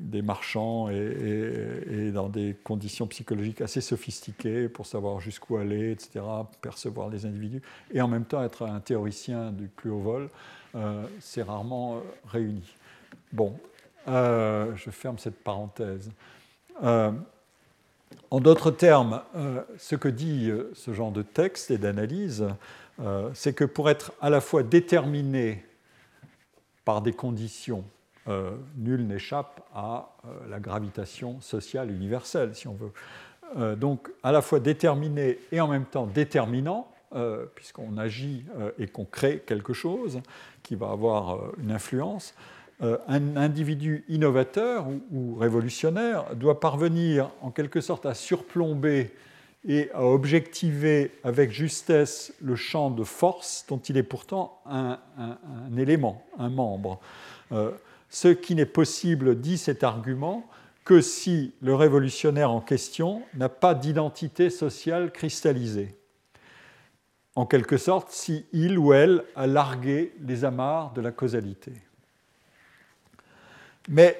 [0.00, 6.20] des, marchands et, dans des conditions psychologiques assez sophistiquées pour savoir jusqu'où aller, etc.,
[6.60, 7.62] percevoir les individus,
[7.92, 10.28] et en même temps être un théoricien du plus haut vol,
[11.20, 12.74] c'est rarement réuni.
[13.32, 13.54] Bon,
[14.08, 16.10] euh, je ferme cette parenthèse.
[16.82, 17.12] Euh,
[18.30, 22.46] en d'autres termes, euh, ce que dit ce genre de texte et d'analyse,
[23.32, 25.64] c'est que pour être à la fois déterminé
[26.84, 27.84] par des conditions,
[28.76, 30.16] nul n'échappe à
[30.50, 33.76] la gravitation sociale universelle, si on veut.
[33.76, 36.90] donc, à la fois déterminé et en même temps déterminant,
[37.54, 38.44] puisqu'on agit
[38.80, 40.20] et qu'on crée quelque chose
[40.64, 42.34] qui va avoir une influence,
[42.80, 49.10] un individu innovateur ou, révolutionnaire doit parvenir en quelque sorte à surplomber
[49.66, 54.98] et à objectiver avec justesse le champ de force dont il est pourtant un,
[55.76, 57.00] élément, un membre.
[57.52, 57.72] Euh,
[58.08, 60.46] ce qui n'est possible, dit cet argument,
[60.84, 65.94] que si le révolutionnaire en question n'a pas d'identité sociale cristallisée.
[67.34, 71.72] En quelque sorte, si il ou elle a largué les amarres de la causalité.
[73.88, 74.18] Mais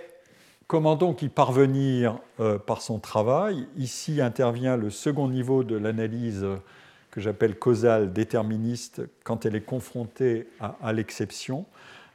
[0.66, 3.68] comment donc y parvenir euh, par son travail?
[3.76, 6.46] Ici intervient le second niveau de l'analyse
[7.10, 11.66] que j'appelle causale déterministe quand elle est confrontée à, l'exception.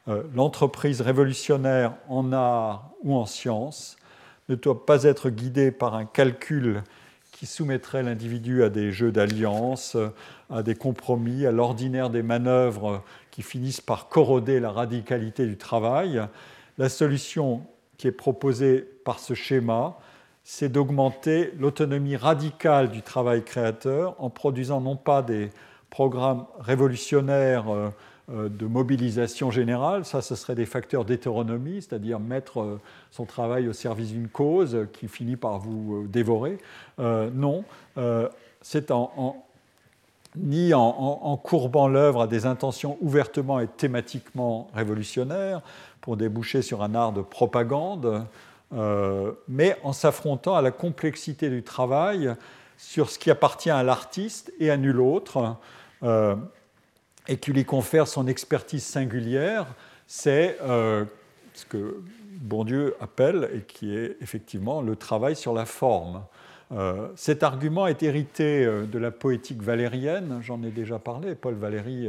[0.08, 3.96] Euh, l'entreprise révolutionnaire en art ou en science
[4.48, 6.82] ne doit pas être guidée par un calcul
[7.30, 9.96] qui soumettrait l'individu à des jeux d'alliance,
[10.50, 16.20] à des compromis, à l'ordinaire des manœuvres qui finissent par corroder la radicalité du travail,
[16.78, 17.62] la solution
[17.96, 19.98] qui est proposée par ce schéma,
[20.42, 25.50] c'est d'augmenter l'autonomie radicale du travail créateur en produisant non pas des
[25.88, 27.88] programmes révolutionnaires euh,
[28.30, 32.80] euh, de mobilisation générale, ça ce serait des facteurs d'hétéronomie, c'est-à-dire mettre euh,
[33.10, 36.58] son travail au service d'une cause qui finit par vous dévorer.
[36.98, 37.64] non,
[38.60, 39.44] c'est en,
[40.36, 45.60] ni en, courbant l'œuvre à des intentions ouvertement et thématiquement révolutionnaires
[46.04, 48.26] pour déboucher sur un art de propagande,
[48.74, 52.34] euh, mais en s'affrontant à la complexité du travail
[52.76, 55.56] sur ce qui appartient à l'artiste et à nul autre,
[56.02, 56.36] euh,
[57.26, 59.64] et qui lui confère son expertise singulière,
[60.06, 61.06] c'est euh,
[61.54, 62.02] ce que
[62.32, 66.22] Bourdieu appelle, et qui est effectivement le travail sur la forme.
[67.14, 72.08] Cet argument est hérité de la poétique valérienne, j'en ai déjà parlé, Paul Valéry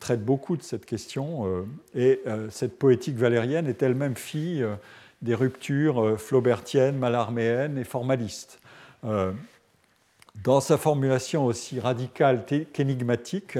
[0.00, 1.66] traite beaucoup de cette question.
[1.94, 2.20] et
[2.50, 4.66] cette poétique valérienne est elle-même fille
[5.22, 8.58] des ruptures flaubertiennes, malarméennes et formalistes.
[9.02, 13.58] dans sa formulation aussi radicale qu'énigmatique,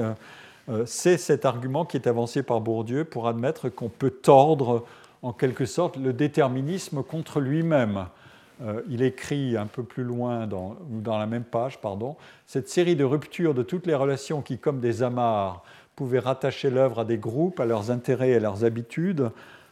[0.85, 4.85] c'est cet argument qui est avancé par Bourdieu pour admettre qu'on peut tordre
[5.21, 8.05] en quelque sorte le déterminisme contre lui-même.
[8.61, 12.15] Euh, il écrit un peu plus loin, dans, dans la même page, pardon,
[12.47, 15.63] cette série de ruptures de toutes les relations qui, comme des amarres,
[15.97, 19.31] pouvaient rattacher l'œuvre à des groupes, à leurs intérêts et à leurs habitudes,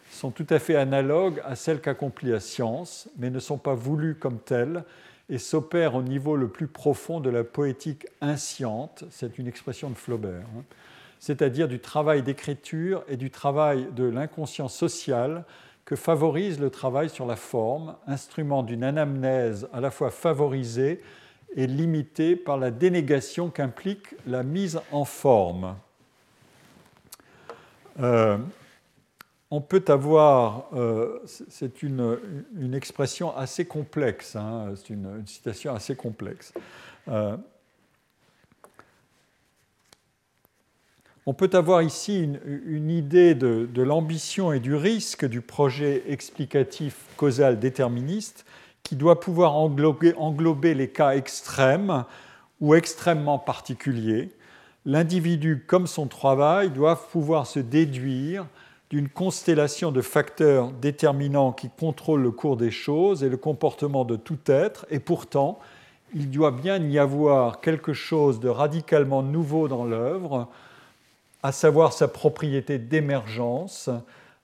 [0.10, 4.16] sont tout à fait analogues à celles qu'accomplit la science, mais ne sont pas voulues
[4.16, 4.84] comme telles
[5.30, 9.96] et s'opèrent au niveau le plus profond de la poétique insciente, c'est une expression de
[9.96, 10.64] Flaubert, hein,
[11.20, 15.46] c'est-à-dire du travail d'écriture et du travail de l'inconscient social
[15.86, 21.02] que favorise le travail sur la forme, instrument d'une anamnèse à la fois favorisée
[21.56, 25.76] et limitée par la dénégation qu'implique la mise en forme.
[28.00, 28.38] Euh,
[29.52, 36.54] on peut avoir, euh, c'est une, expression assez complexe, hein, c'est une, citation assez complexe.
[37.08, 37.38] Euh,
[41.28, 47.60] On peut avoir ici une, idée de, l'ambition et du risque du projet explicatif causal
[47.60, 48.46] déterministe
[48.84, 52.06] qui doit pouvoir englober, les cas extrêmes
[52.62, 54.30] ou extrêmement particuliers.
[54.88, 58.46] L'individu comme son travail doivent pouvoir se déduire
[58.92, 64.16] d'une constellation de facteurs déterminants qui contrôlent le cours des choses et le comportement de
[64.16, 65.60] tout être, et pourtant,
[66.14, 70.48] il doit bien y avoir quelque chose de radicalement nouveau dans l'œuvre,
[71.42, 73.90] à savoir sa propriété d'émergence,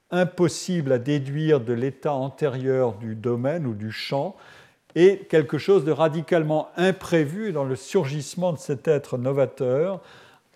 [0.10, 4.36] impossible à déduire de l'état antérieur du domaine ou du champ,
[4.96, 10.02] et quelque chose de radicalement imprévu dans le surgissement de cet être novateur,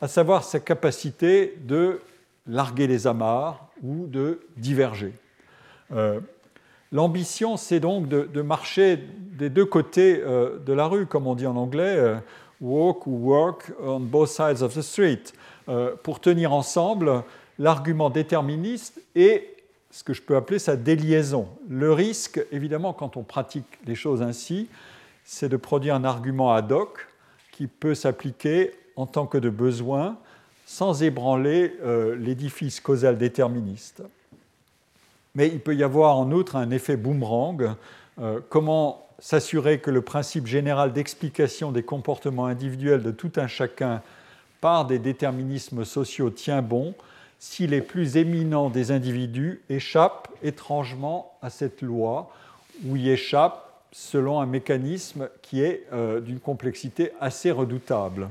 [0.01, 2.01] à savoir sa capacité de
[2.47, 5.13] larguer les amarres ou de diverger.
[5.91, 6.19] Euh,
[6.91, 11.47] l'ambition, c'est donc de, marcher des deux côtés euh, de la rue, comme on dit
[11.47, 12.15] en anglais, euh,
[12.61, 15.23] walk ou work on both sides of the street.
[16.03, 17.23] Pour tenir ensemble
[17.57, 19.55] l'argument déterministe et
[19.89, 21.47] ce que je peux appeler sa déliaison.
[21.67, 24.69] Le risque, évidemment, quand on pratique les choses ainsi,
[25.23, 27.07] c'est de produire un argument ad hoc
[27.51, 30.17] qui peut s'appliquer en tant que de besoin
[30.65, 34.01] sans ébranler euh, l'édifice causal déterministe.
[35.35, 37.75] Mais il peut y avoir en outre un effet boomerang.
[38.19, 44.01] Euh, comment s'assurer que le principe général d'explication des comportements individuels de tout un chacun
[44.59, 46.93] par des déterminismes sociaux tient bon
[47.39, 52.31] si les plus éminents des individus échappent étrangement à cette loi
[52.85, 58.29] ou y échappent selon un mécanisme qui est euh, d'une complexité assez redoutable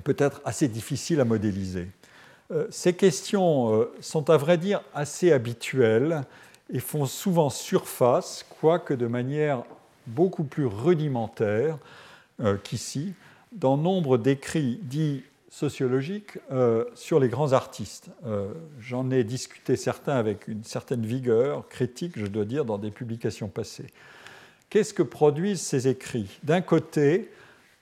[0.00, 1.88] peut-être assez difficile à modéliser.
[2.50, 6.24] Euh, ces questions euh, sont à vrai dire assez habituelles
[6.70, 9.64] et font souvent surface, quoique de manière
[10.06, 11.78] beaucoup plus rudimentaire
[12.62, 13.14] qu'ici,
[13.52, 18.10] dans nombre d'écrits dits sociologiques euh, sur les grands artistes.
[18.26, 22.90] Euh, j'en ai discuté certains avec une certaine vigueur critique, je dois dire, dans des
[22.90, 23.86] publications passées.
[24.70, 26.38] Qu'est-ce que produisent ces écrits?
[26.42, 27.30] D'un côté,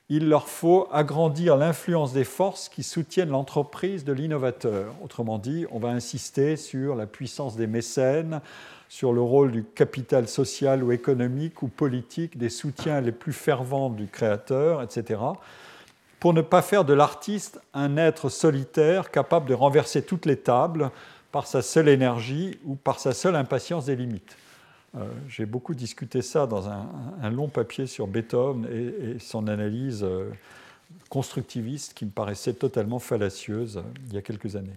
[0.09, 4.95] il leur faut agrandir l'influence des forces qui soutiennent l'entreprise de l'innovateur.
[5.03, 8.41] Autrement dit, on va insister sur la puissance des mécènes,
[8.89, 13.91] sur le rôle du capital social ou économique ou politique, des soutiens les plus fervents
[13.91, 15.21] du créateur, etc.,
[16.21, 20.91] pour ne pas faire de l'artiste un être solitaire capable de renverser toutes les tables
[21.31, 24.37] par sa seule énergie ou par sa seule impatience des limites.
[24.95, 30.31] Euh, j'ai beaucoup discuté ça dans un, long papier sur Beethoven et, son analyse euh,
[31.11, 34.77] constructiviste qui me paraissait totalement fallacieuse euh, il y a quelques années.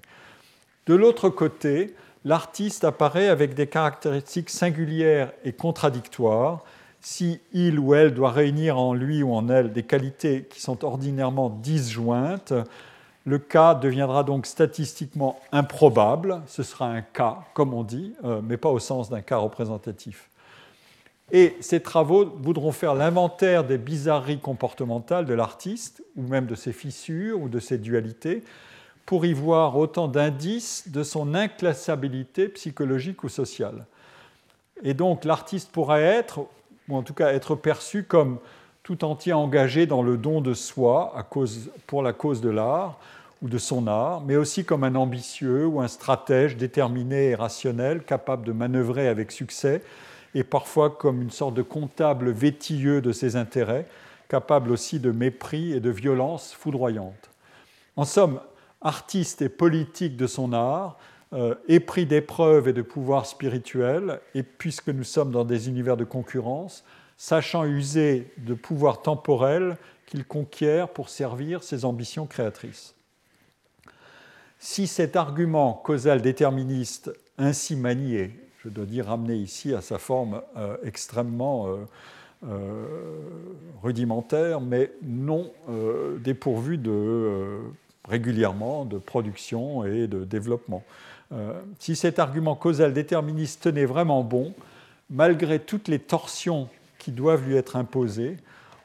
[0.87, 1.95] De l'autre côté,
[2.25, 6.63] l'artiste apparaît avec des caractéristiques singulières et contradictoires.
[7.01, 10.83] Si il ou elle doit réunir en lui ou en elle des qualités qui sont
[10.83, 12.53] ordinairement disjointes,
[13.25, 16.41] le cas deviendra donc statistiquement improbable.
[16.47, 20.29] Ce sera un cas, comme on dit, euh, mais pas au sens d'un cas représentatif.
[21.31, 26.73] Et ces travaux voudront faire l'inventaire des bizarreries comportementales de l'artiste, ou même de ses
[26.73, 28.43] fissures ou de ses dualités,
[29.05, 33.85] pour y voir autant d'indices de son inclassabilité psychologique ou sociale.
[34.83, 36.47] Et donc l'artiste pourra être,
[36.87, 38.39] ou en tout cas être perçu comme
[38.89, 42.97] tout entier engagé dans le don de soi à cause, pour la cause de l'art
[43.43, 48.01] ou de son art, mais aussi comme un ambitieux ou un stratège déterminé et rationnel,
[48.01, 49.83] capable de manœuvrer avec succès,
[50.33, 53.85] et parfois comme une sorte de comptable vétilleux de ses intérêts,
[54.27, 57.29] capable aussi de mépris et de violence foudroyante.
[57.95, 58.39] En somme,
[58.81, 60.97] artiste et politique de son art,
[61.33, 66.05] euh, épris d'épreuves et de pouvoirs spirituels, et puisque nous sommes dans des univers de
[66.05, 66.83] concurrence,
[67.19, 72.95] sachant user de pouvoirs temporels qu'il conquiert pour servir ses ambitions créatrices.
[74.57, 78.31] Si cet argument causal déterministe ainsi manié,
[78.63, 81.85] je dois dire ramené ici à sa forme euh, extrêmement euh,
[82.47, 82.85] euh,
[83.83, 85.51] rudimentaire, mais non
[86.19, 87.59] dépourvu de,
[88.07, 90.85] régulièrement de production et de développement.
[91.79, 94.53] si cet argument causal déterministe tenait vraiment bon,
[95.09, 96.69] malgré toutes les torsions
[97.13, 98.37] doivent lui être imposées,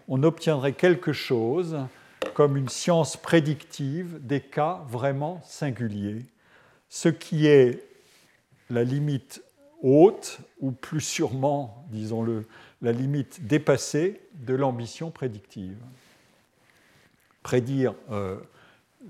[0.09, 1.79] on obtiendrait quelque chose
[2.35, 6.25] comme une science prédictive des cas vraiment singuliers,
[6.89, 7.87] ce qui est
[8.71, 9.43] la limite
[9.83, 12.47] haute, ou plus sûrement, disons-le,
[12.81, 15.77] la limite dépassée de l'ambition prédictive.
[17.43, 18.39] Prédire euh,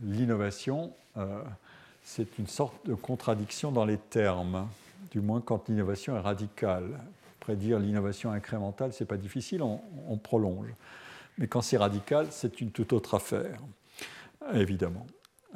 [0.03, 1.43] l'innovation, euh,
[2.03, 4.69] c'est une sorte de contradiction dans les termes,
[5.13, 7.01] du moins quand l'innovation est radicale.
[7.45, 10.69] Prédire l'innovation incrémentale, ce n'est pas difficile, on prolonge.
[11.39, 13.59] Mais quand c'est radical, c'est une toute autre affaire,
[14.53, 15.07] évidemment.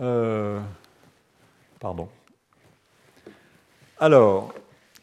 [0.00, 0.60] Euh,
[1.80, 2.08] pardon.
[3.98, 4.54] Alors,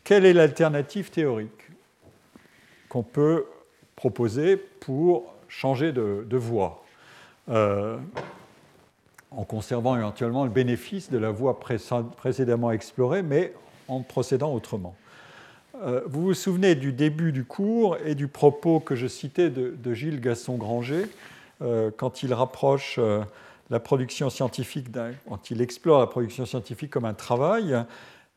[0.03, 1.69] quelle est l'alternative théorique
[2.89, 3.45] qu'on peut
[3.95, 6.83] proposer pour changer de, voie
[7.49, 7.97] euh,
[9.31, 13.53] en conservant éventuellement le bénéfice de la voie précédemment explorée, mais
[13.87, 14.95] en procédant autrement?
[16.05, 20.21] Vous vous souvenez du début du cours et du propos que je citais de, Gilles
[20.21, 21.07] Gasson-Granger
[21.61, 23.21] euh, quand il rapproche euh,
[23.69, 24.87] la production scientifique,
[25.27, 27.75] quand il explore la production scientifique comme un travail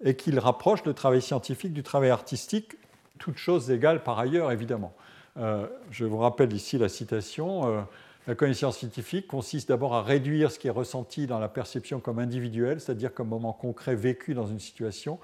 [0.03, 2.77] et qu'il rapproche le travail scientifique du travail artistique,
[3.19, 4.95] toutes choses égales par ailleurs, évidemment.
[5.37, 7.85] je vous rappelle ici la citation.
[8.29, 12.19] La connaissance scientifique consiste d'abord à réduire ce qui est ressenti dans la perception comme
[12.19, 15.19] individuel, c'est-à-dire comme moment concret vécu dans une situation,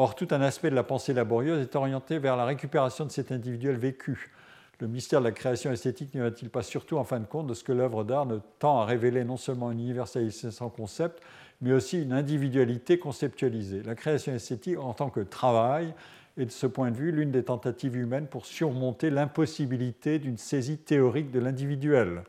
[0.00, 3.32] Or, tout un aspect de la pensée laborieuse est orienté vers la récupération de cet
[3.32, 4.30] individuel vécu.
[4.78, 7.54] Le mystère de la création esthétique n'y va-t-il pas surtout, en fin de compte, de
[7.54, 11.20] ce que l'œuvre d'art ne tend à révéler non seulement une universalité sans concept,
[11.60, 13.82] mais aussi une individualité conceptualisée?
[13.82, 15.92] La création esthétique, en tant que travail,
[16.36, 20.78] est de ce point de vue l'une des tentatives humaines pour surmonter l'impossibilité d'une saisie
[20.78, 22.22] théorique de l'individuel.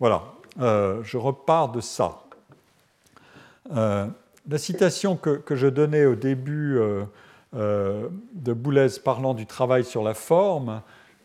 [0.00, 0.24] Voilà,
[0.58, 2.24] euh, je repars de ça.
[3.70, 4.08] Euh,
[4.48, 7.04] la citation que, je donnais au début euh,
[7.54, 10.82] euh, de Boulez parlant du travail sur la forme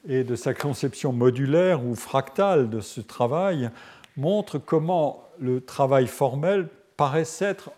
[0.08, 3.70] et de sa conception modulaire ou fractale de ce travail
[4.18, 6.68] montre comment le travail formel
[6.98, 7.72] paraît s'être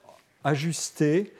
[0.44, 1.34] ajusté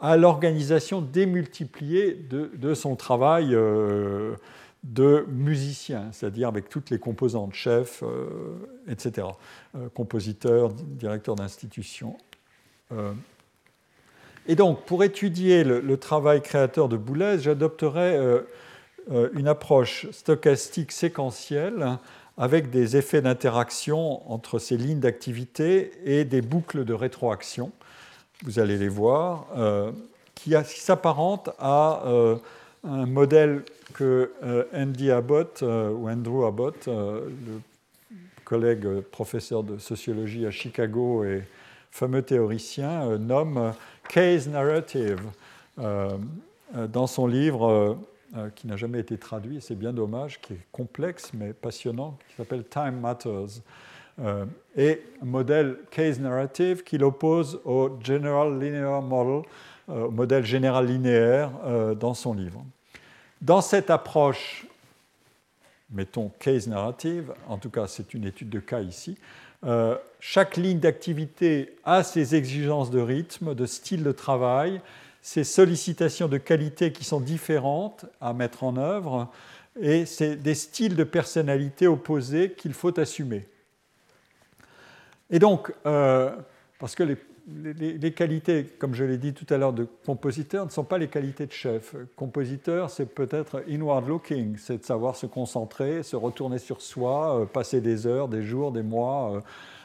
[0.00, 4.36] à l'organisation démultipliée de, son travail euh,
[4.84, 8.04] de musicien, c'est-à-dire avec toutes les composantes, chef,
[8.86, 9.26] etc.,
[9.94, 12.16] compositeur, directeur d'institution.
[14.50, 18.40] Et donc, pour étudier le, travail créateur de Boulez, j'adopterai euh,
[19.12, 21.98] euh, une approche stochastique séquentielle
[22.38, 27.72] avec des effets d'interaction entre ces lignes d'activité et des boucles de rétroaction.
[28.44, 29.92] Vous allez les voir, euh,
[30.34, 32.04] qui, s'apparentent à
[32.84, 34.32] un modèle que
[34.72, 37.60] Andy Abbott ou Andrew Abbott, le
[38.44, 41.42] collègue professeur de sociologie à Chicago et
[41.90, 43.74] fameux théoricien, nomme
[44.08, 45.20] Case Narrative
[45.78, 46.16] euh,
[46.76, 47.98] euh, dans son livre
[48.36, 52.36] euh, qui n'a jamais été traduit, c'est bien dommage, qui est complexe mais passionnant, qui
[52.36, 53.62] s'appelle Time Matters.
[54.76, 59.42] et modèle case narrative qu'il oppose au General Linear Model,
[59.88, 61.50] modèle général linéaire
[61.94, 62.64] dans son livre.
[63.40, 64.66] Dans cette approche,
[65.90, 69.16] mettons case narrative, en tout cas c'est une étude de cas ici,
[69.64, 74.80] euh, chaque ligne d'activité a ses exigences de rythme, de style de travail,
[75.20, 79.30] ses sollicitations de qualité qui sont différentes à mettre en œuvre,
[79.80, 83.46] et c'est des styles de personnalité opposés qu'il faut assumer.
[85.30, 86.34] Et donc, euh,
[86.78, 87.16] parce que les
[87.48, 91.08] les, qualités, comme je l'ai dit tout à l'heure, de compositeur ne sont pas les
[91.08, 91.94] qualités de chef.
[92.16, 97.46] Compositeur, c'est peut-être inward looking, c'est de savoir se concentrer, se retourner sur soi, euh,
[97.46, 99.40] passer des heures, des jours, des mois euh,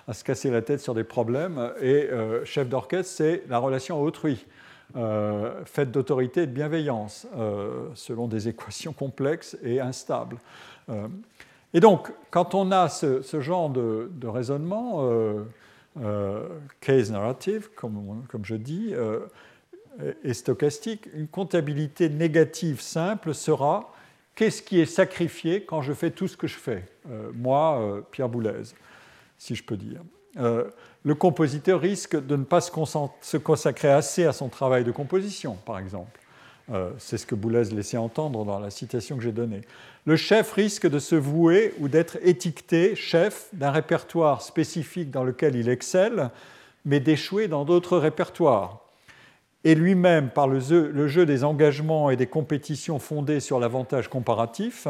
[0.08, 1.72] à se casser la tête sur des problèmes.
[1.80, 4.46] Et euh, chef d'orchestre, c'est la relation à autrui,
[5.66, 7.26] faite d'autorité et de bienveillance,
[7.96, 10.38] selon des équations complexes et instables.
[11.74, 15.02] et donc, quand on a ce, genre de, raisonnement,
[16.80, 19.20] case narrative, comme, je dis, euh,
[20.24, 23.94] et stochastique, une comptabilité négative simple sera
[24.36, 28.30] qu'est-ce qui est sacrifié quand je fais tout ce que je fais, euh, moi, Pierre
[28.30, 28.74] Boulez,
[29.38, 30.02] si je peux dire.
[30.36, 35.78] le compositeur risque de ne pas se, consacrer assez à son travail de composition, par
[35.78, 36.20] exemple.
[36.72, 39.62] Euh, c'est ce que Boulez laissait entendre dans la citation que j'ai donnée.
[40.06, 45.56] Le chef risque de se vouer ou d'être étiqueté chef d'un répertoire spécifique dans lequel
[45.56, 46.30] il excelle,
[46.86, 48.80] mais d'échouer dans d'autres répertoires.
[49.66, 54.88] Et lui-même, par le jeu, des engagements et des compétitions fondées sur l'avantage comparatif,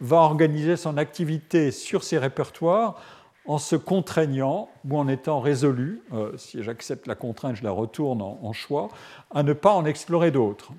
[0.00, 3.00] va organiser son activité sur ces répertoires
[3.46, 8.22] en se contraignant ou en étant résolu, euh, si j'accepte la contrainte, je la retourne
[8.22, 8.88] en, choix,
[9.30, 10.72] à ne pas en explorer d'autres.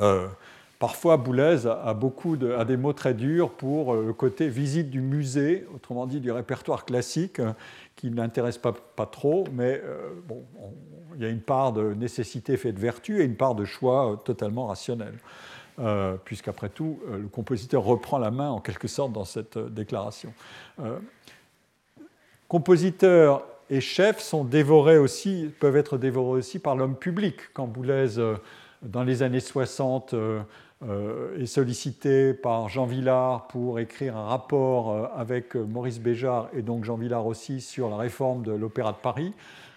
[0.00, 0.28] Euh,
[0.78, 5.00] parfois, Boulez a, beaucoup de, des mots très durs pour euh, le côté visite du
[5.00, 7.40] musée, autrement dit du répertoire classique,
[7.96, 8.72] qui ne l'intéresse pas,
[9.06, 9.82] trop, mais
[10.26, 10.42] bon,
[11.14, 14.18] il y a une part de nécessité faite de vertu et une part de choix
[14.24, 15.14] totalement rationnel.
[15.78, 20.32] Euh, puisqu'après tout, le compositeur reprend la main en quelque sorte dans cette déclaration
[22.50, 27.36] compositeurs et chefs sont dévorés aussi, peuvent être dévorés aussi par l'homme public.
[27.54, 28.34] Quand Boulez, euh,
[28.82, 30.42] dans les années 60, euh,
[30.82, 36.84] euh, est sollicité par Jean Villard pour écrire un rapport avec Maurice Béjart et donc
[36.84, 39.34] Jean Villard aussi sur la réforme de l'Opéra de Paris,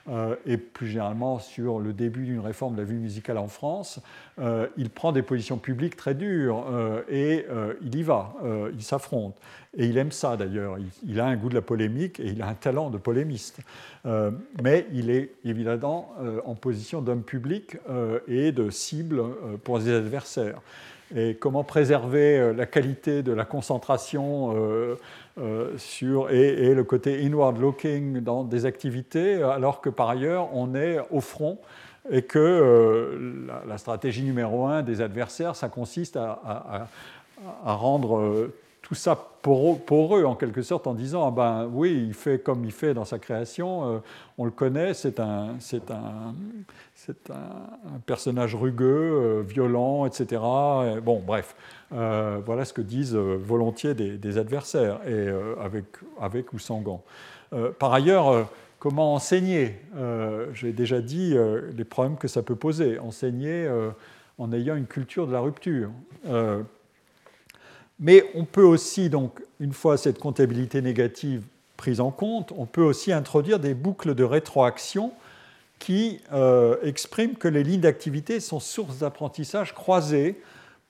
[0.09, 4.01] euh, et plus généralement sur le début d'une réforme de la vie musicale en France,
[4.39, 7.45] euh, il prend des positions publiques très dures euh, et
[7.81, 8.33] il y va,
[8.73, 9.35] il s'affronte.
[9.77, 10.77] Et il aime ça d'ailleurs,
[11.07, 13.59] il, a un goût de la polémique et il a un talent de polémiste.
[14.61, 16.13] mais il est évidemment
[16.45, 17.77] en position d'homme public
[18.27, 19.23] et de cible
[19.63, 20.59] pour ses adversaires.
[21.15, 24.97] Et comment préserver la qualité de la concentration
[25.39, 30.75] euh, sur, et, le côté inward looking dans des activités, alors que par ailleurs on
[30.75, 31.57] est au front
[32.11, 36.87] et que euh, la, stratégie numéro un des adversaires, ça consiste à,
[37.65, 38.53] rendre euh,
[38.83, 42.63] tout ça pour eux, en quelque sorte en disant ah ben oui il fait comme
[42.63, 44.01] il fait dans sa création
[44.37, 45.91] on le connaît c'est un c'est
[48.05, 50.41] personnage rugueux violent etc
[51.01, 51.55] bon bref
[51.93, 55.85] euh, voilà ce que disent euh, volontiers des, adversaires, et, euh, avec,
[56.19, 57.03] avec, ou sans gants.
[57.77, 58.49] par ailleurs,
[58.79, 59.79] comment enseigner
[60.53, 61.35] J'ai déjà dit
[61.75, 62.97] les problèmes que ça peut poser.
[62.97, 63.69] Enseigner
[64.39, 65.91] en ayant une culture de la rupture.
[68.03, 69.09] Mais on peut aussi,
[69.59, 71.43] une fois cette comptabilité négative
[71.77, 75.11] prise en compte, on peut aussi introduire des boucles de rétroaction
[75.79, 76.19] qui
[76.83, 80.39] expriment que les lignes d'activité sont sources d'apprentissage croisées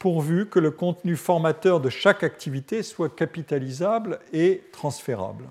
[0.04, 5.46] pourvu que le contenu formateur de chaque activité soit capitalisable et transférable,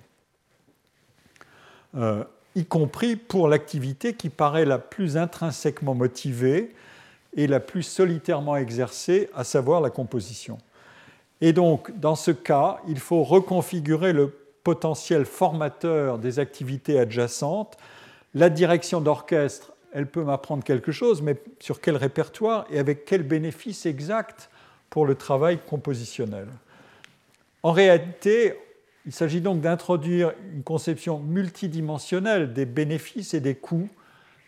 [1.96, 2.22] euh,
[2.54, 6.74] y compris pour l'activité qui paraît la plus intrinsèquement motivée
[7.34, 10.58] et la plus solitairement exercée, à savoir la composition.
[11.42, 17.76] Et donc, dans ce cas, il faut reconfigurer le potentiel formateur des activités adjacentes.
[18.32, 23.22] La direction d'orchestre elle peut m'apprendre quelque chose, mais sur quel répertoire et avec quel
[23.22, 24.50] bénéfice exact
[24.90, 26.48] pour le travail compositionnel.
[27.62, 28.54] En réalité,
[29.06, 33.88] il s'agit donc d'introduire une conception multidimensionnelle des bénéfices et des coûts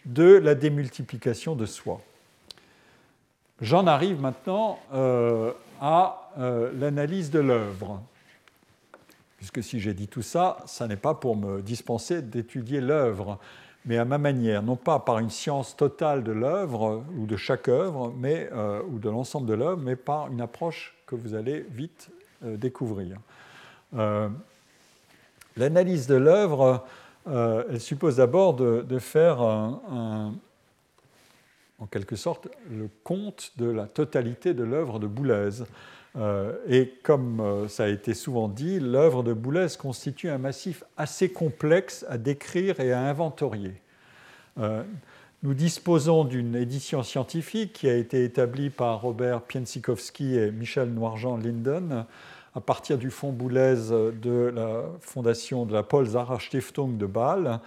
[0.06, 2.00] de la démultiplication de soi.
[3.60, 8.02] J'en arrive maintenant euh, à euh, l'analyse de l'œuvre.
[9.36, 13.38] Puisque si j'ai dit tout ça, ça n'est pas pour me dispenser d'étudier l'œuvre,
[13.84, 17.68] mais à ma manière, non pas par une science totale de l'œuvre ou de chaque
[17.68, 21.64] œuvre, mais, euh, ou de l'ensemble de l'œuvre, mais par une approche que vous allez
[21.70, 22.08] vite
[22.44, 23.18] euh, découvrir.
[25.56, 26.84] L'analyse de l'œuvre,
[27.28, 30.32] elle suppose d'abord de, faire en
[31.86, 35.62] quelque sorte le compte de la totalité de l'œuvre de Boulez.
[36.68, 42.06] Et comme ça a été souvent dit, l'œuvre de Boulez constitue un massif assez complexe
[42.08, 43.74] à décrire et à inventorier.
[44.58, 44.82] Euh,
[45.42, 52.06] nous disposons d'une édition scientifique qui a été établie par Robert Piensikowski et Michel Noirjean-Linden
[52.54, 57.60] à partir du fonds Boulez de la fondation de la Paul Zara Stiftung de Bâle,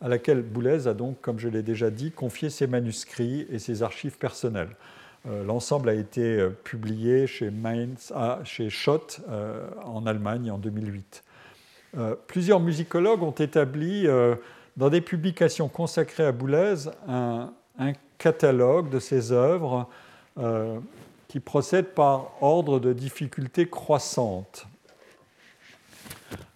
[0.00, 3.84] à laquelle Boulez a donc, comme je l'ai déjà dit, confié ses manuscrits et ses
[3.84, 4.76] archives personnelles.
[5.26, 9.20] Euh, l'ensemble a été euh, publié chez, Mainz, ah, chez Schott
[9.84, 11.22] en Allemagne en 2008.
[12.26, 14.06] plusieurs musicologues ont établi
[14.76, 17.52] dans des publications consacrées à Boulez un,
[18.18, 19.88] catalogue de ses œuvres
[20.38, 20.78] euh,
[21.26, 24.66] qui procède par ordre de difficulté croissante.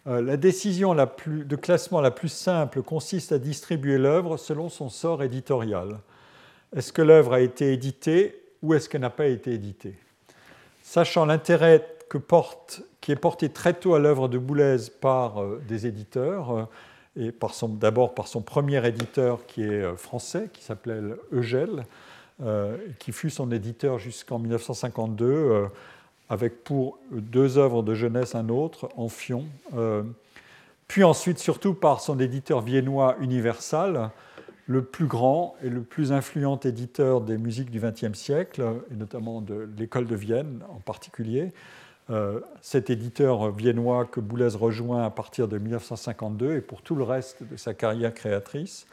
[0.06, 5.24] Euh, la décision de classement la plus simple consiste à distribuer l'œuvre selon son sort
[5.24, 5.98] éditorial.
[6.74, 9.95] Est-ce que l'œuvre a été éditée ou est-ce qu'elle n'a pas été éditée.
[10.83, 11.87] Sachant l'intérêt
[13.01, 16.69] qui est porté très tôt à l'œuvre de Boulez par euh, des éditeurs,
[17.19, 17.33] et
[17.81, 21.01] d'abord par son premier éditeur qui est français, qui s'appelait
[21.33, 21.87] Eugel,
[22.99, 25.70] qui fut son éditeur jusqu'en 1952
[26.28, 28.89] avec pour deux œuvres de jeunesse un autre,
[29.77, 30.03] euh,
[30.89, 34.11] puis ensuite surtout par son éditeur viennois Universal,
[34.66, 39.40] le plus grand et le plus influent éditeur des musiques du XXe siècle, et notamment
[39.40, 41.52] de l'école de Vienne en particulier.
[42.10, 47.02] Euh, cet éditeur viennois que Boulez rejoint à partir de 1952 et pour tout le
[47.02, 48.86] reste de sa carrière créatrice.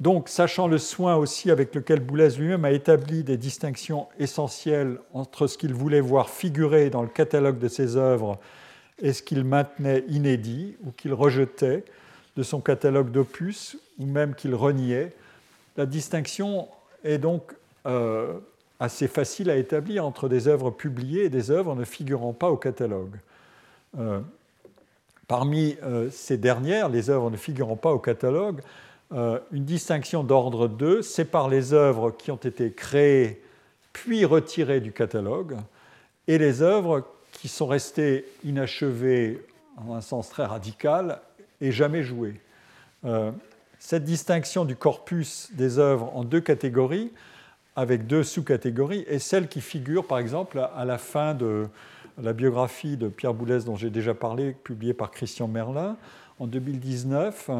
[0.00, 5.46] Donc, sachant le soin aussi avec lequel Boulez lui-même a établi des distinctions essentielles entre
[5.46, 8.38] ce qu'il voulait voir figurer dans le catalogue de ses œuvres
[9.00, 11.84] et ce qu'il maintenait inédit ou qu'il rejetait
[12.36, 15.12] de son catalogue d'opus ou même qu'il reniait,
[15.76, 16.68] la distinction
[17.04, 17.52] est donc
[17.86, 18.34] euh,
[18.80, 22.56] assez facile à établir entre des œuvres publiées et des œuvres ne figurant pas au
[22.56, 23.16] catalogue.
[23.98, 24.20] Euh,
[25.28, 28.60] parmi euh, ces dernières, les œuvres ne figurant pas au catalogue,
[29.52, 33.40] une distinction d'ordre 2 sépare les œuvres qui ont été créées
[33.92, 35.58] puis retirées du catalogue
[36.26, 39.46] et les œuvres qui sont restées inachevées
[39.76, 41.20] en un sens très radical
[41.60, 42.40] et jamais jouées.
[43.78, 47.12] Cette distinction du corpus des œuvres en deux catégories,
[47.76, 51.66] avec deux sous-catégories, est celle qui figure par exemple à la fin de
[52.20, 55.96] la biographie de Pierre Boulez dont j'ai déjà parlé, publiée par Christian Merlin
[56.38, 57.50] en 2019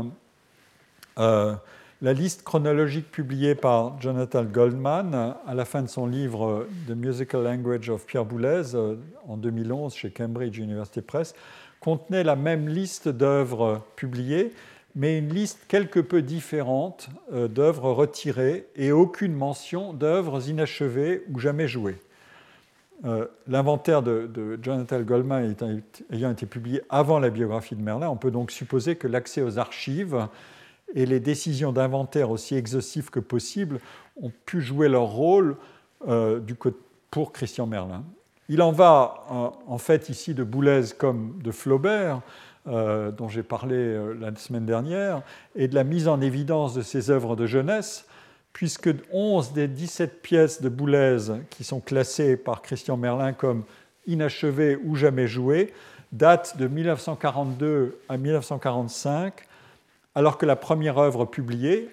[1.18, 1.54] euh,
[2.02, 7.42] la liste chronologique publiée par Jonathan Goldman à la fin de son livre The Musical
[7.42, 11.34] Language of Pierre Boulez euh, en 2011 chez Cambridge University Press
[11.80, 14.52] contenait la même liste d'œuvres publiées,
[14.96, 21.38] mais une liste quelque peu différente euh, d'œuvres retirées et aucune mention d'œuvres inachevées ou
[21.38, 21.98] jamais jouées.
[23.46, 25.54] L'inventaire de, Jonathan Goldman
[26.10, 29.58] ayant été publié avant la biographie de Merlin, on peut donc supposer que l'accès aux
[29.58, 30.26] archives
[30.94, 33.80] et les décisions d'inventaire aussi exhaustives que possible
[34.20, 35.56] ont pu jouer leur rôle
[36.08, 36.40] euh,
[37.10, 38.04] pour Christian Merlin.
[38.48, 42.20] Il en va euh, en fait ici de Boulez comme de Flaubert,
[42.68, 45.22] euh, dont j'ai parlé la semaine dernière,
[45.54, 48.06] et de la mise en évidence de ses œuvres de jeunesse,
[48.52, 51.18] puisque 11 des 17 pièces de Boulez
[51.50, 53.64] qui sont classées par Christian Merlin comme
[54.06, 55.72] inachevées ou jamais jouées
[56.12, 59.46] datent de 1942 à 1945
[60.16, 61.90] alors que la première œuvre publiée,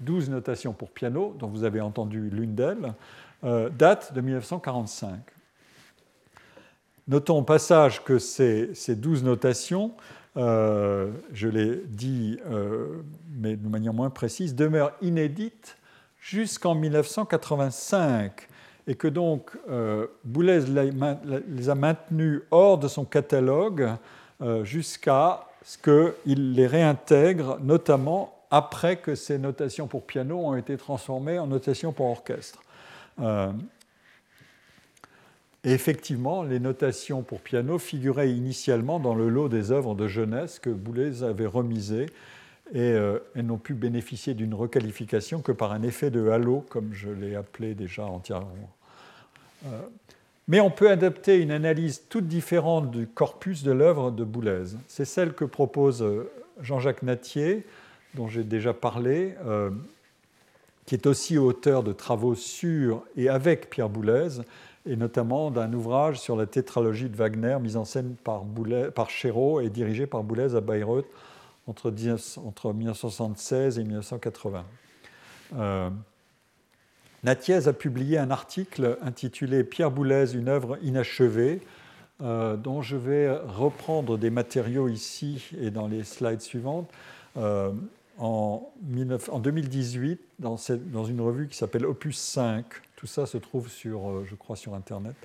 [0.00, 2.94] 12 notations pour piano, dont vous avez entendu l'une d'elles,
[3.44, 5.20] euh, date de 1945.
[7.10, 9.90] Notons au passage que ces, 12 notations,
[10.36, 15.76] euh, je l'ai dit, euh, mais de manière moins précise, demeurent inédites
[16.20, 18.46] jusqu'en 1985
[18.86, 19.58] et que donc
[20.22, 20.60] Boulez
[21.48, 23.90] les a maintenues hors de son catalogue
[24.62, 31.40] jusqu'à ce qu'il les réintègre, notamment après que ces notations pour piano ont été transformées
[31.40, 32.60] en notations pour orchestre.
[35.66, 40.58] Euh, effectivement, les notations pour piano figuraient initialement dans le lot des œuvres de jeunesse
[40.58, 42.06] que Boulez avait remisées
[42.72, 47.08] et euh, n'ont pu bénéficier d'une requalification que par un effet de halo, comme je
[47.08, 48.70] l'ai appelé déjà entièrement.
[49.66, 49.68] Euh,
[50.46, 54.76] mais on peut adapter une analyse toute différente du corpus de l'œuvre de Boulez.
[54.86, 56.30] C'est celle que propose euh,
[56.60, 57.66] Jean-Jacques Natier,
[58.14, 59.36] dont j'ai déjà parlé,
[60.84, 64.40] qui est aussi auteur de travaux sur et avec Pierre Boulez,
[64.86, 69.10] et notamment d'un ouvrage sur la tétralogie de Wagner, mise en scène par, Boulez, par
[69.10, 71.06] Chéreau et dirigé par Boulez à Bayreuth
[71.66, 74.64] entre, 1976 et 1980.
[77.22, 81.60] Nathiez a publié un article intitulé Pierre Boulez, une œuvre inachevée,
[82.22, 86.90] euh, dont je vais reprendre des matériaux ici et dans les slides suivantes.
[87.36, 87.72] Euh,
[88.18, 92.64] en, 2018, dans, une revue qui s'appelle Opus 5,
[93.00, 95.16] tout ça se trouve sur, euh, je crois, sur Internet.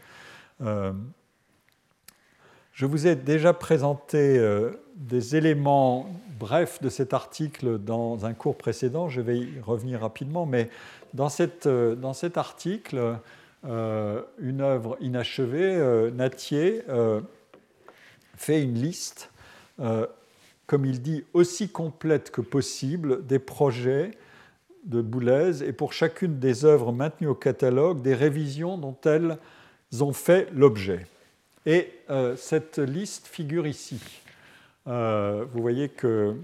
[2.72, 4.40] je vous ai déjà présenté
[4.96, 9.10] des éléments brefs de cet article dans un cours précédent.
[9.10, 10.70] Je vais y revenir rapidement, mais
[11.14, 13.18] dans, cette, euh, dans cet article,
[13.66, 16.84] euh, une œuvre inachevée, euh, Natier
[18.38, 19.32] fait une liste,
[20.68, 24.12] comme il dit, aussi complète que possible des projets
[24.86, 29.38] de Boulez et pour chacune des œuvres maintenues au catalogue, des révisions dont elles
[30.00, 31.06] ont fait l'objet.
[31.66, 31.92] Et
[32.38, 34.00] cette liste figure ici.
[34.86, 36.36] vous voyez que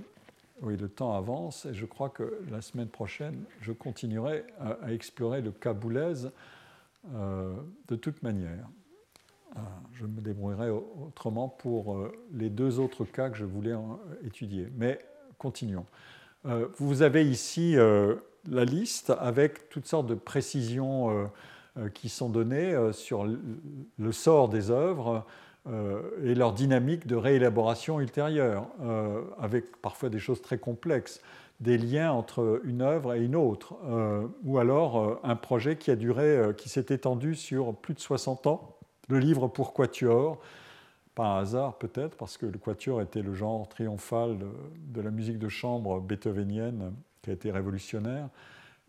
[0.61, 5.41] oui, le temps avance et je crois que la semaine prochaine, je continuerai à, explorer
[5.41, 6.27] le cas Boulez
[7.15, 7.55] euh,
[7.87, 8.67] de toute manière.
[9.55, 9.59] Euh,
[9.93, 13.73] je me débrouillerai autrement pour euh, les deux autres cas que je voulais
[14.23, 14.67] étudier.
[14.77, 14.99] Mais
[15.39, 15.85] continuons.
[16.77, 17.75] vous avez ici
[18.49, 21.29] la liste avec toutes sortes de précisions
[21.93, 25.25] qui sont données sur le sort des œuvres
[26.23, 28.65] et leur dynamique de réélaboration ultérieure,
[29.39, 31.21] avec parfois des choses très complexes
[31.61, 35.91] des liens entre une œuvre et une autre, euh, ou alors euh, un projet qui
[35.91, 38.77] a duré, euh, qui s'est étendu sur plus de 60 ans,
[39.09, 40.39] le livre pour Quatuor,
[41.13, 45.37] pas un hasard peut-être, parce que le Quatuor était le genre triomphal de, la musique
[45.37, 48.29] de chambre beethovenienne qui a été révolutionnaire.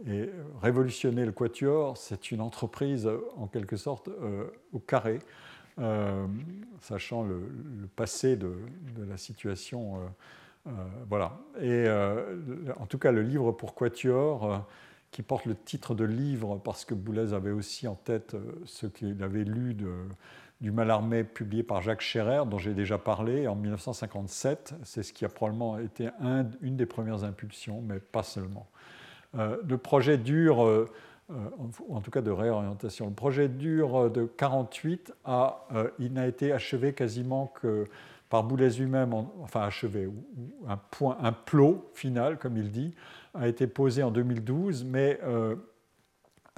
[0.06, 0.30] Et
[0.60, 4.08] révolutionner le Quatuor, c'est une entreprise en quelque sorte
[4.72, 5.20] au carré,
[6.80, 7.40] sachant le,
[7.94, 8.56] passé de,
[9.08, 10.00] la situation
[10.66, 10.70] euh,
[11.08, 11.38] voilà.
[11.60, 12.36] Et euh,
[12.78, 14.58] en tout cas, le livre pour Quatuor, euh,
[15.10, 19.22] qui porte le titre de livre parce que Boulez avait aussi en tête ce qu'il
[19.22, 19.92] avait lu de,
[20.62, 24.74] du Malarmé publié par Jacques Scherrer, dont j'ai déjà parlé en 1957.
[24.84, 26.08] C'est ce qui a probablement été
[26.62, 28.68] une des premières impulsions, mais pas seulement.
[29.34, 30.60] le projet dure,
[31.28, 35.66] ou en tout cas de réorientation, le projet dure de 48 à,
[35.98, 37.88] il n'a été achevé quasiment que
[38.32, 39.12] par Boulez lui-même,
[39.42, 40.08] enfin achevé,
[40.66, 42.94] un, point, un plot final, comme il dit,
[43.34, 45.54] a été posé en 2012, mais euh,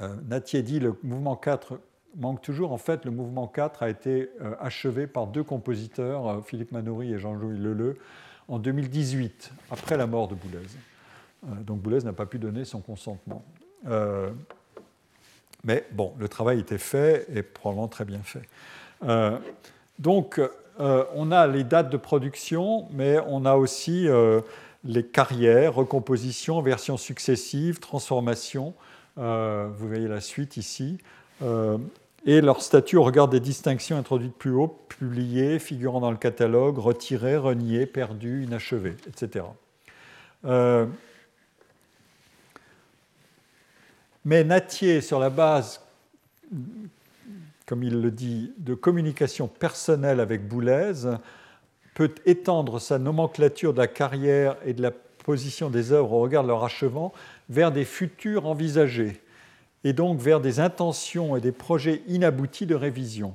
[0.00, 1.80] euh, dit le mouvement 4
[2.16, 2.72] manque toujours.
[2.72, 7.18] En fait, le mouvement 4 a été euh, achevé par deux compositeurs, Philippe Manoury et
[7.18, 7.98] Jean-Louis Leleu,
[8.48, 10.66] en 2018, après la mort de Boulez.
[11.62, 13.42] donc Boulez n'a pas pu donner son consentement.
[15.64, 18.46] mais bon, le travail était fait et probablement très bien fait.
[19.98, 20.38] donc,
[20.80, 24.40] euh, on a les dates de production, mais on a aussi euh,
[24.82, 28.74] les carrières, recompositions, versions successives, transformations.
[29.18, 30.98] Euh, vous voyez la suite ici.
[32.26, 36.78] Et leur statut au regard des distinctions introduites plus haut, publiées, figurant dans le catalogue,
[36.78, 39.44] retirées, reniées, perdues, inachevées, etc.
[44.24, 45.80] mais Natier, sur la base
[47.66, 50.92] comme il le dit, de communication personnelle avec Boulez,
[51.94, 56.42] peut étendre sa nomenclature de la carrière et de la position des œuvres au regard
[56.42, 57.12] de leur achevement
[57.48, 59.20] vers des futurs envisagés,
[59.84, 63.34] et donc vers des intentions et des projets inaboutis de révision.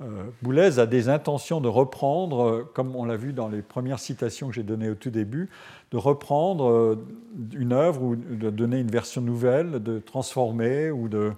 [0.00, 3.98] Euh, Boulez a des intentions de reprendre, euh, comme on l'a vu dans les premières
[3.98, 5.50] citations que j'ai données au tout début,
[5.90, 7.04] de reprendre euh,
[7.52, 11.32] une œuvre ou de donner une version nouvelle, de transformer, ou de,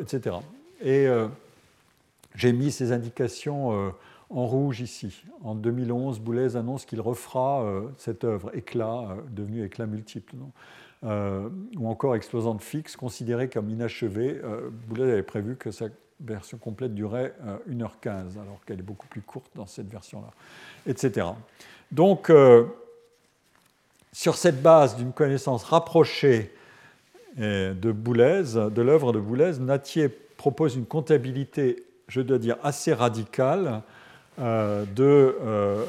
[0.00, 0.36] etc.
[0.82, 1.08] Et
[2.36, 3.90] j'ai mis ces indications euh,
[4.30, 5.22] en rouge ici.
[5.42, 10.36] En 2011, Boulez annonce qu'il refera euh, cette œuvre, Éclat, euh, devenue Éclat multiple,
[11.02, 14.40] ou encore Explosante fixe, considérée comme inachevée.
[14.88, 15.86] Boulez avait prévu que sa
[16.20, 17.34] version complète durait
[17.70, 20.30] 1h15, alors qu'elle est beaucoup plus courte dans cette version-là,
[20.86, 21.28] etc.
[21.92, 22.32] Donc,
[24.12, 26.52] sur cette base d'une connaissance rapprochée
[27.36, 33.82] de Boulez, de l'œuvre de Boulez, Natier propose une comptabilité je dois dire, assez radical
[34.38, 35.84] euh, de, euh,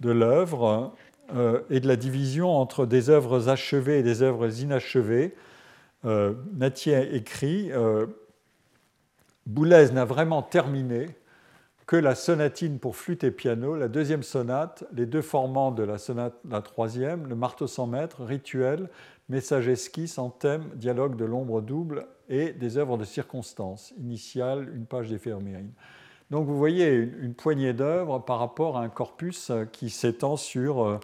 [0.00, 0.92] de l'œuvre
[1.34, 5.34] euh, et de la division entre des œuvres achevées et des œuvres inachevées.
[6.04, 7.72] Natier écrit
[9.46, 11.06] Boulez n'a vraiment terminé
[11.88, 15.96] que la sonatine pour flûte et piano, la deuxième sonate, les deux formants de la
[15.96, 18.90] sonate, la troisième, le marteau sans mètre, rituel,
[19.30, 24.84] message esquisse en thème, dialogue de l'ombre double et des œuvres de circonstance, initiale, une
[24.84, 25.72] page d'éphémérine.
[26.30, 30.98] Donc vous voyez une, poignée d'œuvres par rapport à un corpus qui s'étend sur, euh,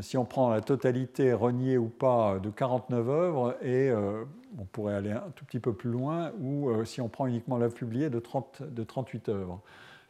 [0.00, 4.24] si on prend la totalité reniée ou pas, de 49 œuvres, et euh,
[4.58, 7.56] on pourrait aller un tout petit peu plus loin, ou euh, si on prend uniquement
[7.56, 9.60] l'œuvre publiée, de, 30, de 38 œuvres.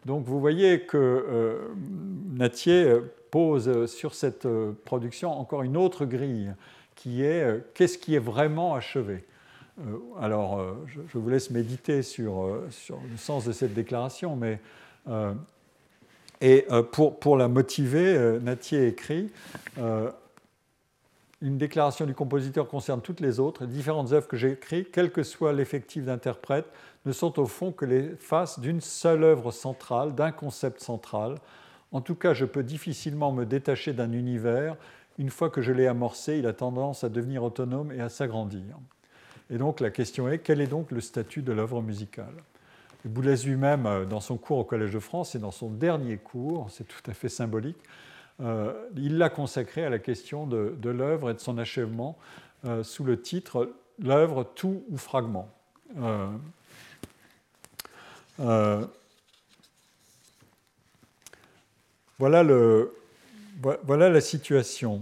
[0.07, 1.73] Donc vous voyez que
[2.35, 2.95] Natier
[3.31, 4.47] pose sur cette
[4.85, 6.53] production encore une autre grille,
[6.95, 9.25] qui est qu'est-ce qui est vraiment achevé?
[9.25, 9.34] euh,
[10.21, 14.61] alors, euh, je, vous laisse méditer sur, euh, sur, le sens de cette déclaration, mais
[16.41, 19.31] et pour, la motiver, Natier écrit
[21.41, 23.67] Une déclaration du compositeur concerne toutes les autres.
[23.67, 26.67] Différentes œuvres que j'ai écrites, quel que soit l'effectif d'interprète,
[27.07, 31.37] ne sont au fond que les faces d'une seule œuvre centrale, d'un concept central.
[31.93, 34.77] En tout cas, je peux difficilement me détacher d'un univers.
[35.19, 38.77] Une fois que je l'ai amorcé, il a tendance à devenir autonome et à s'agrandir.
[39.51, 42.35] Et donc la question est, quel est donc le statut de l'œuvre musicale?
[43.05, 46.71] Boulez lui-même, euh, dans son cours au Collège de France et dans son dernier cours,
[46.71, 47.77] c'est tout à fait symbolique,
[48.41, 52.17] euh, il l'a consacré à la question de, l'œuvre et de son achèvement
[52.65, 55.49] euh, sous le titre L'œuvre, tout ou fragment.
[62.19, 62.93] voilà, le,
[63.85, 65.01] voilà, la situation.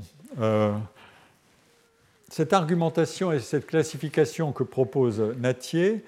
[2.33, 6.03] Cette argumentation et cette classification que propose Natier,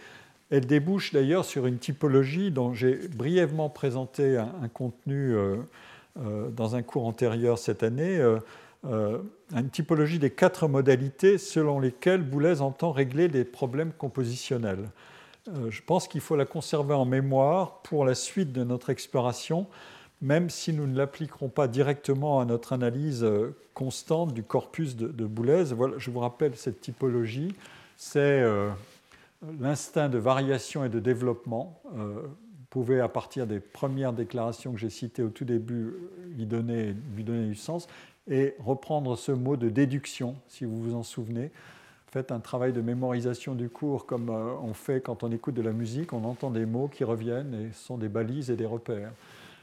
[0.48, 5.36] elle débouche d'ailleurs sur une typologie dont j'ai brièvement présenté un, contenu
[6.16, 8.18] dans un cours antérieur cette année,
[8.84, 14.88] une typologie des quatre modalités selon lesquelles Boulez entend régler des problèmes compositionnels.
[15.48, 19.66] Euh, je pense qu'il faut la conserver en mémoire pour la suite de notre exploration,
[20.22, 25.26] même si nous ne l'appliquerons pas directement à notre analyse euh, constante du corpus de,
[25.26, 25.64] Boulez.
[25.74, 27.54] Voilà, je vous rappelle cette typologie.
[27.96, 28.70] C'est euh,
[29.60, 31.80] l'instinct de variation et de développement.
[31.92, 32.28] vous
[32.70, 35.94] pouvez, à partir des premières déclarations que j'ai citées au tout début,
[36.36, 37.88] lui donner, du sens
[38.28, 41.50] et reprendre ce mot de déduction, si vous vous en souvenez
[42.14, 45.62] faites un travail de mémorisation du cours comme euh, on fait quand on écoute de
[45.62, 48.66] la musique, on entend des mots qui reviennent et ce sont des balises et des
[48.66, 49.10] repères.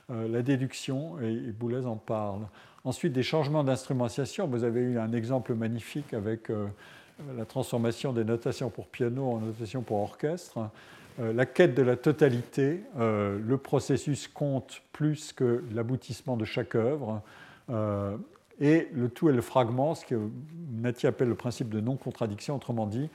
[0.09, 2.41] Euh, la déduction, et, Boulez en parle.
[2.83, 4.47] Ensuite, des changements d'instrumentation.
[4.47, 6.67] Vous avez eu un exemple magnifique avec euh,
[7.37, 10.69] la transformation des notations pour piano en notations pour orchestre.
[11.19, 17.21] la quête de la totalité, le processus compte plus que l'aboutissement de chaque œuvre
[18.61, 20.15] et le tout est le fragment, ce que
[20.71, 22.55] Nati appelle le principe de non-contradiction.
[22.55, 23.09] Autrement dit,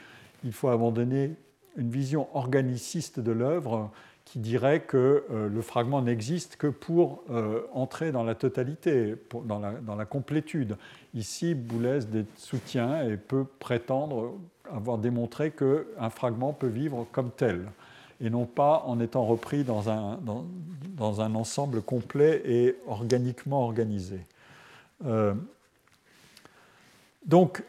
[0.44, 1.34] il faut abandonner
[1.76, 3.90] une vision organiciste de l'œuvre
[4.26, 9.60] qui dirait que euh, le fragment n'existe que pour euh, entrer dans la totalité, dans,
[9.60, 10.76] la, complétude.
[11.14, 12.00] Ici, Boulez
[12.36, 14.34] soutient et peut prétendre
[14.70, 17.70] avoir démontré qu'un fragment peut vivre comme tel,
[18.20, 24.18] et non pas en étant repris dans un, ensemble complet et organiquement organisé.
[25.06, 25.34] Euh,
[27.24, 27.62] donc,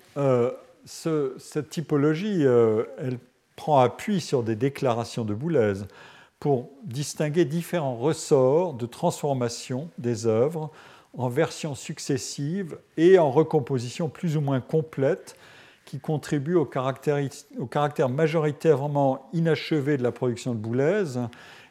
[0.86, 3.20] cette typologie, elle
[3.56, 5.84] prend appui sur des déclarations de Boulez
[6.40, 10.72] pour distinguer différents ressorts de transformation des œuvres
[11.18, 15.36] en versions successives et en recomposition plus ou moins complète
[15.86, 21.06] qui contribuent au caractère, majoritairement inachevé de la production de Boulez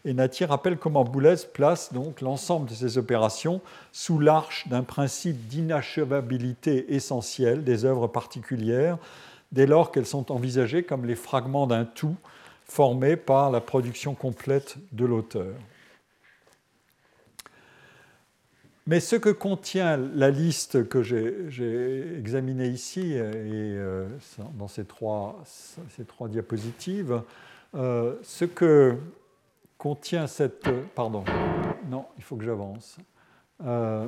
[0.07, 3.61] et Nati rappelle comment Boulez place donc l'ensemble de ces opérations
[3.93, 8.99] sous l'arche d'un principe d'inachevabilité essentiel des œuvres particulières,
[9.51, 12.17] dès lors qu'elles sont envisagées comme les fragments d'un tout
[12.67, 15.55] formé par la production complète de l'auteur.
[18.89, 24.07] Mais ce que contient la liste que j'ai examinée ici et euh,
[24.55, 25.43] dans ces trois,
[25.97, 27.21] ces trois diapositives,
[27.75, 28.97] euh, ce que
[29.77, 30.69] contient cette...
[30.95, 31.25] Pardon,
[31.91, 32.99] non, il faut que j'avance.
[33.65, 34.07] Euh,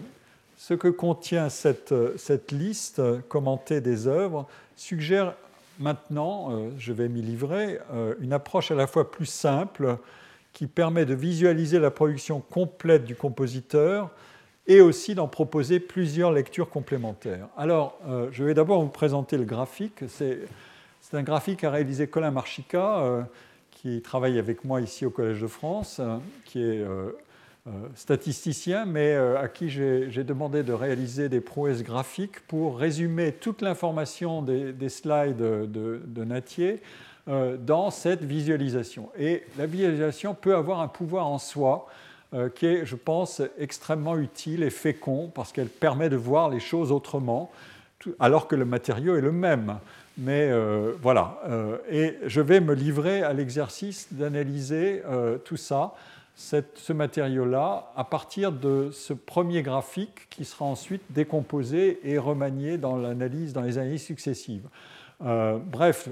[0.56, 5.34] ce que contient cette, cette, liste commentée des œuvres suggère
[5.78, 9.96] maintenant, euh, je vais m'y livrer, euh, une approche à la fois plus simple
[10.52, 14.10] qui permet de visualiser la production complète du compositeur
[14.66, 17.48] et aussi d'en proposer plusieurs lectures complémentaires.
[17.56, 17.98] Alors,
[18.32, 20.04] je vais d'abord vous présenter le graphique.
[20.08, 20.46] C'est
[21.12, 23.26] un graphique à réaliser Colin Marchica
[23.82, 27.12] qui travaille avec moi ici au Collège de France, euh, qui est euh, euh,
[27.94, 34.42] statisticien, mais à qui j'ai demandé de réaliser des prouesses graphiques pour résumer toute l'information
[34.42, 36.80] des, slides de, de Natier
[37.26, 39.10] dans cette visualisation.
[39.18, 41.88] Et la visualisation peut avoir un pouvoir en soi
[42.54, 46.92] qui est, je pense, extrêmement utile et fécond parce qu'elle permet de voir les choses
[46.92, 47.50] autrement,
[48.18, 49.78] alors que le matériau est le même.
[50.18, 55.94] Mais euh, voilà, euh, et je vais me livrer à l'exercice d'analyser euh, tout ça,
[56.38, 62.96] ce matériau-là, à partir de ce premier graphique qui sera ensuite décomposé et remanié dans
[62.96, 64.68] l'analyse, dans les analyses successives.
[65.20, 66.08] bref,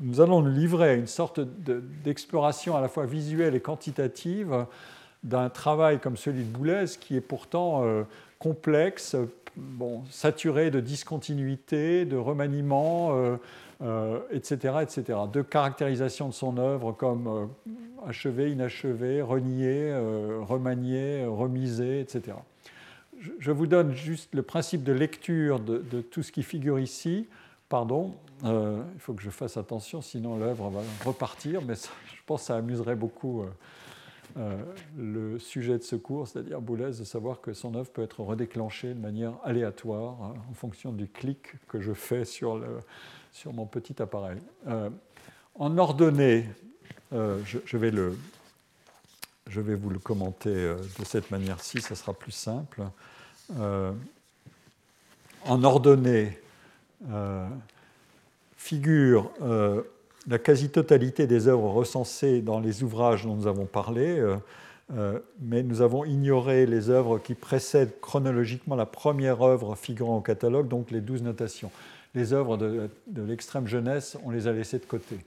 [0.00, 4.64] nous allons nous livrer à une sorte d'exploration à la fois visuelle et quantitative
[5.22, 7.84] d'un travail comme celui de Boulez, qui est pourtant
[8.38, 9.14] complexe,
[9.56, 13.36] bon, saturé de discontinuité, de remaniement,
[13.80, 17.46] etc., euh, etc., euh, de caractérisation de son œuvre comme euh,
[18.06, 19.92] achevé, inachevé, renié,
[20.40, 22.36] remanié, remisé, etc.
[23.38, 27.28] Je, vous donne juste le principe de lecture de, tout ce qui figure ici.
[27.68, 32.46] Pardon, il faut que je fasse attention, sinon l'œuvre va repartir, mais je pense que
[32.46, 33.44] ça amuserait beaucoup
[34.36, 34.62] euh,
[34.96, 38.94] le sujet de ce cours, c'est-à-dire Boulez, de savoir que son œuvre peut être redéclenchée
[38.94, 42.78] de manière aléatoire hein, en fonction du clic que je fais sur, le,
[43.32, 44.38] sur mon petit appareil.
[44.66, 44.90] Euh,
[45.54, 46.48] en ordonnée,
[47.12, 47.90] euh, je, vais
[49.74, 52.82] vous le commenter de cette manière-ci, ça sera plus simple.
[55.44, 56.38] en ordonnée,
[58.56, 59.30] figure
[60.28, 64.22] la quasi-totalité des œuvres recensées dans les ouvrages dont nous avons parlé,
[64.96, 70.20] euh, mais nous avons ignoré les œuvres qui précèdent chronologiquement la première œuvre figurant au
[70.20, 71.70] catalogue, donc les douze notations.
[72.14, 75.18] Les œuvres de, l'extrême jeunesse, on les a laissées de côté.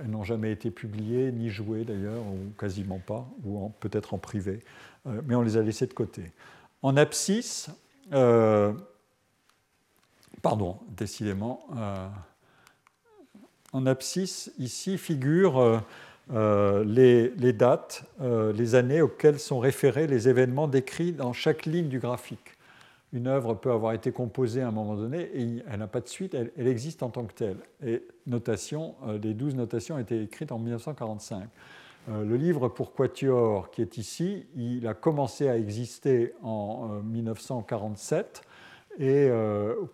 [0.00, 4.60] elles n'ont jamais été publiées, ni jouées d'ailleurs, ou quasiment pas, ou peut-être en privé,
[5.24, 6.30] mais on les a laissées de côté.
[6.82, 7.70] En abscisse,
[10.40, 11.66] pardon, décidément,
[13.74, 15.78] en abscisse, ici figurent euh,
[16.32, 21.88] euh, les, dates, euh, les années auxquelles sont référés les événements décrits dans chaque ligne
[21.88, 22.53] du graphique.
[23.14, 26.08] Une œuvre peut avoir été composée à un moment donné et elle n'a pas de
[26.08, 27.56] suite, elle, existe en tant que telle.
[27.86, 31.48] Et notation, les douze notations ont été écrites en 1945.
[32.08, 38.42] le livre pour Quatuor, qui est ici, il a commencé à exister en 1947
[38.98, 39.30] et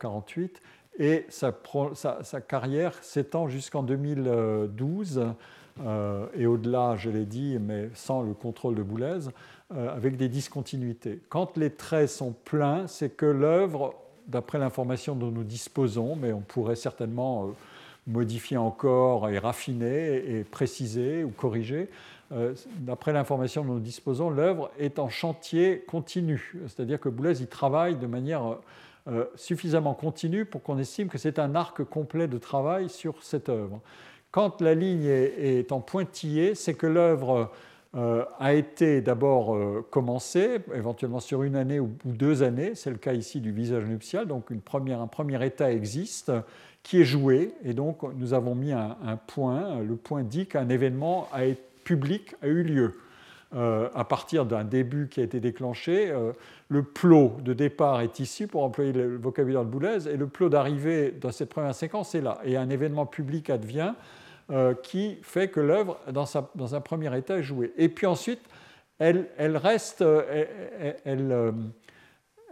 [0.01, 0.63] 48
[0.99, 1.53] et sa,
[2.47, 5.35] carrière s'étend jusqu'en 2012
[5.83, 9.31] euh, et au-delà, je l'ai dit, mais sans le contrôle de Boulez,
[9.75, 11.21] euh, avec des discontinuités.
[11.29, 13.95] Quand les traits sont pleins, c'est que l'œuvre,
[14.27, 17.51] d'après l'information dont nous disposons, mais on pourrait certainement euh,
[18.07, 21.89] modifier encore et raffiner et préciser ou corriger,
[22.77, 26.55] d'après l'information dont nous disposons, l'œuvre est en chantier continu.
[26.69, 28.57] C'est-à-dire que Boulez y travaille de manière
[29.09, 33.49] euh, suffisamment continu pour qu'on estime que c'est un arc complet de travail sur cette
[33.49, 33.81] œuvre.
[34.31, 37.45] Quand la ligne est, en pointillé, c'est que l'œuvre euh,
[37.95, 43.15] a été d'abord euh, commencée, éventuellement sur une année ou, deux années, c'est le cas
[43.15, 46.31] ici du visage nuptial, donc une première, un premier état existe
[46.83, 51.29] qui est joué, et donc nous avons mis un, point, le point dit qu'un événement
[51.33, 52.95] a été, public a eu lieu.
[53.53, 56.09] Euh, à partir d'un début qui a été déclenché.
[56.09, 56.31] Euh,
[56.69, 60.49] le plot de départ est ici, pour employer le vocabulaire de Boulez, et le plot
[60.49, 62.39] d'arrivée dans cette première séquence est là.
[62.45, 63.95] Et un événement public advient
[64.51, 67.73] euh, qui fait que l'œuvre, dans, un premier état, est jouée.
[67.77, 68.41] Et puis ensuite,
[68.99, 70.05] elle, reste,
[71.05, 71.55] elle,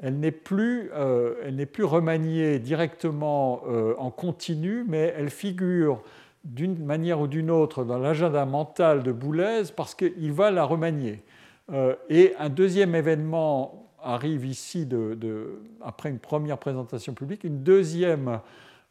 [0.01, 3.63] elle n'est plus, remaniée directement
[3.99, 6.03] en continu, mais elle figure
[6.45, 11.23] d'une manière ou d'une autre dans l'agenda mental de Boulez parce qu'il va la remanier.
[11.73, 14.89] Euh, et un deuxième événement arrive ici
[15.83, 18.41] après une première présentation publique, une deuxième,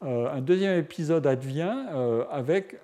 [0.03, 2.80] euh, un deuxième épisode advient euh, avec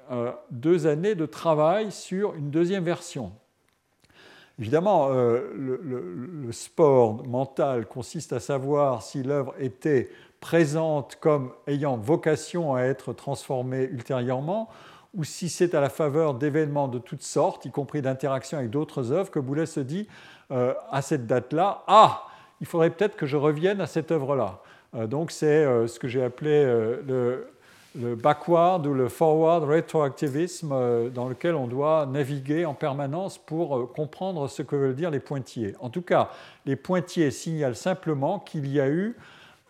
[0.51, 3.31] deux années de travail sur une deuxième version.
[4.59, 12.75] Évidemment, le, le, sport mental consiste à savoir si l'œuvre était présente comme ayant vocation
[12.75, 14.69] à être transformée ultérieurement,
[15.13, 19.11] ou si c'est à la faveur d'événements de toutes sortes, y compris d'interactions avec d'autres
[19.11, 20.07] œuvres, que Boulet se dit
[20.51, 22.25] euh, à cette date-là, ah,
[22.61, 24.61] il faudrait peut-être que je revienne à cette œuvre-là.
[24.95, 27.47] Euh, donc c'est euh, ce que j'ai appelé le,
[27.95, 34.47] le, backward ou le forward retroactivisme dans lequel on doit naviguer en permanence pour comprendre
[34.47, 35.75] ce que veulent dire les pointillés.
[35.79, 36.29] En tout cas,
[36.65, 39.15] les pointillés signalent simplement qu'il y a eu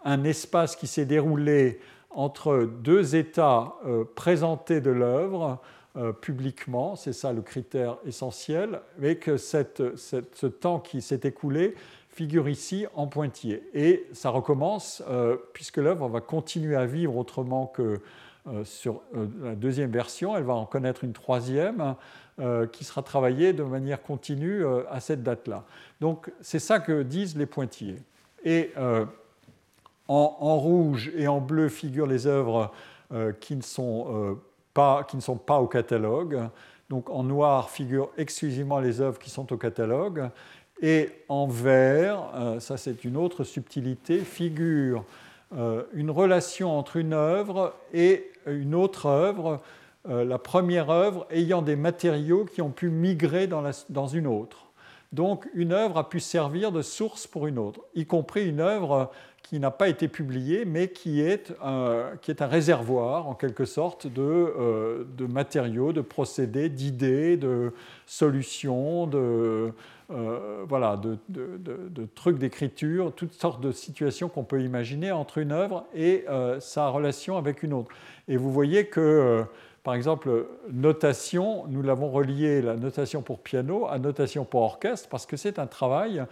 [0.05, 1.79] un espace qui s'est déroulé
[2.13, 5.59] entre deux états euh, présentés de l'œuvre
[5.95, 11.75] euh, publiquement, c'est ça le critère essentiel, et que ce temps qui s'est écoulé
[12.13, 13.63] figure ici en pointillé.
[13.73, 17.99] Et ça recommence euh, puisque l'œuvre va continuer à vivre autrement que
[18.65, 19.01] sur
[19.41, 21.95] la deuxième version, elle va en connaître une troisième
[22.73, 25.63] qui sera travaillée de manière continue à cette date-là.
[26.01, 28.01] Donc c'est ça que disent les pointillés.
[28.43, 28.73] Et
[30.07, 32.71] en, rouge et en bleu figurent les œuvres
[33.13, 34.35] euh, qui, ne sont, euh,
[34.73, 36.49] pas, qui ne sont pas au catalogue.
[36.89, 40.29] Donc en noir figurent exclusivement les œuvres qui sont au catalogue.
[40.81, 45.03] Et en vert, euh, ça c'est une autre subtilité, figure
[45.93, 49.61] une relation entre une œuvre et une autre œuvre,
[50.09, 54.71] la première œuvre ayant des matériaux qui ont pu migrer dans, une autre.
[55.11, 59.11] Donc une œuvre a pu servir de source pour une autre, y compris une œuvre
[59.43, 63.65] qui n'a pas été publié, mais qui est, un, qui est un réservoir, en quelque
[63.65, 67.73] sorte, de, euh, de matériaux, de procédés, d'idées, de
[68.07, 69.73] solutions, de,
[70.13, 75.85] euh, voilà, de, trucs d'écriture, toutes sortes de situations qu'on peut imaginer entre une œuvre
[75.95, 77.89] et euh, sa relation avec une autre.
[78.27, 79.43] Et vous voyez que,
[79.83, 85.25] par exemple, notation, nous l'avons relié, la notation pour piano, à notation pour orchestre, parce
[85.25, 86.23] que c'est un travail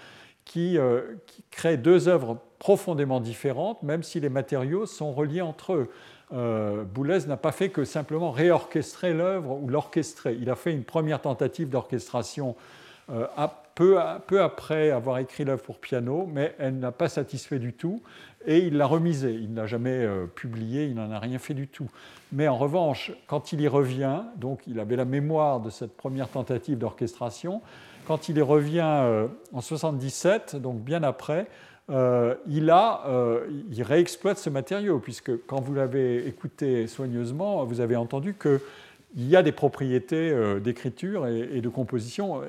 [0.45, 0.77] qui,
[1.49, 5.89] crée deux œuvres profondément différentes, même si les matériaux sont reliés entre eux.
[6.33, 10.37] Euh, Boulez n'a pas fait que simplement réorchestrer l'œuvre ou l'orchestrer.
[10.39, 12.55] Il a fait une première tentative d'orchestration
[13.75, 13.99] peu,
[14.41, 18.01] après avoir écrit l'œuvre pour piano, mais elle n'a pas satisfait du tout
[18.45, 19.33] et il l'a remisée.
[19.33, 21.89] Il ne l'a jamais publiée, il n'en a rien fait du tout.
[22.31, 26.27] Mais en revanche, quand il y revient, donc il avait la mémoire de cette première
[26.27, 27.61] tentative d'orchestration,
[28.07, 31.47] quand il y revient en 77, donc bien après,
[31.91, 37.81] euh, il, a, euh, il réexploite ce matériau, puisque quand vous l'avez écouté soigneusement, vous
[37.81, 38.33] avez entendu
[39.13, 42.41] qu'il y a des propriétés euh, d'écriture et, de composition,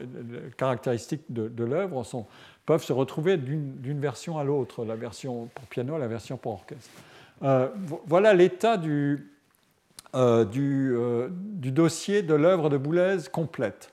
[0.57, 2.05] caractéristiques de, l'œuvre
[2.67, 6.91] peuvent se retrouver d'une version à l'autre, la version pour piano, la version pour orchestre.
[8.07, 9.29] voilà l'état du,
[10.15, 13.93] du, dossier de l'œuvre de Boulez complète.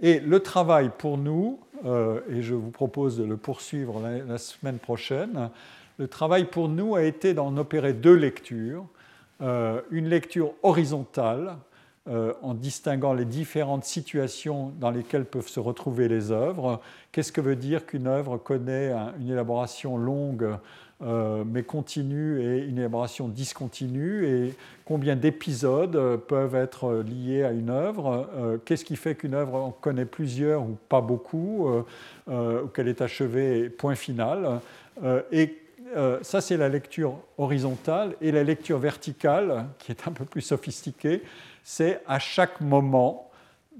[0.00, 4.78] Et le travail pour nous, euh, et je vous propose de le poursuivre la, semaine
[4.78, 5.50] prochaine.
[5.98, 8.86] Le travail pour nous a été d'en opérer deux lectures.
[9.40, 11.56] Euh, une lecture horizontale,
[12.08, 16.80] euh, en distinguant les différentes situations dans lesquelles peuvent se retrouver les œuvres.
[17.12, 20.48] Qu'est-ce que veut dire qu'une œuvre connaît une élaboration longue
[21.02, 24.24] euh, mais continue et une élaboration discontinue?
[24.26, 24.54] Et
[24.86, 28.26] combien d'épisodes euh, peuvent être liés à une œuvre,
[28.64, 31.68] qu'est-ce qui fait qu'une œuvre en connaît plusieurs ou pas beaucoup,
[32.26, 34.60] ou qu'elle est achevée, point final?
[35.30, 35.58] et
[36.22, 38.14] ça, c'est la lecture horizontale.
[38.20, 41.22] Et la lecture verticale, qui est un peu plus sophistiquée,
[41.70, 43.30] c'est à chaque moment,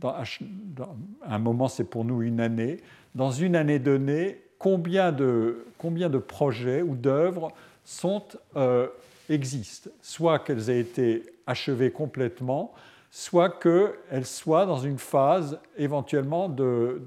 [0.02, 2.82] un moment c'est pour nous une année,
[3.14, 7.50] dans une année donnée, combien de, combien de projets ou d'œuvres
[7.86, 8.24] sont,
[8.56, 8.88] euh,
[9.30, 12.74] existent, soit qu'elles aient été achevées complètement,
[13.10, 17.02] soit qu'elles soient dans une phase éventuellement de,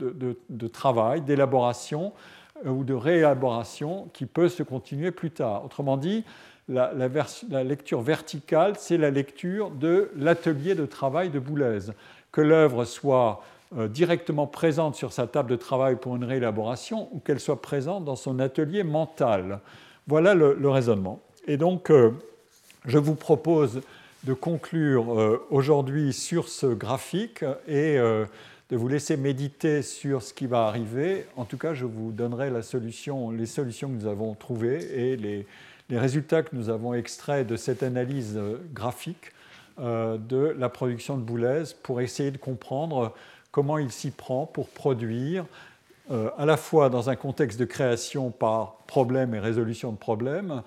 [0.50, 2.12] de, travail, d'élaboration
[2.66, 5.64] euh, ou de réélaboration qui peut se continuer plus tard.
[5.64, 6.26] Autrement dit,
[6.72, 11.80] la, lecture verticale, c'est la lecture de l'atelier de travail de Boulez.
[12.32, 13.44] Que l'œuvre soit
[13.78, 18.06] euh, directement présente sur sa table de travail pour une réélaboration ou qu'elle soit présente
[18.06, 19.60] dans son atelier mental.
[20.08, 21.20] Voilà le, raisonnement.
[21.48, 22.12] Et donc, euh,
[22.86, 23.82] je vous propose
[24.24, 30.48] de conclure euh, aujourd'hui sur ce graphique et de vous laisser méditer sur ce qui
[30.48, 31.26] va arriver.
[31.36, 35.18] En tout cas, je vous donnerai la solution, les solutions que nous avons trouvées et
[35.18, 35.46] les,
[35.92, 38.40] les résultats que nous avons extraits de cette analyse
[38.74, 39.34] graphique
[39.78, 43.14] de la production de Boulez pour essayer de comprendre
[43.52, 45.46] comment il s'y prend pour produire,
[46.10, 50.64] euh, à la fois dans un contexte de création par problème et résolution de problèmes,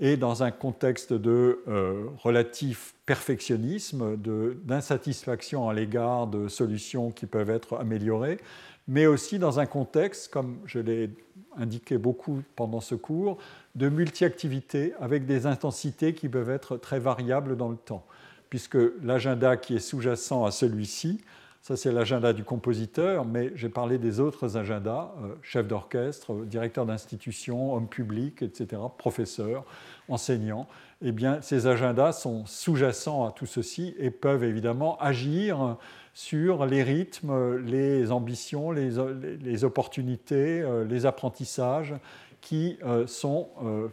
[0.00, 4.16] et dans un contexte de euh, relatif perfectionnisme,
[4.64, 8.38] d'insatisfaction à l'égard de solutions qui peuvent être améliorées,
[8.86, 11.10] mais aussi dans un contexte, comme je l'ai
[11.56, 13.38] indiqué beaucoup pendant ce cours,
[13.78, 18.04] de multi-activité avec des intensités qui peuvent être très variables dans le temps,
[18.50, 21.20] puisque l'agenda qui est sous-jacent à celui-ci
[21.60, 26.86] ça, c'est l'agenda du compositeur, mais j'ai parlé des autres agendas, euh, chef d'orchestre, directeur
[26.86, 29.64] d'institution, homme public, etc., professeur,
[30.08, 30.66] enseignant.
[31.02, 35.76] Eh bien, ces agendas sont sous-jacents à tout ceci et peuvent évidemment agir
[36.14, 41.94] sur les rythmes, les ambitions, les, opportunités, euh, les apprentissages
[42.40, 43.48] qui euh, sont